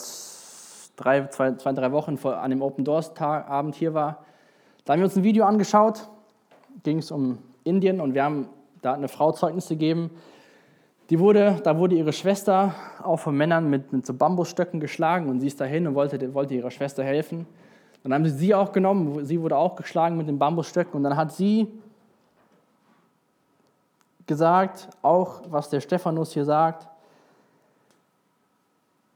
drei, 0.96 1.28
zwei, 1.28 1.54
zwei 1.56 1.74
drei 1.74 1.92
Wochen 1.92 2.18
vor, 2.18 2.38
an 2.38 2.50
dem 2.50 2.62
Open 2.62 2.86
Doors 2.86 3.16
Abend 3.20 3.76
hier 3.76 3.94
war. 3.94 4.26
Da 4.86 4.94
haben 4.94 5.00
wir 5.00 5.06
uns 5.06 5.16
ein 5.16 5.24
Video 5.24 5.46
angeschaut, 5.46 6.08
ging 6.84 7.00
es 7.00 7.12
um 7.12 7.38
Indien 7.64 8.02
und 8.02 8.14
wir 8.14 8.24
haben 8.24 8.48
da 8.82 8.94
eine 8.94 9.08
Frau 9.08 9.32
Zeugnis 9.32 9.68
gegeben. 9.68 10.12
Die 11.10 11.20
wurde, 11.20 11.60
da 11.64 11.78
wurde 11.78 11.96
ihre 11.96 12.14
Schwester 12.14 12.74
auch 13.04 13.20
von 13.20 13.36
Männern 13.36 13.70
mit, 13.70 13.92
mit 13.92 14.06
so 14.06 14.14
Bambusstöcken 14.14 14.80
geschlagen 14.80 15.30
und 15.30 15.42
sie 15.42 15.48
ist 15.48 15.60
dahin 15.60 15.88
und 15.88 15.96
wollte, 15.96 16.34
wollte 16.34 16.54
ihrer 16.56 16.72
Schwester 16.72 17.04
helfen. 17.04 17.46
Dann 18.04 18.14
haben 18.14 18.26
sie 18.26 18.32
sie 18.32 18.56
auch 18.56 18.72
genommen, 18.72 19.26
sie 19.26 19.39
wurde 19.39 19.56
auch 19.58 19.76
geschlagen 19.76 20.18
mit 20.18 20.28
den 20.28 20.39
Bambusstöcken 20.39 20.93
und 20.93 21.04
dann 21.04 21.16
hat 21.16 21.32
sie 21.32 21.68
gesagt, 24.26 24.89
auch 25.02 25.41
was 25.49 25.70
der 25.70 25.82
Stephanus 25.82 26.34
hier 26.34 26.45
sagt, 26.45 26.88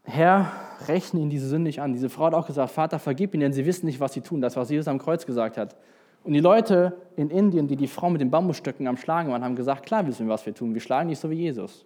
Herr, 0.04 0.52
rechne 0.88 1.22
ihnen 1.22 1.30
diese 1.30 1.48
Sünde 1.48 1.64
nicht 1.64 1.82
an. 1.82 1.94
Diese 1.94 2.10
Frau 2.10 2.26
hat 2.26 2.36
auch 2.36 2.46
gesagt, 2.46 2.72
Vater, 2.72 3.00
vergib 3.00 3.34
ihnen, 3.34 3.42
denn 3.42 3.54
sie 3.54 3.66
wissen 3.66 3.88
nicht, 3.88 4.00
was 4.00 4.14
sie 4.14 4.22
tun. 4.22 4.40
Das, 4.40 4.56
was 4.56 4.70
Jesus 4.70 4.88
am 4.88 5.00
Kreuz 5.00 5.26
gesagt 5.26 5.58
hat. 5.58 5.76
Und 6.24 6.34
die 6.34 6.40
Leute 6.40 6.96
in 7.16 7.30
Indien, 7.30 7.68
die 7.68 7.76
die 7.76 7.88
Frau 7.88 8.10
mit 8.10 8.22
den 8.22 8.30
Bambusstöcken 8.30 8.88
am 8.88 8.98
Schlagen 8.98 9.32
waren, 9.32 9.44
haben 9.44 9.56
gesagt, 9.56 9.86
klar 9.86 10.06
wissen 10.06 10.28
wir, 10.28 10.34
was 10.34 10.46
wir 10.46 10.54
tun. 10.54 10.74
Wir 10.74 10.82
schlagen 10.82 11.10
nicht 11.10 11.20
so 11.20 11.30
wie 11.30 11.36
Jesus. 11.36 11.86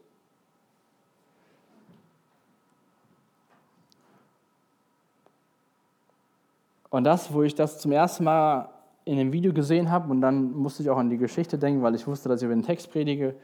Und 6.90 7.04
das, 7.04 7.32
wo 7.34 7.44
ich 7.44 7.56
das 7.56 7.80
zum 7.80 7.92
ersten 7.92 8.24
Mal 8.24 8.70
in 9.06 9.18
dem 9.18 9.32
Video 9.32 9.54
gesehen 9.54 9.90
habe, 9.90 10.12
und 10.12 10.22
dann 10.22 10.52
musste 10.52 10.84
ich 10.84 10.90
auch 10.90 10.98
an 10.98 11.10
die 11.10 11.18
Geschichte 11.18 11.58
denken, 11.58 11.82
weil 11.82 11.96
ich 11.96 12.06
wusste, 12.06 12.30
dass 12.30 12.42
ich 12.42 12.46
über 12.46 12.56
den 12.56 12.64
Text 12.64 12.92
predige, 12.92 13.36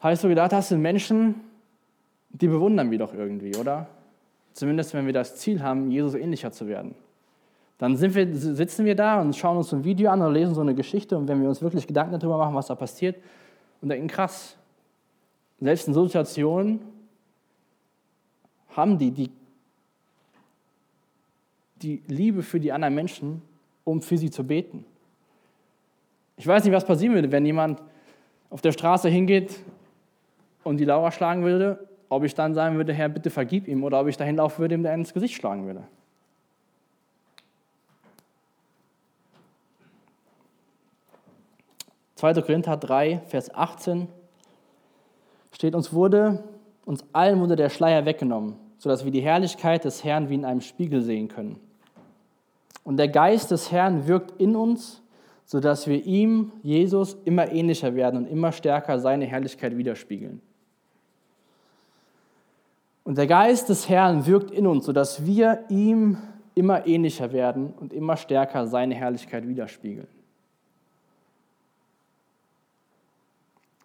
habe 0.00 0.14
ich 0.14 0.20
so 0.20 0.28
gedacht, 0.28 0.52
das 0.52 0.68
sind 0.68 0.80
Menschen, 0.80 1.36
die 2.30 2.48
bewundern 2.48 2.90
wir 2.90 2.98
doch 2.98 3.14
irgendwie, 3.14 3.56
oder? 3.56 3.88
Zumindest 4.52 4.94
wenn 4.94 5.06
wir 5.06 5.12
das 5.12 5.36
Ziel 5.36 5.62
haben, 5.62 5.90
Jesus 5.90 6.14
ähnlicher 6.14 6.52
zu 6.52 6.66
werden. 6.68 6.94
Dann 7.78 8.00
wir, 8.00 8.36
sitzen 8.36 8.84
wir 8.84 8.96
da 8.96 9.20
und 9.20 9.36
schauen 9.36 9.56
uns 9.56 9.68
so 9.68 9.76
ein 9.76 9.84
Video 9.84 10.10
an 10.10 10.20
oder 10.20 10.32
lesen 10.32 10.54
so 10.54 10.60
eine 10.60 10.74
Geschichte 10.74 11.16
und 11.16 11.28
wenn 11.28 11.40
wir 11.40 11.48
uns 11.48 11.62
wirklich 11.62 11.86
Gedanken 11.86 12.18
darüber 12.18 12.38
machen, 12.38 12.54
was 12.54 12.66
da 12.66 12.74
passiert, 12.74 13.16
und 13.80 13.90
denken, 13.90 14.08
krass, 14.08 14.56
selbst 15.60 15.86
in 15.86 15.94
Situationen 15.94 16.80
haben 18.74 18.98
die, 18.98 19.12
die 19.12 19.30
die 21.82 22.02
Liebe 22.06 22.42
für 22.42 22.60
die 22.60 22.72
anderen 22.72 22.94
Menschen, 22.94 23.42
um 23.84 24.02
für 24.02 24.18
sie 24.18 24.30
zu 24.30 24.44
beten. 24.44 24.84
Ich 26.36 26.46
weiß 26.46 26.64
nicht, 26.64 26.72
was 26.72 26.84
passieren 26.84 27.14
würde, 27.14 27.32
wenn 27.32 27.44
jemand 27.44 27.82
auf 28.50 28.60
der 28.60 28.72
Straße 28.72 29.08
hingeht 29.08 29.58
und 30.64 30.78
die 30.78 30.84
Laura 30.84 31.10
schlagen 31.10 31.44
würde, 31.44 31.88
ob 32.08 32.24
ich 32.24 32.34
dann 32.34 32.54
sagen 32.54 32.76
würde, 32.76 32.92
Herr, 32.92 33.08
bitte 33.08 33.30
vergib 33.30 33.68
ihm, 33.68 33.84
oder 33.84 34.00
ob 34.00 34.06
ich 34.06 34.16
dahin 34.16 34.36
laufen 34.36 34.60
würde 34.60 34.74
ihm 34.74 34.86
ins 34.86 35.12
Gesicht 35.12 35.34
schlagen 35.34 35.66
würde. 35.66 35.84
2. 42.18 42.34
Korinther 42.42 42.76
3, 42.76 43.20
Vers 43.26 43.54
18 43.54 44.08
steht, 45.52 45.74
uns 45.76 45.92
wurde, 45.92 46.42
uns 46.84 47.04
allen 47.12 47.38
wurde 47.38 47.54
der 47.54 47.68
Schleier 47.68 48.06
weggenommen, 48.06 48.56
sodass 48.78 49.04
wir 49.04 49.12
die 49.12 49.20
Herrlichkeit 49.20 49.84
des 49.84 50.02
Herrn 50.02 50.28
wie 50.28 50.34
in 50.34 50.44
einem 50.44 50.60
Spiegel 50.60 51.02
sehen 51.02 51.28
können. 51.28 51.60
Und 52.88 52.96
der 52.96 53.08
Geist 53.08 53.50
des 53.50 53.70
Herrn 53.70 54.06
wirkt 54.06 54.40
in 54.40 54.56
uns, 54.56 55.02
sodass 55.44 55.86
wir 55.86 56.06
ihm, 56.06 56.52
Jesus, 56.62 57.18
immer 57.26 57.52
ähnlicher 57.52 57.94
werden 57.94 58.20
und 58.20 58.26
immer 58.26 58.50
stärker 58.50 58.98
seine 58.98 59.26
Herrlichkeit 59.26 59.76
widerspiegeln. 59.76 60.40
Und 63.04 63.18
der 63.18 63.26
Geist 63.26 63.68
des 63.68 63.90
Herrn 63.90 64.24
wirkt 64.24 64.50
in 64.50 64.66
uns, 64.66 64.86
sodass 64.86 65.26
wir 65.26 65.66
ihm 65.68 66.16
immer 66.54 66.86
ähnlicher 66.86 67.30
werden 67.34 67.74
und 67.78 67.92
immer 67.92 68.16
stärker 68.16 68.66
seine 68.66 68.94
Herrlichkeit 68.94 69.46
widerspiegeln. 69.46 70.08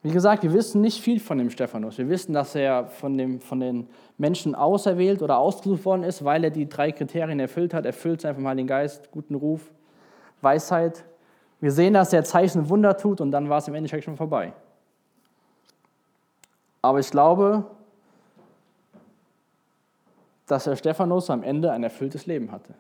Wie 0.04 0.12
gesagt, 0.12 0.44
wir 0.44 0.52
wissen 0.52 0.82
nicht 0.82 1.02
viel 1.02 1.22
von 1.22 1.38
dem 1.38 1.50
Stephanus. 1.50 1.98
Wir 1.98 2.10
wissen, 2.10 2.34
dass 2.34 2.56
er 2.56 2.88
von, 2.88 3.18
dem, 3.18 3.40
von 3.40 3.62
den 3.62 3.88
Menschen 4.18 4.54
auserwählt 4.54 5.22
oder 5.22 5.38
ausgesucht 5.38 5.86
worden 5.86 6.04
ist, 6.04 6.26
weil 6.26 6.44
er 6.44 6.50
die 6.50 6.68
drei 6.68 6.92
Kriterien 6.92 7.40
erfüllt 7.40 7.74
hat. 7.74 7.86
Erfüllt 7.86 8.20
sein 8.20 8.36
vom 8.36 8.46
Heiligen 8.46 8.68
Geist, 8.68 9.10
guten 9.12 9.34
Ruf, 9.34 9.72
Weisheit. 10.42 11.06
Wir 11.62 11.72
sehen, 11.72 11.94
dass 11.94 12.12
er 12.12 12.26
Zeichen 12.26 12.60
und 12.60 12.70
Wunder 12.70 12.98
tut 12.98 13.22
und 13.22 13.32
dann 13.32 13.48
war 13.48 13.60
es 13.60 13.70
im 13.70 13.76
Endeffekt 13.76 14.04
schon 14.04 14.18
vorbei. 14.18 14.52
Aber 16.82 17.00
ich 17.00 17.10
glaube, 17.10 17.64
dass 20.48 20.66
der 20.66 20.76
Stephanus 20.76 21.30
am 21.30 21.44
Ende 21.44 21.72
ein 21.72 21.82
erfülltes 21.82 22.26
Leben 22.26 22.52
hatte. 22.52 22.74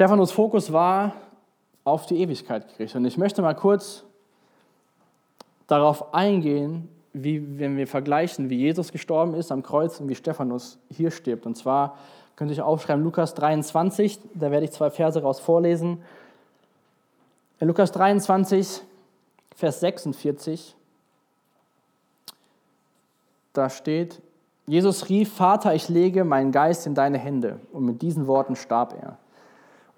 Stephanus 0.00 0.32
Fokus 0.32 0.72
war 0.72 1.12
auf 1.84 2.06
die 2.06 2.22
Ewigkeit 2.22 2.66
gerichtet. 2.68 2.96
Und 2.96 3.04
ich 3.04 3.18
möchte 3.18 3.42
mal 3.42 3.52
kurz 3.52 4.02
darauf 5.66 6.14
eingehen, 6.14 6.88
wie, 7.12 7.58
wenn 7.58 7.76
wir 7.76 7.86
vergleichen, 7.86 8.48
wie 8.48 8.56
Jesus 8.56 8.92
gestorben 8.92 9.34
ist 9.34 9.52
am 9.52 9.62
Kreuz 9.62 10.00
und 10.00 10.08
wie 10.08 10.14
Stephanus 10.14 10.78
hier 10.90 11.10
stirbt. 11.10 11.44
Und 11.44 11.58
zwar 11.58 11.98
könnte 12.34 12.54
ich 12.54 12.62
aufschreiben, 12.62 13.04
Lukas 13.04 13.34
23, 13.34 14.18
da 14.32 14.50
werde 14.50 14.64
ich 14.64 14.72
zwei 14.72 14.88
Verse 14.88 15.20
raus 15.20 15.38
vorlesen. 15.38 16.02
In 17.58 17.68
Lukas 17.68 17.92
23, 17.92 18.80
Vers 19.54 19.80
46, 19.80 20.76
da 23.52 23.68
steht, 23.68 24.22
Jesus 24.66 25.10
rief, 25.10 25.34
Vater, 25.34 25.74
ich 25.74 25.90
lege 25.90 26.24
meinen 26.24 26.52
Geist 26.52 26.86
in 26.86 26.94
deine 26.94 27.18
Hände. 27.18 27.60
Und 27.70 27.84
mit 27.84 28.00
diesen 28.00 28.26
Worten 28.26 28.56
starb 28.56 28.94
er. 28.98 29.18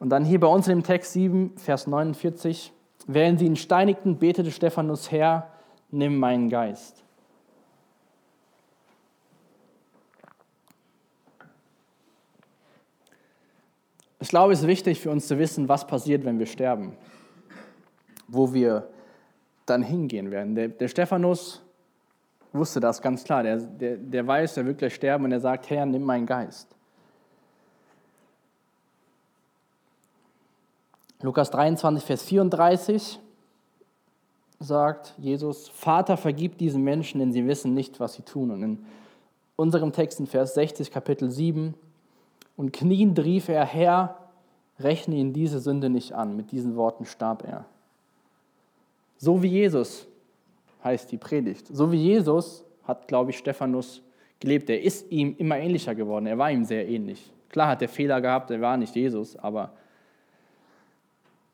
Und 0.02 0.08
dann 0.08 0.24
hier 0.24 0.40
bei 0.40 0.48
uns 0.48 0.66
dem 0.66 0.82
Text 0.82 1.12
7, 1.12 1.56
Vers 1.58 1.86
49, 1.86 2.72
während 3.06 3.38
sie 3.38 3.46
ihn 3.46 3.54
steinigten, 3.54 4.18
betete 4.18 4.50
Stephanus, 4.50 5.12
Herr, 5.12 5.52
nimm 5.92 6.18
meinen 6.18 6.50
Geist. 6.50 7.04
Ich 14.18 14.28
glaube, 14.28 14.52
es 14.52 14.62
ist 14.62 14.66
wichtig 14.66 15.00
für 15.00 15.12
uns 15.12 15.28
zu 15.28 15.38
wissen, 15.38 15.68
was 15.68 15.86
passiert, 15.86 16.24
wenn 16.24 16.40
wir 16.40 16.46
sterben, 16.46 16.96
wo 18.26 18.52
wir 18.52 18.88
dann 19.66 19.84
hingehen 19.84 20.32
werden. 20.32 20.56
Der, 20.56 20.66
der 20.66 20.88
Stephanus 20.88 21.62
wusste 22.52 22.80
das 22.80 23.00
ganz 23.00 23.22
klar. 23.22 23.44
Der, 23.44 23.58
der, 23.58 23.98
der 23.98 24.26
weiß, 24.26 24.56
er 24.56 24.66
wird 24.66 24.78
gleich 24.78 24.96
sterben 24.96 25.26
und 25.26 25.30
er 25.30 25.38
sagt, 25.38 25.70
Herr, 25.70 25.86
nimm 25.86 26.02
meinen 26.02 26.26
Geist. 26.26 26.74
Lukas 31.22 31.50
23, 31.50 32.04
Vers 32.04 32.22
34 32.24 33.20
sagt 34.58 35.14
Jesus, 35.18 35.68
Vater, 35.68 36.16
vergib 36.16 36.58
diesen 36.58 36.82
Menschen, 36.82 37.20
denn 37.20 37.32
sie 37.32 37.46
wissen 37.46 37.74
nicht, 37.74 38.00
was 38.00 38.14
sie 38.14 38.22
tun. 38.22 38.50
Und 38.50 38.62
in 38.62 38.78
unserem 39.54 39.92
Text 39.92 40.18
in 40.18 40.26
Vers 40.26 40.54
60, 40.54 40.90
Kapitel 40.90 41.30
7, 41.30 41.74
und 42.56 42.72
kniend 42.72 43.18
rief 43.20 43.48
er, 43.48 43.64
Herr, 43.64 44.18
rechne 44.80 45.14
ihn 45.14 45.32
diese 45.32 45.60
Sünde 45.60 45.90
nicht 45.90 46.12
an. 46.12 46.36
Mit 46.36 46.50
diesen 46.50 46.76
Worten 46.76 47.06
starb 47.06 47.44
er. 47.44 47.64
So 49.16 49.42
wie 49.42 49.48
Jesus 49.48 50.06
heißt 50.82 51.10
die 51.12 51.18
Predigt. 51.18 51.68
So 51.68 51.92
wie 51.92 52.02
Jesus 52.02 52.64
hat, 52.82 53.06
glaube 53.06 53.30
ich, 53.30 53.38
Stephanus 53.38 54.02
gelebt. 54.40 54.68
Er 54.68 54.82
ist 54.82 55.10
ihm 55.12 55.36
immer 55.38 55.56
ähnlicher 55.56 55.94
geworden. 55.94 56.26
Er 56.26 56.38
war 56.38 56.50
ihm 56.50 56.64
sehr 56.64 56.88
ähnlich. 56.88 57.30
Klar 57.48 57.68
hat 57.68 57.82
er 57.82 57.88
Fehler 57.88 58.20
gehabt, 58.20 58.50
er 58.50 58.60
war 58.60 58.76
nicht 58.76 58.96
Jesus, 58.96 59.36
aber 59.36 59.72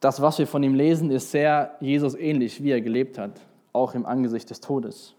das, 0.00 0.22
was 0.22 0.38
wir 0.38 0.46
von 0.46 0.62
ihm 0.62 0.74
lesen, 0.74 1.10
ist 1.10 1.30
sehr 1.30 1.76
Jesus 1.80 2.14
ähnlich, 2.14 2.62
wie 2.62 2.70
er 2.70 2.80
gelebt 2.80 3.18
hat, 3.18 3.40
auch 3.72 3.94
im 3.94 4.06
Angesicht 4.06 4.48
des 4.50 4.60
Todes. 4.60 5.14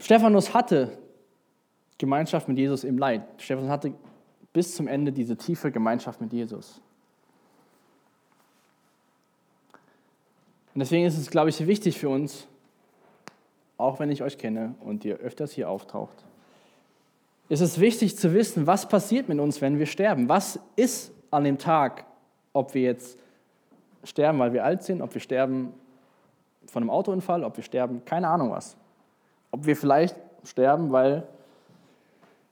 Stephanus 0.00 0.54
hatte 0.54 0.96
Gemeinschaft 1.98 2.48
mit 2.48 2.58
Jesus 2.58 2.84
im 2.84 2.98
Leid. 2.98 3.22
Stephanus 3.38 3.70
hatte 3.70 3.94
bis 4.52 4.74
zum 4.74 4.88
Ende 4.88 5.12
diese 5.12 5.36
tiefe 5.36 5.70
Gemeinschaft 5.70 6.20
mit 6.20 6.32
Jesus. 6.32 6.80
Und 10.74 10.80
deswegen 10.80 11.04
ist 11.06 11.18
es, 11.18 11.30
glaube 11.30 11.50
ich, 11.50 11.66
wichtig 11.66 11.98
für 11.98 12.08
uns, 12.08 12.46
auch 13.76 13.98
wenn 13.98 14.10
ich 14.10 14.22
euch 14.22 14.38
kenne 14.38 14.74
und 14.80 15.04
ihr 15.04 15.16
öfters 15.16 15.52
hier 15.52 15.68
auftaucht, 15.68 16.24
ist 17.48 17.60
es 17.60 17.80
wichtig 17.80 18.16
zu 18.16 18.34
wissen, 18.34 18.66
was 18.66 18.88
passiert 18.88 19.28
mit 19.28 19.38
uns, 19.38 19.60
wenn 19.60 19.78
wir 19.78 19.86
sterben. 19.86 20.28
Was 20.28 20.60
ist 20.76 21.12
an 21.30 21.44
dem 21.44 21.58
Tag, 21.58 22.04
ob 22.52 22.74
wir 22.74 22.82
jetzt 22.82 23.18
sterben, 24.04 24.38
weil 24.38 24.52
wir 24.52 24.64
alt 24.64 24.82
sind, 24.82 25.02
ob 25.02 25.14
wir 25.14 25.20
sterben 25.20 25.72
von 26.66 26.82
einem 26.82 26.90
Autounfall, 26.90 27.44
ob 27.44 27.56
wir 27.56 27.64
sterben, 27.64 28.04
keine 28.04 28.28
Ahnung 28.28 28.50
was. 28.50 28.76
Ob 29.50 29.66
wir 29.66 29.76
vielleicht 29.76 30.16
sterben, 30.44 30.92
weil 30.92 31.26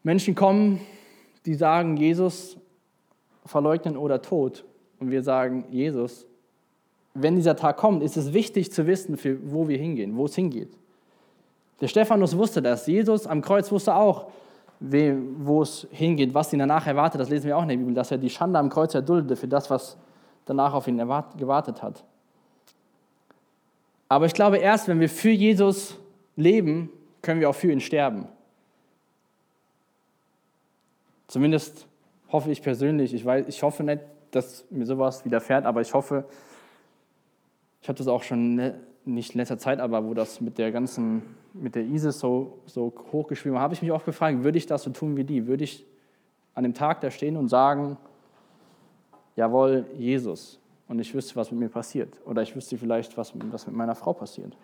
Menschen 0.03 0.35
kommen, 0.35 0.81
die 1.45 1.55
sagen, 1.55 1.97
Jesus 1.97 2.57
verleugnen 3.45 3.97
oder 3.97 4.23
Tod. 4.23 4.65
Und 4.99 5.11
wir 5.11 5.23
sagen, 5.23 5.65
Jesus, 5.71 6.27
wenn 7.15 7.37
dieser 7.37 7.57
Tag 7.57 7.77
kommt, 7.77 8.03
ist 8.03 8.17
es 8.17 8.33
wichtig 8.33 8.73
zu 8.73 8.87
wissen, 8.87 9.17
für 9.17 9.39
wo 9.51 9.69
wir 9.69 9.79
hingehen, 9.79 10.17
wo 10.17 10.25
es 10.25 10.35
hingeht. 10.35 10.71
Der 11.81 11.89
Stephanus 11.89 12.37
wusste 12.37 12.63
das. 12.63 12.87
Jesus 12.87 13.27
am 13.27 13.43
Kreuz 13.43 13.71
wusste 13.71 13.95
auch, 13.95 14.29
wo 14.81 15.63
es 15.63 15.87
hingeht, 15.91 16.35
was 16.35 16.53
ihn 16.53 16.59
danach 16.59 16.87
erwartet. 16.87 17.21
Das 17.21 17.31
lesen 17.31 17.47
wir 17.47 17.57
auch 17.57 17.63
in 17.63 17.69
der 17.69 17.77
Bibel, 17.77 17.95
dass 17.95 18.11
er 18.11 18.19
die 18.19 18.31
Schande 18.31 18.59
am 18.59 18.69
Kreuz 18.69 18.95
erduldete 18.95 19.37
für 19.37 19.49
das, 19.49 19.71
was 19.71 19.97
danach 20.45 20.75
auf 20.75 20.87
ihn 20.87 20.99
gewartet 20.99 21.83
hat. 21.83 22.05
Aber 24.09 24.27
ich 24.27 24.35
glaube, 24.35 24.59
erst 24.59 24.89
wenn 24.89 25.01
wir 25.01 25.09
für 25.09 25.31
Jesus 25.31 25.99
leben, 26.37 26.91
können 27.23 27.41
wir 27.41 27.51
auch 27.51 27.55
für 27.55 27.73
ihn 27.73 27.81
sterben. 27.81 28.29
Zumindest 31.27 31.87
hoffe 32.31 32.51
ich 32.51 32.63
persönlich. 32.63 33.15
Ich, 33.15 33.25
weiß, 33.25 33.47
ich 33.49 33.63
hoffe 33.63 33.83
nicht, 33.83 34.03
dass 34.31 34.65
mir 34.71 34.87
sowas 34.87 35.25
widerfährt, 35.25 35.65
aber 35.65 35.81
ich 35.81 35.93
hoffe, 35.93 36.25
ich 37.83 37.89
habe 37.89 37.99
das 37.99 38.07
auch 38.07 38.23
schon 38.23 38.75
nicht 39.05 39.35
in 39.35 39.39
letzter 39.39 39.59
Zeit, 39.59 39.81
aber 39.81 40.05
wo 40.05 40.15
das 40.15 40.41
mit 40.41 40.59
der 40.59 40.73
ganzen, 40.73 41.23
mit 41.61 41.75
der 41.75 41.85
ISIS 41.85 42.19
so, 42.19 42.59
so 42.67 42.93
hochgeschrieben 43.13 43.59
habe 43.59 43.75
ich 43.75 43.83
mich 43.83 43.93
oft 43.93 44.05
gefragt, 44.05 44.43
würde 44.43 44.59
ich 44.59 44.67
das 44.67 44.83
so 44.83 44.91
tun 44.91 45.17
wie 45.17 45.25
die? 45.25 45.47
Würde 45.47 45.65
ich 45.65 45.85
an 46.55 46.65
dem 46.65 46.75
Tag 46.75 47.01
da 47.01 47.11
stehen 47.11 47.37
und 47.37 47.49
sagen, 47.49 47.97
jawohl, 49.37 49.87
Jesus, 49.97 50.59
und 50.89 50.99
ich 50.99 51.13
wüsste, 51.15 51.37
was 51.37 51.51
mit 51.51 51.61
mir 51.61 51.69
passiert. 51.69 52.15
Oder 52.25 52.43
ich 52.43 52.55
wüsste 52.55 52.79
vielleicht, 52.79 53.17
was, 53.17 53.33
was 53.51 53.67
mit 53.67 53.77
meiner 53.77 53.95
Frau 53.95 54.13
passiert. 54.13 54.57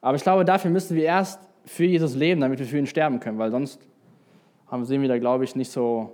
Aber 0.00 0.16
ich 0.16 0.22
glaube, 0.22 0.44
dafür 0.44 0.70
müssen 0.70 0.96
wir 0.96 1.04
erst 1.04 1.40
für 1.64 1.84
Jesus 1.84 2.14
leben, 2.14 2.40
damit 2.40 2.58
wir 2.58 2.66
für 2.66 2.78
ihn 2.78 2.86
sterben 2.86 3.20
können, 3.20 3.38
weil 3.38 3.50
sonst 3.50 3.80
haben, 4.66 4.84
sehen 4.84 5.02
wir 5.02 5.08
da, 5.08 5.18
glaube 5.18 5.44
ich, 5.44 5.56
nicht 5.56 5.70
so 5.70 6.12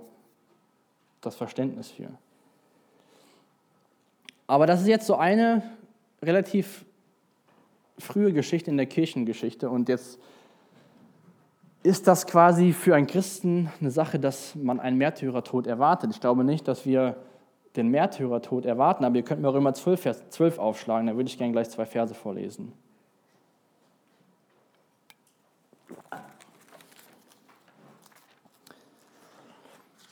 das 1.21 1.35
Verständnis 1.35 1.91
für. 1.91 2.09
Aber 4.47 4.65
das 4.65 4.81
ist 4.81 4.87
jetzt 4.87 5.07
so 5.07 5.15
eine 5.15 5.63
relativ 6.21 6.85
frühe 8.01 8.33
Geschichte 8.33 8.69
in 8.69 8.77
der 8.77 8.85
Kirchengeschichte 8.85 9.69
und 9.69 9.89
jetzt 9.89 10.19
ist 11.83 12.07
das 12.07 12.27
quasi 12.27 12.73
für 12.73 12.95
einen 12.95 13.07
Christen 13.07 13.71
eine 13.79 13.89
Sache, 13.91 14.19
dass 14.19 14.55
man 14.55 14.79
einen 14.79 14.97
Märtyrertod 14.97 15.65
erwartet. 15.65 16.11
Ich 16.11 16.21
glaube 16.21 16.43
nicht, 16.43 16.67
dass 16.67 16.85
wir 16.85 17.15
den 17.75 17.87
Märtyrertod 17.87 18.65
erwarten, 18.65 19.05
aber 19.05 19.15
ihr 19.15 19.23
könnt 19.23 19.41
mir 19.41 19.51
Römer 19.51 19.73
12, 19.73 20.01
Vers 20.01 20.29
12 20.29 20.59
aufschlagen, 20.59 21.07
da 21.07 21.15
würde 21.15 21.29
ich 21.29 21.37
gerne 21.37 21.53
gleich 21.53 21.69
zwei 21.69 21.85
Verse 21.85 22.13
vorlesen. 22.13 22.73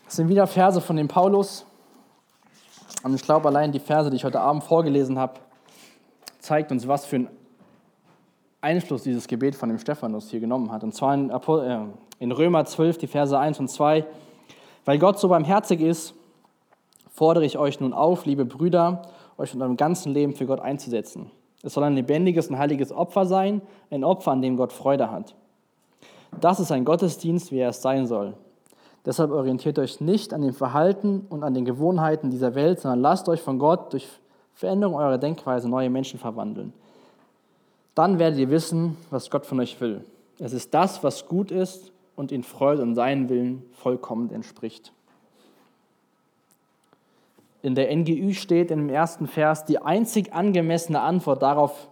Das 0.06 0.16
sind 0.16 0.30
wieder 0.30 0.48
Verse 0.48 0.82
von 0.82 0.96
dem 0.96 1.08
Paulus. 1.08 1.66
Und 3.04 3.14
ich 3.14 3.22
glaube, 3.22 3.48
allein 3.48 3.72
die 3.72 3.80
Verse, 3.80 4.10
die 4.10 4.16
ich 4.16 4.24
heute 4.24 4.40
Abend 4.40 4.64
vorgelesen 4.64 5.20
habe, 5.20 5.40
zeigt 6.40 6.72
uns, 6.72 6.88
was 6.88 7.06
für 7.06 7.18
einen 7.18 7.39
Einfluss 8.62 9.03
dieses 9.03 9.28
Gebet 9.28 9.55
von 9.55 9.70
dem 9.70 9.80
Stephanus 9.80 10.30
hier 10.30 10.39
genommen 10.39 10.72
hat. 10.72 10.84
Und 10.84 10.93
zwar 10.93 11.14
in, 11.14 11.30
äh, 11.30 11.80
in 12.20 12.32
Römer 12.32 12.66
12, 12.66 12.97
die 12.97 13.07
Verse 13.07 13.38
1 13.38 13.60
und 13.60 13.70
2. 13.70 14.05
Weil 14.86 14.99
Gott 14.99 15.20
so 15.20 15.30
barmherzig 15.30 15.82
ist, 15.82 16.14
fordere 17.10 17.45
ich 17.45 17.57
euch 17.57 17.80
nun 17.80 17.93
auf, 17.93 18.26
liebe 18.26 18.45
Brüder, 18.45 19.03
euch 19.38 19.53
mit 19.53 19.62
eurem 19.62 19.78
ganzen 19.78 20.14
Leben 20.14 20.34
für 20.34 20.45
Gott 20.45 20.60
einzusetzen. 20.60 21.32
Es 21.64 21.74
soll 21.74 21.84
ein 21.84 21.95
lebendiges 21.95 22.47
und 22.47 22.57
heiliges 22.57 22.91
Opfer 22.91 23.26
sein, 23.26 23.62
ein 23.91 24.03
Opfer, 24.03 24.32
an 24.32 24.41
dem 24.41 24.57
Gott 24.57 24.72
Freude 24.72 25.12
hat. 25.12 25.36
Das 26.39 26.60
ist 26.60 26.72
ein 26.72 26.86
Gottesdienst, 26.86 27.51
wie 27.51 27.60
er 27.60 27.70
es 27.70 27.82
sein 27.82 28.07
soll. 28.07 28.34
Deshalb 29.05 29.32
orientiert 29.32 29.80
euch 29.80 30.01
nicht 30.01 30.34
an 30.34 30.41
dem 30.41 30.53
Verhalten 30.53 31.26
und 31.30 31.43
an 31.43 31.53
den 31.53 31.66
Gewohnheiten 31.66 32.30
dieser 32.30 32.55
Welt, 32.55 32.80
sondern 32.80 33.01
lasst 33.01 33.30
euch 33.30 33.41
von 33.41 33.57
Gott 33.57 33.93
durch 33.93 34.07
Veränderung 34.53 34.95
eurer 34.95 35.18
Denkweise 35.18 35.70
neue 35.70 35.89
Menschen 35.89 36.20
verwandeln. 36.20 36.74
Dann 37.96 38.20
werdet 38.20 38.40
ihr 38.40 38.50
wissen, 38.50 38.98
was 39.10 39.30
Gott 39.30 39.46
von 39.46 39.60
euch 39.60 39.80
will. 39.82 40.06
Es 40.40 40.54
ist 40.54 40.74
das, 40.74 41.04
was 41.04 41.28
gut 41.28 41.52
ist 41.52 41.92
und 42.16 42.32
in 42.32 42.44
Freude 42.44 42.82
und 42.82 42.96
seinen 42.96 43.30
Willen 43.30 43.64
vollkommen 43.74 44.32
entspricht. 44.32 44.94
In 47.62 47.76
der 47.76 47.94
NGÜ 47.94 48.34
steht 48.34 48.72
im 48.72 48.90
ersten 48.90 49.28
Vers, 49.28 49.66
die 49.66 49.80
einzig 49.80 50.34
angemessene 50.34 51.02
Antwort 51.02 51.42
darauf 51.42 51.90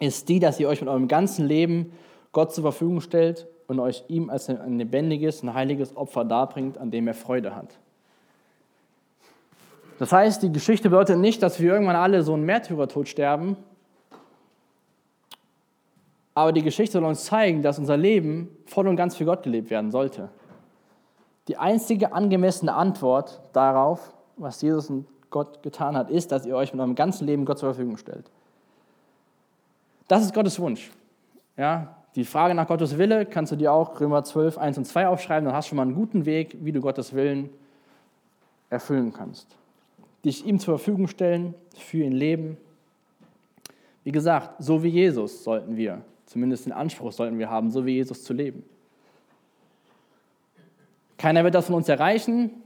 ist 0.00 0.28
die, 0.28 0.38
dass 0.38 0.60
ihr 0.60 0.68
euch 0.68 0.80
mit 0.80 0.88
eurem 0.88 1.08
ganzen 1.08 1.46
Leben 1.46 1.92
Gott 2.32 2.52
zur 2.52 2.62
Verfügung 2.62 3.00
stellt 3.00 3.46
und 3.68 3.80
euch 3.80 4.04
ihm 4.08 4.30
als 4.30 4.48
ein 4.48 4.78
lebendiges, 4.78 5.42
ein 5.42 5.54
heiliges 5.54 5.96
Opfer 5.96 6.24
darbringt, 6.24 6.76
an 6.76 6.90
dem 6.90 7.06
er 7.06 7.14
Freude 7.14 7.54
hat. 7.54 7.78
Das 9.98 10.12
heißt, 10.12 10.42
die 10.42 10.52
Geschichte 10.52 10.88
bedeutet 10.88 11.18
nicht, 11.18 11.42
dass 11.42 11.60
wir 11.60 11.72
irgendwann 11.72 11.96
alle 11.96 12.22
so 12.22 12.32
einen 12.34 12.44
Märtyrertod 12.44 13.08
sterben, 13.08 13.56
aber 16.34 16.52
die 16.52 16.62
Geschichte 16.62 16.92
soll 16.92 17.04
uns 17.04 17.24
zeigen, 17.24 17.62
dass 17.62 17.78
unser 17.78 17.96
Leben 17.96 18.48
voll 18.66 18.88
und 18.88 18.96
ganz 18.96 19.16
für 19.16 19.24
Gott 19.24 19.42
gelebt 19.42 19.70
werden 19.70 19.90
sollte. 19.90 20.28
Die 21.48 21.56
einzige 21.56 22.12
angemessene 22.12 22.72
Antwort 22.72 23.40
darauf, 23.52 24.14
was 24.36 24.62
Jesus 24.62 24.90
und 24.90 25.06
Gott 25.30 25.62
getan 25.62 25.96
hat, 25.96 26.10
ist, 26.10 26.32
dass 26.32 26.46
ihr 26.46 26.56
euch 26.56 26.72
mit 26.72 26.80
eurem 26.80 26.94
ganzen 26.94 27.26
Leben 27.26 27.44
Gott 27.44 27.58
zur 27.58 27.74
Verfügung 27.74 27.96
stellt. 27.96 28.30
Das 30.08 30.22
ist 30.22 30.34
Gottes 30.34 30.58
Wunsch. 30.58 30.90
Ja, 31.56 31.96
die 32.16 32.24
Frage 32.24 32.54
nach 32.54 32.66
Gottes 32.66 32.98
Wille 32.98 33.26
kannst 33.26 33.52
du 33.52 33.56
dir 33.56 33.72
auch 33.72 34.00
Römer 34.00 34.24
12, 34.24 34.58
1 34.58 34.78
und 34.78 34.84
2 34.84 35.08
aufschreiben. 35.08 35.44
Dann 35.44 35.54
hast 35.54 35.66
du 35.66 35.68
schon 35.70 35.76
mal 35.76 35.82
einen 35.82 35.94
guten 35.94 36.26
Weg, 36.26 36.56
wie 36.60 36.72
du 36.72 36.80
Gottes 36.80 37.14
Willen 37.14 37.50
erfüllen 38.68 39.12
kannst. 39.12 39.56
Dich 40.24 40.44
ihm 40.44 40.58
zur 40.58 40.78
Verfügung 40.78 41.06
stellen, 41.06 41.54
für 41.76 41.98
ihn 41.98 42.12
leben. 42.12 42.56
Wie 44.02 44.12
gesagt, 44.12 44.62
so 44.62 44.82
wie 44.82 44.88
Jesus 44.88 45.44
sollten 45.44 45.76
wir, 45.76 46.02
zumindest 46.30 46.64
den 46.64 46.72
Anspruch 46.72 47.10
sollten 47.10 47.40
wir 47.40 47.50
haben, 47.50 47.70
so 47.70 47.84
wie 47.84 47.94
Jesus 47.94 48.22
zu 48.22 48.32
leben. 48.32 48.62
Keiner 51.18 51.42
wird 51.42 51.56
das 51.56 51.66
von 51.66 51.74
uns 51.74 51.88
erreichen, 51.88 52.62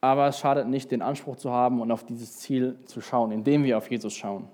aber 0.00 0.28
es 0.28 0.38
schadet 0.38 0.68
nicht, 0.68 0.92
den 0.92 1.02
Anspruch 1.02 1.34
zu 1.34 1.50
haben 1.50 1.80
und 1.80 1.90
auf 1.90 2.06
dieses 2.06 2.38
Ziel 2.38 2.78
zu 2.84 3.00
schauen, 3.00 3.32
indem 3.32 3.64
wir 3.64 3.76
auf 3.76 3.90
Jesus 3.90 4.14
schauen. 4.14 4.48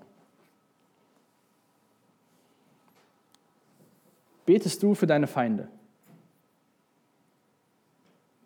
Betest 4.47 4.81
du 4.81 4.95
für 4.95 5.05
deine 5.05 5.27
Feinde? 5.27 5.67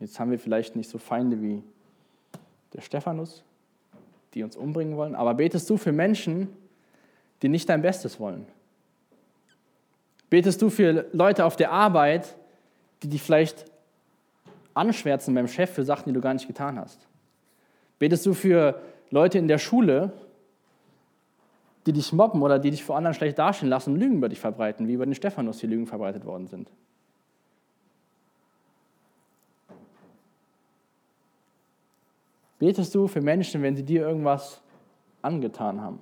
Jetzt 0.01 0.19
haben 0.19 0.31
wir 0.31 0.39
vielleicht 0.39 0.75
nicht 0.75 0.89
so 0.89 0.97
Feinde 0.97 1.41
wie 1.41 1.63
der 2.73 2.81
Stephanus, 2.81 3.41
die 4.33 4.43
uns 4.43 4.57
umbringen 4.57 4.97
wollen, 4.97 5.15
aber 5.15 5.33
betest 5.33 5.69
du 5.69 5.77
für 5.77 5.93
Menschen, 5.93 6.49
die 7.41 7.49
nicht 7.49 7.69
dein 7.69 7.81
Bestes 7.81 8.19
wollen? 8.19 8.45
Betest 10.29 10.61
du 10.61 10.69
für 10.69 11.07
Leute 11.11 11.45
auf 11.45 11.55
der 11.55 11.71
Arbeit, 11.71 12.35
die 13.01 13.09
dich 13.09 13.21
vielleicht 13.21 13.65
anschwärzen 14.73 15.33
beim 15.33 15.47
Chef 15.47 15.71
für 15.71 15.83
Sachen, 15.83 16.09
die 16.09 16.13
du 16.13 16.21
gar 16.21 16.33
nicht 16.33 16.47
getan 16.47 16.77
hast? 16.79 17.07
Betest 17.97 18.25
du 18.25 18.33
für 18.33 18.81
Leute 19.09 19.37
in 19.37 19.47
der 19.47 19.57
Schule, 19.57 20.13
die 21.85 21.93
dich 21.93 22.13
mobben 22.13 22.41
oder 22.41 22.59
die 22.59 22.71
dich 22.71 22.83
vor 22.83 22.97
anderen 22.97 23.15
schlecht 23.15 23.39
dastehen 23.39 23.69
lassen 23.69 23.93
und 23.93 23.99
Lügen 23.99 24.17
über 24.17 24.29
dich 24.29 24.39
verbreiten, 24.39 24.87
wie 24.87 24.93
über 24.93 25.05
den 25.05 25.15
Stephanus 25.15 25.57
die 25.57 25.67
Lügen 25.67 25.87
verbreitet 25.87 26.25
worden 26.25 26.47
sind. 26.47 26.69
Betest 32.59 32.93
du 32.93 33.07
für 33.07 33.21
Menschen, 33.21 33.61
wenn 33.61 33.75
sie 33.75 33.83
dir 33.83 34.01
irgendwas 34.01 34.61
angetan 35.21 35.81
haben? 35.81 35.99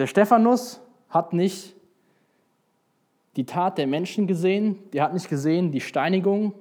Der 0.00 0.08
Stephanus 0.08 0.80
hat 1.08 1.32
nicht 1.32 1.76
die 3.36 3.46
Tat 3.46 3.78
der 3.78 3.86
Menschen 3.86 4.26
gesehen, 4.26 4.80
der 4.92 5.04
hat 5.04 5.14
nicht 5.14 5.28
gesehen 5.28 5.70
die 5.70 5.80
Steinigung 5.80 6.52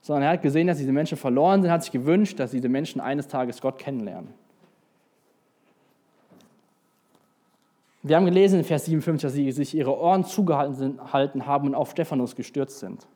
sondern 0.00 0.22
er 0.22 0.30
hat 0.30 0.42
gesehen, 0.42 0.66
dass 0.66 0.78
diese 0.78 0.92
Menschen 0.92 1.18
verloren 1.18 1.62
sind, 1.62 1.70
hat 1.70 1.82
sich 1.82 1.92
gewünscht, 1.92 2.38
dass 2.38 2.50
diese 2.50 2.68
Menschen 2.68 3.00
eines 3.00 3.28
Tages 3.28 3.60
Gott 3.60 3.78
kennenlernen. 3.78 4.32
Wir 8.02 8.16
haben 8.16 8.24
gelesen 8.24 8.60
in 8.60 8.64
Vers 8.64 8.86
57, 8.86 9.22
dass 9.22 9.32
sie 9.34 9.50
sich 9.52 9.74
ihre 9.74 9.98
Ohren 9.98 10.24
zugehalten 10.24 11.46
haben 11.46 11.68
und 11.68 11.74
auf 11.74 11.90
Stephanus 11.90 12.36
gestürzt 12.36 12.78
sind. 12.78 13.06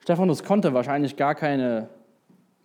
Stephanus 0.00 0.42
konnte 0.42 0.74
wahrscheinlich 0.74 1.16
gar 1.16 1.34
keine 1.34 1.88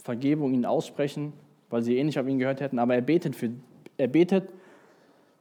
Vergebung 0.04 0.54
ihnen 0.54 0.66
aussprechen, 0.66 1.32
weil 1.70 1.84
sie 1.84 1.98
eh 1.98 2.04
nicht 2.04 2.20
auf 2.20 2.28
ihn 2.28 2.40
gehört 2.40 2.60
hätten, 2.60 2.80
aber 2.80 2.96
er 2.96 3.02
betet 3.02 3.36
für, 3.36 3.52
er 3.98 4.08
betet 4.08 4.50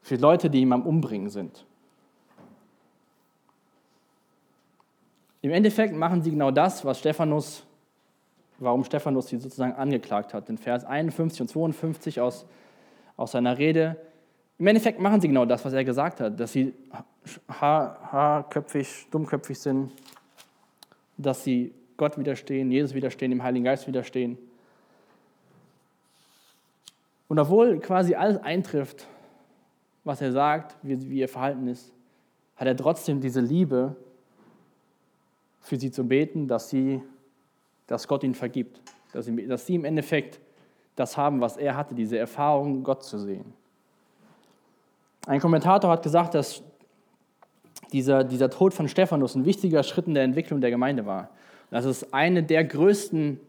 für 0.03 0.17
Leute, 0.17 0.51
die 0.51 0.61
ihm 0.61 0.73
am 0.73 0.83
Umbringen 0.83 1.31
sind. 1.31 1.65
Im 5.41 5.51
Endeffekt 5.51 5.95
machen 5.95 6.23
sie 6.23 6.31
genau 6.31 6.51
das, 6.51 6.85
was 6.85 6.99
Stephanus, 6.99 7.67
warum 8.59 8.85
Stephanus 8.85 9.29
sie 9.29 9.39
sozusagen 9.39 9.75
angeklagt 9.75 10.33
hat. 10.33 10.49
In 10.49 10.57
Vers 10.57 10.85
51 10.85 11.43
und 11.43 11.49
52 11.49 12.21
aus, 12.21 12.47
aus 13.17 13.33
seiner 13.33 13.59
Rede. 13.59 13.97
Im 14.59 14.67
Endeffekt 14.67 15.01
machen 15.01 15.21
sie 15.21 15.29
genau 15.29 15.45
das, 15.45 15.65
was 15.65 15.73
er 15.73 15.85
gesagt 15.85 16.21
hat, 16.21 16.39
dass 16.39 16.53
sie 16.53 16.73
haarköpfig, 17.49 19.09
dummköpfig 19.11 19.59
sind, 19.59 19.93
dass 21.17 21.45
sie 21.45 21.75
Gott 21.97 22.19
widerstehen, 22.19 22.71
Jesus 22.71 22.95
widerstehen, 22.95 23.31
dem 23.31 23.43
Heiligen 23.43 23.65
Geist 23.65 23.87
widerstehen. 23.87 24.39
Und 27.35 27.41
obwohl 27.41 27.81
quasi 27.81 28.15
alles 28.15 28.41
eintrifft, 28.45 29.09
was 30.05 30.21
er 30.21 30.31
sagt, 30.31 30.77
wie, 30.83 31.11
wie 31.11 31.19
ihr 31.19 31.29
Verhalten 31.29 31.67
ist, 31.67 31.93
hat 32.55 32.69
er 32.69 32.77
trotzdem 32.77 33.21
diese 33.21 33.41
Liebe, 33.41 33.97
für 35.59 35.77
sie 35.77 35.91
zu 35.91 36.07
beten, 36.07 36.47
dass, 36.47 36.71
sie, 36.71 37.03
dass 37.89 38.07
Gott 38.07 38.23
ihnen 38.23 38.37
vergibt. 38.37 38.81
Dass 39.13 39.25
sie, 39.25 39.49
dass 39.49 39.67
sie 39.67 39.75
im 39.75 39.85
Endeffekt 39.85 40.39
das 40.95 41.17
haben, 41.17 41.41
was 41.41 41.57
er 41.57 41.77
hatte, 41.77 41.97
diese 41.97 42.17
Erfahrung, 42.17 42.85
Gott 42.85 43.03
zu 43.03 43.19
sehen. 43.19 43.53
Ein 45.27 45.41
Kommentator 45.41 45.91
hat 45.91 46.05
gesagt, 46.05 46.37
dass 46.37 46.63
dieser, 47.91 48.23
dieser 48.23 48.49
Tod 48.49 48.75
von 48.75 48.87
Stephanus 48.87 49.35
ein 49.35 49.45
wichtiger 49.45 49.83
Schritt 49.83 50.07
in 50.07 50.15
der 50.15 50.23
Entwicklung 50.23 50.61
der 50.61 50.71
Gemeinde 50.71 51.05
war. 51.05 51.31
Dass 51.73 51.85
es 51.85 52.13
eine 52.13 52.45
der 52.45 52.63
größten 52.63 53.41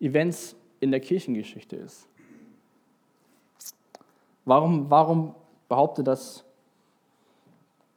Events 0.00 0.56
in 0.80 0.90
der 0.90 0.98
Kirchengeschichte 0.98 1.76
ist. 1.76 2.08
Warum, 4.44 4.90
warum 4.90 5.34
behauptet 5.68 6.06
das 6.06 6.44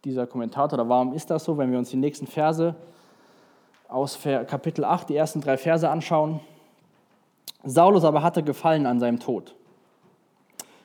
dieser 0.03 0.27
Kommentator 0.27 0.79
oder 0.79 0.87
warum 0.87 1.13
ist 1.13 1.29
das 1.31 1.43
so, 1.43 1.57
wenn 1.57 1.71
wir 1.71 1.79
uns 1.79 1.89
die 1.89 1.97
nächsten 1.97 2.27
Verse 2.27 2.75
aus 3.87 4.19
Kapitel 4.21 4.85
8, 4.85 5.09
die 5.09 5.15
ersten 5.15 5.41
drei 5.41 5.57
Verse 5.57 5.89
anschauen? 5.89 6.39
Saulus 7.63 8.03
aber 8.03 8.21
hatte 8.21 8.43
Gefallen 8.43 8.85
an 8.85 8.99
seinem 8.99 9.19
Tod. 9.19 9.55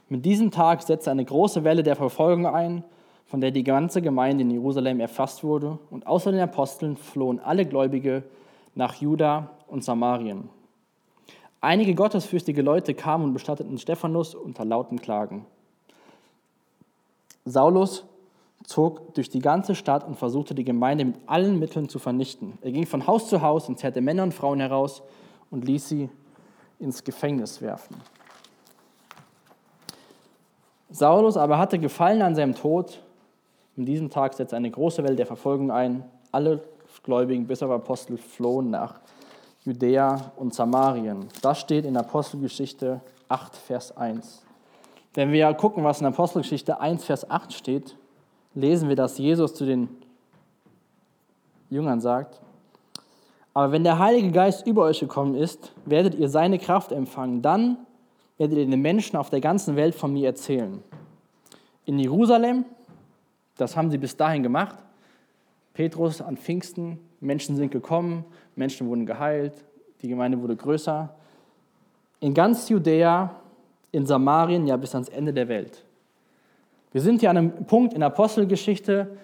Mit 0.08 0.24
diesem 0.24 0.50
Tag 0.50 0.82
setzte 0.82 1.10
eine 1.10 1.24
große 1.24 1.62
Welle 1.62 1.82
der 1.82 1.94
Verfolgung 1.94 2.46
ein, 2.46 2.82
von 3.26 3.40
der 3.40 3.50
die 3.50 3.62
ganze 3.62 4.02
Gemeinde 4.02 4.42
in 4.42 4.50
Jerusalem 4.50 4.98
erfasst 4.98 5.44
wurde, 5.44 5.78
und 5.90 6.06
außer 6.06 6.32
den 6.32 6.40
Aposteln 6.40 6.96
flohen 6.96 7.38
alle 7.38 7.66
Gläubige 7.66 8.24
nach 8.74 8.94
Juda 8.94 9.50
und 9.68 9.84
Samarien. 9.84 10.48
Einige 11.60 11.94
gottesfürchtige 11.94 12.62
Leute 12.62 12.94
kamen 12.94 13.24
und 13.24 13.32
bestatteten 13.34 13.76
Stephanus 13.78 14.34
unter 14.34 14.64
lauten 14.64 15.00
Klagen. 15.00 15.44
Saulus 17.44 18.06
zog 18.64 19.14
durch 19.14 19.28
die 19.28 19.40
ganze 19.40 19.74
Stadt 19.74 20.06
und 20.06 20.16
versuchte 20.16 20.54
die 20.54 20.64
Gemeinde 20.64 21.04
mit 21.04 21.16
allen 21.26 21.58
Mitteln 21.58 21.88
zu 21.88 21.98
vernichten. 21.98 22.58
Er 22.62 22.72
ging 22.72 22.86
von 22.86 23.06
Haus 23.06 23.28
zu 23.28 23.42
Haus 23.42 23.68
und 23.68 23.78
zerrte 23.78 24.00
Männer 24.00 24.22
und 24.22 24.32
Frauen 24.32 24.60
heraus 24.60 25.02
und 25.50 25.66
ließ 25.66 25.88
sie 25.88 26.08
ins 26.78 27.04
Gefängnis 27.04 27.60
werfen. 27.60 27.96
Saulus 30.90 31.36
aber 31.36 31.58
hatte 31.58 31.78
Gefallen 31.78 32.22
an 32.22 32.34
seinem 32.34 32.54
Tod. 32.54 33.02
An 33.76 33.84
diesem 33.84 34.10
Tag 34.10 34.34
setzte 34.34 34.56
eine 34.56 34.70
große 34.70 35.02
Welle 35.04 35.16
der 35.16 35.26
Verfolgung 35.26 35.70
ein. 35.70 36.04
Alle 36.32 36.62
Gläubigen 37.02 37.46
bis 37.46 37.62
auf 37.62 37.70
Apostel 37.70 38.16
flohen 38.16 38.70
nach 38.70 39.00
Judäa 39.64 40.32
und 40.36 40.54
Samarien. 40.54 41.28
Das 41.42 41.60
steht 41.60 41.84
in 41.84 41.96
Apostelgeschichte 41.96 43.00
8, 43.28 43.56
Vers 43.56 43.96
1. 43.96 44.42
Wenn 45.14 45.32
wir 45.32 45.52
gucken, 45.54 45.84
was 45.84 46.00
in 46.00 46.06
Apostelgeschichte 46.06 46.80
1, 46.80 47.04
Vers 47.04 47.30
8 47.30 47.52
steht, 47.52 47.96
lesen 48.54 48.88
wir, 48.88 48.96
dass 48.96 49.18
Jesus 49.18 49.54
zu 49.54 49.66
den 49.66 49.88
Jüngern 51.68 52.00
sagt, 52.00 52.40
aber 53.52 53.72
wenn 53.72 53.84
der 53.84 53.98
Heilige 53.98 54.30
Geist 54.30 54.66
über 54.66 54.84
euch 54.84 55.00
gekommen 55.00 55.34
ist, 55.34 55.72
werdet 55.84 56.14
ihr 56.14 56.28
seine 56.28 56.58
Kraft 56.58 56.92
empfangen. 56.92 57.42
Dann 57.42 57.78
werdet 58.38 58.58
ihr 58.58 58.66
den 58.66 58.80
Menschen 58.80 59.16
auf 59.16 59.28
der 59.28 59.40
ganzen 59.40 59.76
Welt 59.76 59.94
von 59.94 60.12
mir 60.12 60.28
erzählen. 60.28 60.82
In 61.84 61.98
Jerusalem, 61.98 62.64
das 63.56 63.76
haben 63.76 63.90
sie 63.90 63.98
bis 63.98 64.16
dahin 64.16 64.42
gemacht, 64.42 64.76
Petrus 65.74 66.20
an 66.20 66.36
Pfingsten, 66.36 66.98
Menschen 67.20 67.56
sind 67.56 67.70
gekommen, 67.70 68.24
Menschen 68.56 68.88
wurden 68.88 69.06
geheilt, 69.06 69.52
die 70.02 70.08
Gemeinde 70.08 70.40
wurde 70.40 70.56
größer. 70.56 71.14
In 72.20 72.34
ganz 72.34 72.68
Judäa, 72.68 73.36
in 73.92 74.06
Samarien, 74.06 74.66
ja 74.66 74.76
bis 74.76 74.94
ans 74.94 75.08
Ende 75.08 75.32
der 75.32 75.48
Welt. 75.48 75.84
Wir 76.92 77.00
sind 77.00 77.20
hier 77.20 77.30
an 77.30 77.36
einem 77.36 77.66
Punkt 77.66 77.92
in 77.92 78.00
der 78.00 78.08
Apostelgeschichte, 78.08 79.16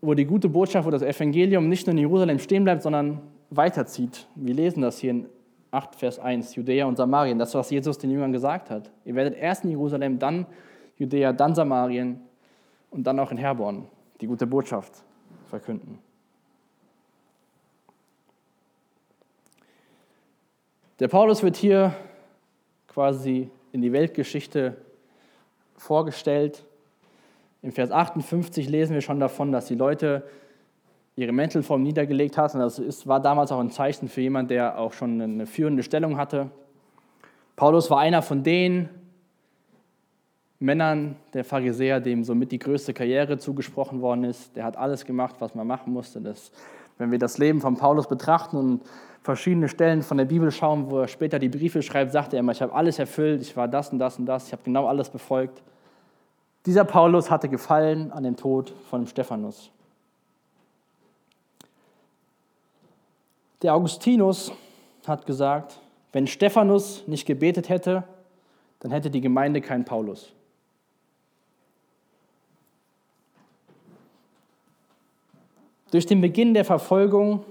wo 0.00 0.14
die 0.14 0.24
gute 0.24 0.48
Botschaft, 0.48 0.86
wo 0.86 0.90
das 0.90 1.02
Evangelium 1.02 1.68
nicht 1.68 1.86
nur 1.86 1.92
in 1.92 1.98
Jerusalem 1.98 2.38
stehen 2.38 2.64
bleibt, 2.64 2.82
sondern 2.82 3.20
weiterzieht. 3.50 4.26
Wir 4.34 4.54
lesen 4.54 4.82
das 4.82 4.98
hier 4.98 5.10
in 5.10 5.26
8, 5.70 5.94
Vers 5.94 6.18
1, 6.18 6.54
Judäa 6.56 6.86
und 6.86 6.96
Samarien, 6.96 7.38
das, 7.38 7.54
was 7.54 7.70
Jesus 7.70 7.98
den 7.98 8.10
Jüngern 8.10 8.32
gesagt 8.32 8.70
hat. 8.70 8.90
Ihr 9.04 9.14
werdet 9.14 9.36
erst 9.36 9.64
in 9.64 9.70
Jerusalem, 9.70 10.18
dann 10.18 10.46
Judäa, 10.96 11.32
dann 11.32 11.54
Samarien 11.54 12.20
und 12.90 13.06
dann 13.06 13.18
auch 13.20 13.30
in 13.30 13.36
Herborn 13.36 13.86
die 14.20 14.26
gute 14.26 14.46
Botschaft 14.46 15.04
verkünden. 15.50 15.98
Der 21.00 21.08
Paulus 21.08 21.42
wird 21.42 21.56
hier 21.56 21.94
quasi 22.86 23.50
in 23.72 23.82
die 23.82 23.92
Weltgeschichte 23.92 24.76
vorgestellt. 25.76 26.64
Im 27.62 27.72
Vers 27.72 27.90
58 27.90 28.68
lesen 28.68 28.94
wir 28.94 29.00
schon 29.00 29.20
davon, 29.20 29.52
dass 29.52 29.66
die 29.66 29.74
Leute 29.74 30.22
ihre 31.16 31.32
Mäntel 31.32 31.62
vor 31.62 31.76
ihm 31.76 31.82
niedergelegt 31.82 32.36
hatten. 32.36 32.58
Das 32.58 32.78
ist, 32.78 33.06
war 33.06 33.20
damals 33.20 33.50
auch 33.50 33.60
ein 33.60 33.70
Zeichen 33.70 34.08
für 34.08 34.20
jemanden, 34.20 34.48
der 34.48 34.78
auch 34.78 34.92
schon 34.92 35.20
eine 35.20 35.46
führende 35.46 35.82
Stellung 35.82 36.16
hatte. 36.16 36.50
Paulus 37.56 37.90
war 37.90 37.98
einer 37.98 38.22
von 38.22 38.42
den 38.42 38.88
Männern 40.60 41.16
der 41.32 41.44
Pharisäer, 41.44 42.00
dem 42.00 42.22
somit 42.22 42.52
die 42.52 42.58
größte 42.58 42.92
Karriere 42.92 43.38
zugesprochen 43.38 44.02
worden 44.02 44.24
ist. 44.24 44.54
Der 44.54 44.64
hat 44.64 44.76
alles 44.76 45.06
gemacht, 45.06 45.36
was 45.38 45.54
man 45.54 45.66
machen 45.66 45.92
musste. 45.92 46.20
Das, 46.20 46.52
wenn 46.98 47.10
wir 47.10 47.18
das 47.18 47.38
Leben 47.38 47.62
von 47.62 47.76
Paulus 47.76 48.06
betrachten 48.06 48.56
und 48.58 48.82
verschiedene 49.22 49.70
Stellen 49.70 50.02
von 50.02 50.18
der 50.18 50.26
Bibel 50.26 50.50
schauen, 50.50 50.90
wo 50.90 51.00
er 51.00 51.08
später 51.08 51.38
die 51.38 51.48
Briefe 51.48 51.82
schreibt, 51.82 52.12
sagt 52.12 52.34
er 52.34 52.40
immer, 52.40 52.52
ich 52.52 52.60
habe 52.60 52.74
alles 52.74 52.98
erfüllt, 52.98 53.40
ich 53.40 53.56
war 53.56 53.68
das 53.68 53.90
und 53.90 53.98
das 53.98 54.18
und 54.18 54.26
das, 54.26 54.46
ich 54.46 54.52
habe 54.52 54.62
genau 54.62 54.86
alles 54.86 55.08
befolgt. 55.08 55.62
Dieser 56.66 56.84
Paulus 56.84 57.30
hatte 57.30 57.48
Gefallen 57.48 58.12
an 58.12 58.22
dem 58.22 58.36
Tod 58.36 58.74
von 58.90 59.06
Stephanus. 59.06 59.70
Der 63.62 63.74
Augustinus 63.74 64.52
hat 65.06 65.24
gesagt, 65.24 65.80
wenn 66.12 66.26
Stephanus 66.26 67.06
nicht 67.06 67.26
gebetet 67.26 67.70
hätte, 67.70 68.04
dann 68.80 68.90
hätte 68.90 69.10
die 69.10 69.20
Gemeinde 69.22 69.62
keinen 69.62 69.84
Paulus. 69.84 70.32
Durch 75.90 76.06
den 76.06 76.20
Beginn 76.20 76.54
der 76.54 76.64
Verfolgung 76.64 77.44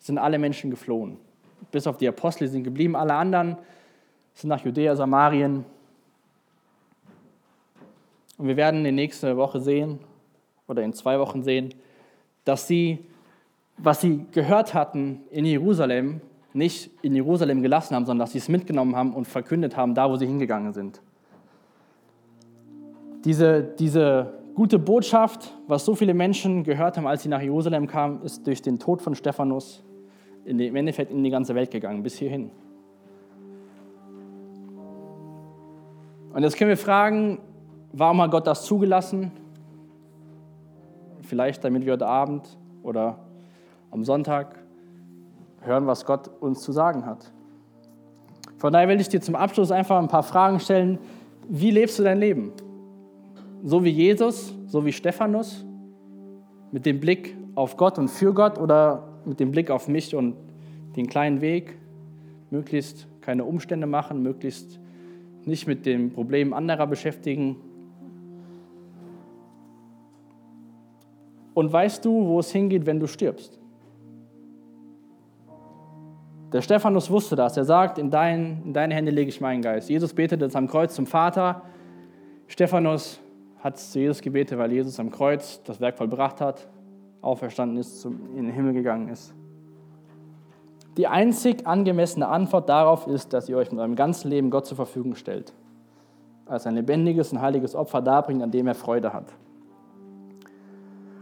sind 0.00 0.18
alle 0.18 0.38
Menschen 0.38 0.70
geflohen. 0.70 1.16
Bis 1.70 1.86
auf 1.86 1.96
die 1.96 2.08
Apostel 2.08 2.48
sind 2.48 2.64
geblieben. 2.64 2.96
Alle 2.96 3.14
anderen 3.14 3.56
sind 4.34 4.48
nach 4.48 4.64
Judäa, 4.64 4.96
Samarien. 4.96 5.64
Und 8.36 8.46
wir 8.46 8.56
werden 8.56 8.84
in 8.84 8.94
nächster 8.94 9.36
Woche 9.36 9.60
sehen, 9.60 9.98
oder 10.68 10.82
in 10.82 10.92
zwei 10.92 11.18
Wochen 11.18 11.42
sehen, 11.42 11.74
dass 12.44 12.68
sie, 12.68 12.98
was 13.78 14.00
sie 14.00 14.26
gehört 14.32 14.74
hatten 14.74 15.22
in 15.30 15.44
Jerusalem, 15.44 16.20
nicht 16.52 16.90
in 17.02 17.14
Jerusalem 17.14 17.62
gelassen 17.62 17.94
haben, 17.94 18.06
sondern 18.06 18.24
dass 18.24 18.32
sie 18.32 18.38
es 18.38 18.48
mitgenommen 18.48 18.94
haben 18.94 19.14
und 19.14 19.26
verkündet 19.26 19.76
haben, 19.76 19.94
da 19.94 20.08
wo 20.10 20.16
sie 20.16 20.26
hingegangen 20.26 20.72
sind. 20.72 21.00
Diese, 23.24 23.62
diese 23.62 24.37
gute 24.58 24.80
Botschaft, 24.80 25.54
was 25.68 25.84
so 25.84 25.94
viele 25.94 26.14
Menschen 26.14 26.64
gehört 26.64 26.96
haben, 26.96 27.06
als 27.06 27.22
sie 27.22 27.28
nach 27.28 27.40
Jerusalem 27.40 27.86
kamen, 27.86 28.22
ist 28.22 28.44
durch 28.44 28.60
den 28.60 28.80
Tod 28.80 29.00
von 29.00 29.14
Stephanus 29.14 29.84
in 30.44 30.58
die, 30.58 30.66
im 30.66 30.74
Endeffekt 30.74 31.12
in 31.12 31.22
die 31.22 31.30
ganze 31.30 31.54
Welt 31.54 31.70
gegangen, 31.70 32.02
bis 32.02 32.16
hierhin. 32.16 32.50
Und 36.34 36.42
jetzt 36.42 36.56
können 36.56 36.70
wir 36.70 36.76
fragen, 36.76 37.38
warum 37.92 38.20
hat 38.20 38.32
Gott 38.32 38.48
das 38.48 38.64
zugelassen? 38.64 39.30
Vielleicht 41.20 41.62
damit 41.62 41.86
wir 41.86 41.92
heute 41.92 42.08
Abend 42.08 42.58
oder 42.82 43.20
am 43.92 44.02
Sonntag 44.02 44.58
hören, 45.60 45.86
was 45.86 46.04
Gott 46.04 46.32
uns 46.40 46.62
zu 46.62 46.72
sagen 46.72 47.06
hat. 47.06 47.30
Von 48.56 48.72
daher 48.72 48.88
will 48.88 49.00
ich 49.00 49.08
dir 49.08 49.20
zum 49.20 49.36
Abschluss 49.36 49.70
einfach 49.70 50.00
ein 50.00 50.08
paar 50.08 50.24
Fragen 50.24 50.58
stellen. 50.58 50.98
Wie 51.48 51.70
lebst 51.70 51.96
du 52.00 52.02
dein 52.02 52.18
Leben? 52.18 52.54
So 53.64 53.82
wie 53.82 53.90
Jesus, 53.90 54.54
so 54.66 54.84
wie 54.84 54.92
Stephanus? 54.92 55.64
Mit 56.70 56.86
dem 56.86 57.00
Blick 57.00 57.36
auf 57.54 57.76
Gott 57.76 57.98
und 57.98 58.08
für 58.08 58.32
Gott 58.32 58.58
oder 58.58 59.08
mit 59.24 59.40
dem 59.40 59.50
Blick 59.50 59.70
auf 59.70 59.88
mich 59.88 60.14
und 60.14 60.36
den 60.96 61.08
kleinen 61.08 61.40
Weg, 61.40 61.76
möglichst 62.50 63.06
keine 63.20 63.44
Umstände 63.44 63.86
machen, 63.86 64.22
möglichst 64.22 64.78
nicht 65.44 65.66
mit 65.66 65.86
den 65.86 66.12
Problemen 66.12 66.52
anderer 66.52 66.86
beschäftigen. 66.86 67.56
Und 71.54 71.72
weißt 71.72 72.04
du, 72.04 72.26
wo 72.26 72.38
es 72.38 72.52
hingeht, 72.52 72.86
wenn 72.86 73.00
du 73.00 73.06
stirbst? 73.06 73.58
Der 76.52 76.62
Stephanus 76.62 77.10
wusste 77.10 77.36
das. 77.36 77.56
Er 77.56 77.64
sagt, 77.64 77.98
in, 77.98 78.10
dein, 78.10 78.62
in 78.64 78.72
deine 78.72 78.94
Hände 78.94 79.10
lege 79.10 79.28
ich 79.28 79.40
meinen 79.40 79.60
Geist. 79.60 79.90
Jesus 79.90 80.14
betete 80.14 80.44
es 80.44 80.56
am 80.56 80.68
Kreuz 80.68 80.94
zum 80.94 81.06
Vater. 81.06 81.62
Stephanus 82.46 83.20
hat 83.60 83.78
zu 83.78 83.98
Jesus 83.98 84.20
gebetet, 84.20 84.58
weil 84.58 84.72
Jesus 84.72 84.98
am 85.00 85.10
Kreuz 85.10 85.62
das 85.64 85.80
Werk 85.80 85.96
vollbracht 85.96 86.40
hat. 86.40 86.68
auferstanden 87.20 87.78
ist, 87.78 88.04
in 88.04 88.36
den 88.36 88.52
Himmel 88.52 88.72
gegangen 88.72 89.08
ist. 89.08 89.34
Die 90.96 91.06
einzig 91.06 91.66
angemessene 91.66 92.28
Antwort 92.28 92.68
darauf 92.68 93.06
ist, 93.06 93.32
dass 93.32 93.48
ihr 93.48 93.56
euch 93.56 93.70
mit 93.70 93.80
eurem 93.80 93.96
ganzen 93.96 94.30
Leben 94.30 94.50
Gott 94.50 94.66
zur 94.66 94.76
Verfügung 94.76 95.14
stellt. 95.14 95.52
Als 96.46 96.66
ein 96.66 96.74
lebendiges 96.74 97.32
und 97.32 97.40
heiliges 97.40 97.74
Opfer 97.74 98.00
darbringt, 98.00 98.42
an 98.42 98.50
dem 98.50 98.66
er 98.66 98.74
Freude 98.74 99.12
hat. 99.12 99.26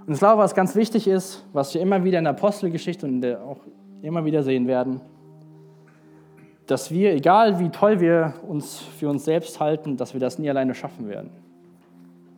Und 0.07 0.12
ich 0.12 0.18
glaube, 0.18 0.41
was 0.41 0.55
ganz 0.55 0.74
wichtig 0.76 1.09
ist, 1.09 1.45
was 1.53 1.74
wir 1.74 1.80
immer 1.80 2.05
wieder 2.05 2.18
in 2.18 2.24
der 2.24 2.32
Apostelgeschichte 2.32 3.07
und 3.07 3.24
auch 3.26 3.59
immer 4.03 4.24
wieder 4.24 4.43
sehen 4.43 4.66
werden, 4.66 5.01
dass 6.66 6.91
wir, 6.91 7.12
egal 7.12 7.59
wie 7.59 7.70
toll 7.70 8.01
wir 8.01 8.34
uns 8.47 8.78
für 8.78 9.09
uns 9.09 9.24
selbst 9.24 9.61
halten, 9.61 9.97
dass 9.97 10.14
wir 10.14 10.20
das 10.20 10.39
nie 10.39 10.49
alleine 10.49 10.74
schaffen 10.74 11.09
werden. 11.09 11.30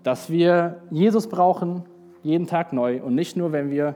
Dass 0.09 0.31
wir 0.31 0.81
Jesus 0.91 1.27
brauchen, 1.27 1.83
jeden 2.23 2.47
Tag 2.47 2.73
neu 2.73 3.03
und 3.03 3.15
nicht 3.15 3.37
nur, 3.37 3.53
wenn 3.53 3.71
wir 3.71 3.95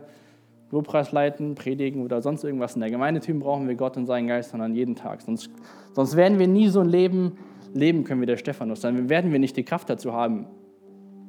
Lobpreis 0.71 1.11
leiten, 1.11 1.55
predigen 1.55 2.05
oder 2.05 2.21
sonst 2.21 2.45
irgendwas 2.45 2.75
in 2.75 2.83
der 2.83 2.91
Gemeindetüm 2.91 3.39
brauchen 3.39 3.67
wir 3.67 3.77
Gott 3.77 3.97
und 3.97 4.05
seinen 4.05 4.29
Geist, 4.29 4.51
sondern 4.51 4.75
jeden 4.75 4.95
Tag. 4.95 5.23
Sonst, 5.23 5.49
sonst 5.95 6.15
werden 6.15 6.39
wir 6.39 6.47
nie 6.47 6.69
so 6.69 6.81
ein 6.81 6.89
Leben 6.91 7.39
leben 7.73 8.05
können 8.05 8.21
wie 8.21 8.27
der 8.27 8.37
Stephanus. 8.37 8.83
Dann 8.83 9.09
werden 9.09 9.33
wir 9.33 9.39
nicht 9.39 9.57
die 9.57 9.63
Kraft 9.63 9.89
dazu 9.89 10.13
haben, 10.13 10.45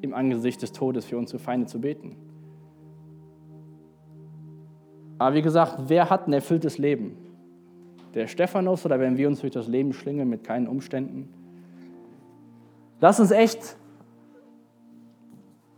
im 0.01 0.13
Angesicht 0.13 0.61
des 0.61 0.73
Todes 0.73 1.05
für 1.05 1.17
unsere 1.17 1.39
Feinde 1.39 1.67
zu 1.67 1.79
beten. 1.79 2.17
Aber 5.17 5.33
wie 5.33 5.41
gesagt, 5.41 5.83
wer 5.87 6.09
hat 6.09 6.27
ein 6.27 6.33
erfülltes 6.33 6.77
Leben? 6.77 7.15
Der 8.15 8.27
Stephanus 8.27 8.85
oder 8.85 8.99
wenn 8.99 9.15
wir 9.15 9.29
uns 9.29 9.39
durch 9.39 9.53
das 9.53 9.69
Leben 9.69 9.93
schlingen 9.93 10.27
mit 10.27 10.43
keinen 10.43 10.67
Umständen? 10.67 11.29
Lass 12.99 13.21
uns 13.21 13.31
echt 13.31 13.77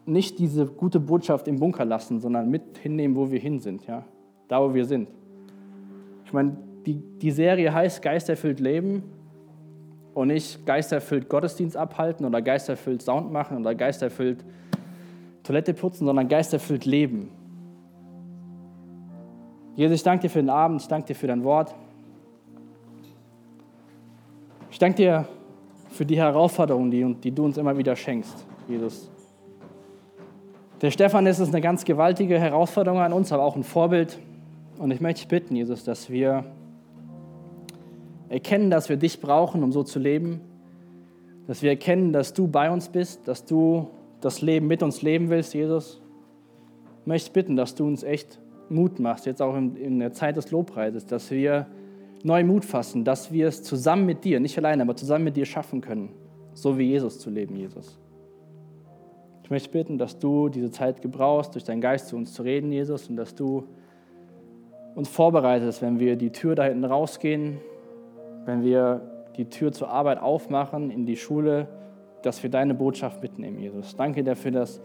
nicht 0.05 0.39
diese 0.39 0.65
gute 0.65 0.99
Botschaft 0.99 1.47
im 1.47 1.59
Bunker 1.59 1.85
lassen, 1.85 2.19
sondern 2.19 2.49
mit 2.49 2.77
hinnehmen, 2.77 3.15
wo 3.15 3.31
wir 3.31 3.39
hin 3.39 3.59
sind, 3.59 3.85
ja? 3.87 4.03
da 4.47 4.61
wo 4.61 4.73
wir 4.73 4.85
sind. 4.85 5.09
Ich 6.25 6.33
meine, 6.33 6.57
die, 6.85 6.95
die 6.95 7.31
Serie 7.31 7.73
heißt 7.73 8.01
Geisterfüllt 8.01 8.59
Leben 8.59 9.03
und 10.13 10.27
nicht 10.27 10.65
Geisterfüllt 10.65 11.27
Gottesdienst 11.27 11.75
abhalten 11.75 12.25
oder 12.25 12.41
Geisterfüllt 12.41 13.01
Sound 13.01 13.31
machen 13.31 13.57
oder 13.57 13.73
Geisterfüllt 13.73 14.45
Toilette 15.43 15.73
putzen, 15.73 16.05
sondern 16.05 16.27
Geisterfüllt 16.27 16.85
Leben. 16.85 17.29
Jesus, 19.75 19.97
ich 19.97 20.03
danke 20.03 20.23
dir 20.23 20.29
für 20.29 20.39
den 20.39 20.49
Abend, 20.49 20.81
ich 20.81 20.87
danke 20.87 21.07
dir 21.07 21.15
für 21.15 21.27
dein 21.27 21.43
Wort. 21.43 21.75
Ich 24.71 24.79
danke 24.79 24.95
dir 24.97 25.27
für 25.89 26.05
die 26.05 26.17
Herausforderungen, 26.17 26.91
die, 26.91 27.13
die 27.15 27.31
du 27.31 27.45
uns 27.45 27.57
immer 27.57 27.77
wieder 27.77 27.95
schenkst, 27.95 28.45
Jesus. 28.67 29.14
Der 30.85 30.91
Stefan 30.91 31.25
ist 31.25 31.41
eine 31.41 31.61
ganz 31.61 31.83
gewaltige 31.83 32.37
Herausforderung 32.37 32.99
an 32.99 33.11
uns, 33.11 33.31
aber 33.31 33.43
auch 33.43 33.55
ein 33.55 33.63
Vorbild. 33.63 34.19
Und 34.77 34.91
ich 34.91 35.01
möchte 35.01 35.21
dich 35.21 35.27
bitten, 35.27 35.55
Jesus, 35.55 35.83
dass 35.83 36.11
wir 36.11 36.45
erkennen, 38.29 38.69
dass 38.69 38.87
wir 38.87 38.95
dich 38.95 39.19
brauchen, 39.19 39.63
um 39.63 39.71
so 39.71 39.81
zu 39.81 39.97
leben. 39.97 40.41
Dass 41.47 41.63
wir 41.63 41.71
erkennen, 41.71 42.13
dass 42.13 42.35
du 42.35 42.47
bei 42.47 42.69
uns 42.69 42.89
bist, 42.89 43.27
dass 43.27 43.45
du 43.45 43.89
das 44.21 44.43
Leben 44.43 44.67
mit 44.67 44.83
uns 44.83 45.01
leben 45.01 45.31
willst, 45.31 45.55
Jesus. 45.55 46.03
Ich 47.01 47.07
möchte 47.07 47.31
bitten, 47.31 47.55
dass 47.55 47.73
du 47.73 47.87
uns 47.87 48.03
echt 48.03 48.39
Mut 48.69 48.99
machst, 48.99 49.25
jetzt 49.25 49.41
auch 49.41 49.55
in 49.55 49.97
der 49.97 50.13
Zeit 50.13 50.37
des 50.37 50.51
Lobpreises, 50.51 51.07
dass 51.07 51.31
wir 51.31 51.65
neu 52.21 52.43
Mut 52.43 52.63
fassen, 52.63 53.03
dass 53.03 53.31
wir 53.31 53.47
es 53.47 53.63
zusammen 53.63 54.05
mit 54.05 54.23
dir, 54.23 54.39
nicht 54.39 54.55
alleine, 54.55 54.83
aber 54.83 54.95
zusammen 54.95 55.23
mit 55.23 55.35
dir 55.35 55.45
schaffen 55.45 55.81
können, 55.81 56.09
so 56.53 56.77
wie 56.77 56.83
Jesus 56.83 57.17
zu 57.17 57.31
leben, 57.31 57.55
Jesus. 57.55 57.97
Ich 59.45 59.51
möchte 59.51 59.69
bitten, 59.69 59.99
dass 59.99 60.17
du 60.17 60.49
diese 60.49 60.71
Zeit 60.71 61.03
gebrauchst, 61.03 61.53
durch 61.53 61.63
deinen 61.63 61.79
Geist 61.79 62.07
zu 62.07 62.15
uns 62.15 62.33
zu 62.33 62.41
reden, 62.41 62.71
Jesus, 62.71 63.07
und 63.09 63.15
dass 63.15 63.35
du 63.35 63.67
uns 64.95 65.07
vorbereitest, 65.07 65.83
wenn 65.83 65.99
wir 65.99 66.15
die 66.15 66.31
Tür 66.31 66.55
da 66.55 66.63
hinten 66.63 66.83
rausgehen, 66.83 67.59
wenn 68.45 68.63
wir 68.63 69.01
die 69.37 69.45
Tür 69.45 69.71
zur 69.71 69.89
Arbeit 69.89 70.19
aufmachen, 70.19 70.89
in 70.89 71.05
die 71.05 71.15
Schule, 71.15 71.67
dass 72.23 72.41
wir 72.41 72.49
deine 72.49 72.73
Botschaft 72.73 73.21
mitnehmen, 73.21 73.59
Jesus. 73.59 73.95
Danke 73.95 74.23
dafür, 74.23 74.49
dass 74.49 74.81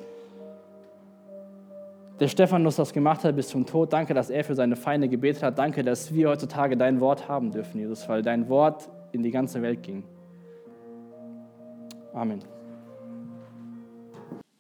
der 2.21 2.29
Stephanus 2.29 2.77
das 2.77 2.93
gemacht 2.93 3.25
hat 3.25 3.37
bis 3.37 3.49
zum 3.49 3.65
Tod. 3.65 3.95
Danke, 3.95 4.13
dass 4.13 4.29
er 4.29 4.45
für 4.45 4.55
seine 4.55 4.77
Feinde 4.77 5.09
gebetet 5.09 5.43
hat. 5.43 5.59
Danke, 5.59 5.83
dass 5.83 6.13
wir 6.13 6.29
heutzutage 6.29 6.77
dein 6.77 7.01
Wort 7.01 7.29
haben 7.29 7.51
dürfen, 7.51 7.79
Jesus, 7.79 8.07
weil 8.11 8.21
dein 8.21 8.47
Wort 8.51 8.91
in 9.13 9.23
die 9.23 9.31
ganze 9.31 9.63
Welt 9.63 9.83
ging. 9.83 10.05
Amen. 12.13 12.60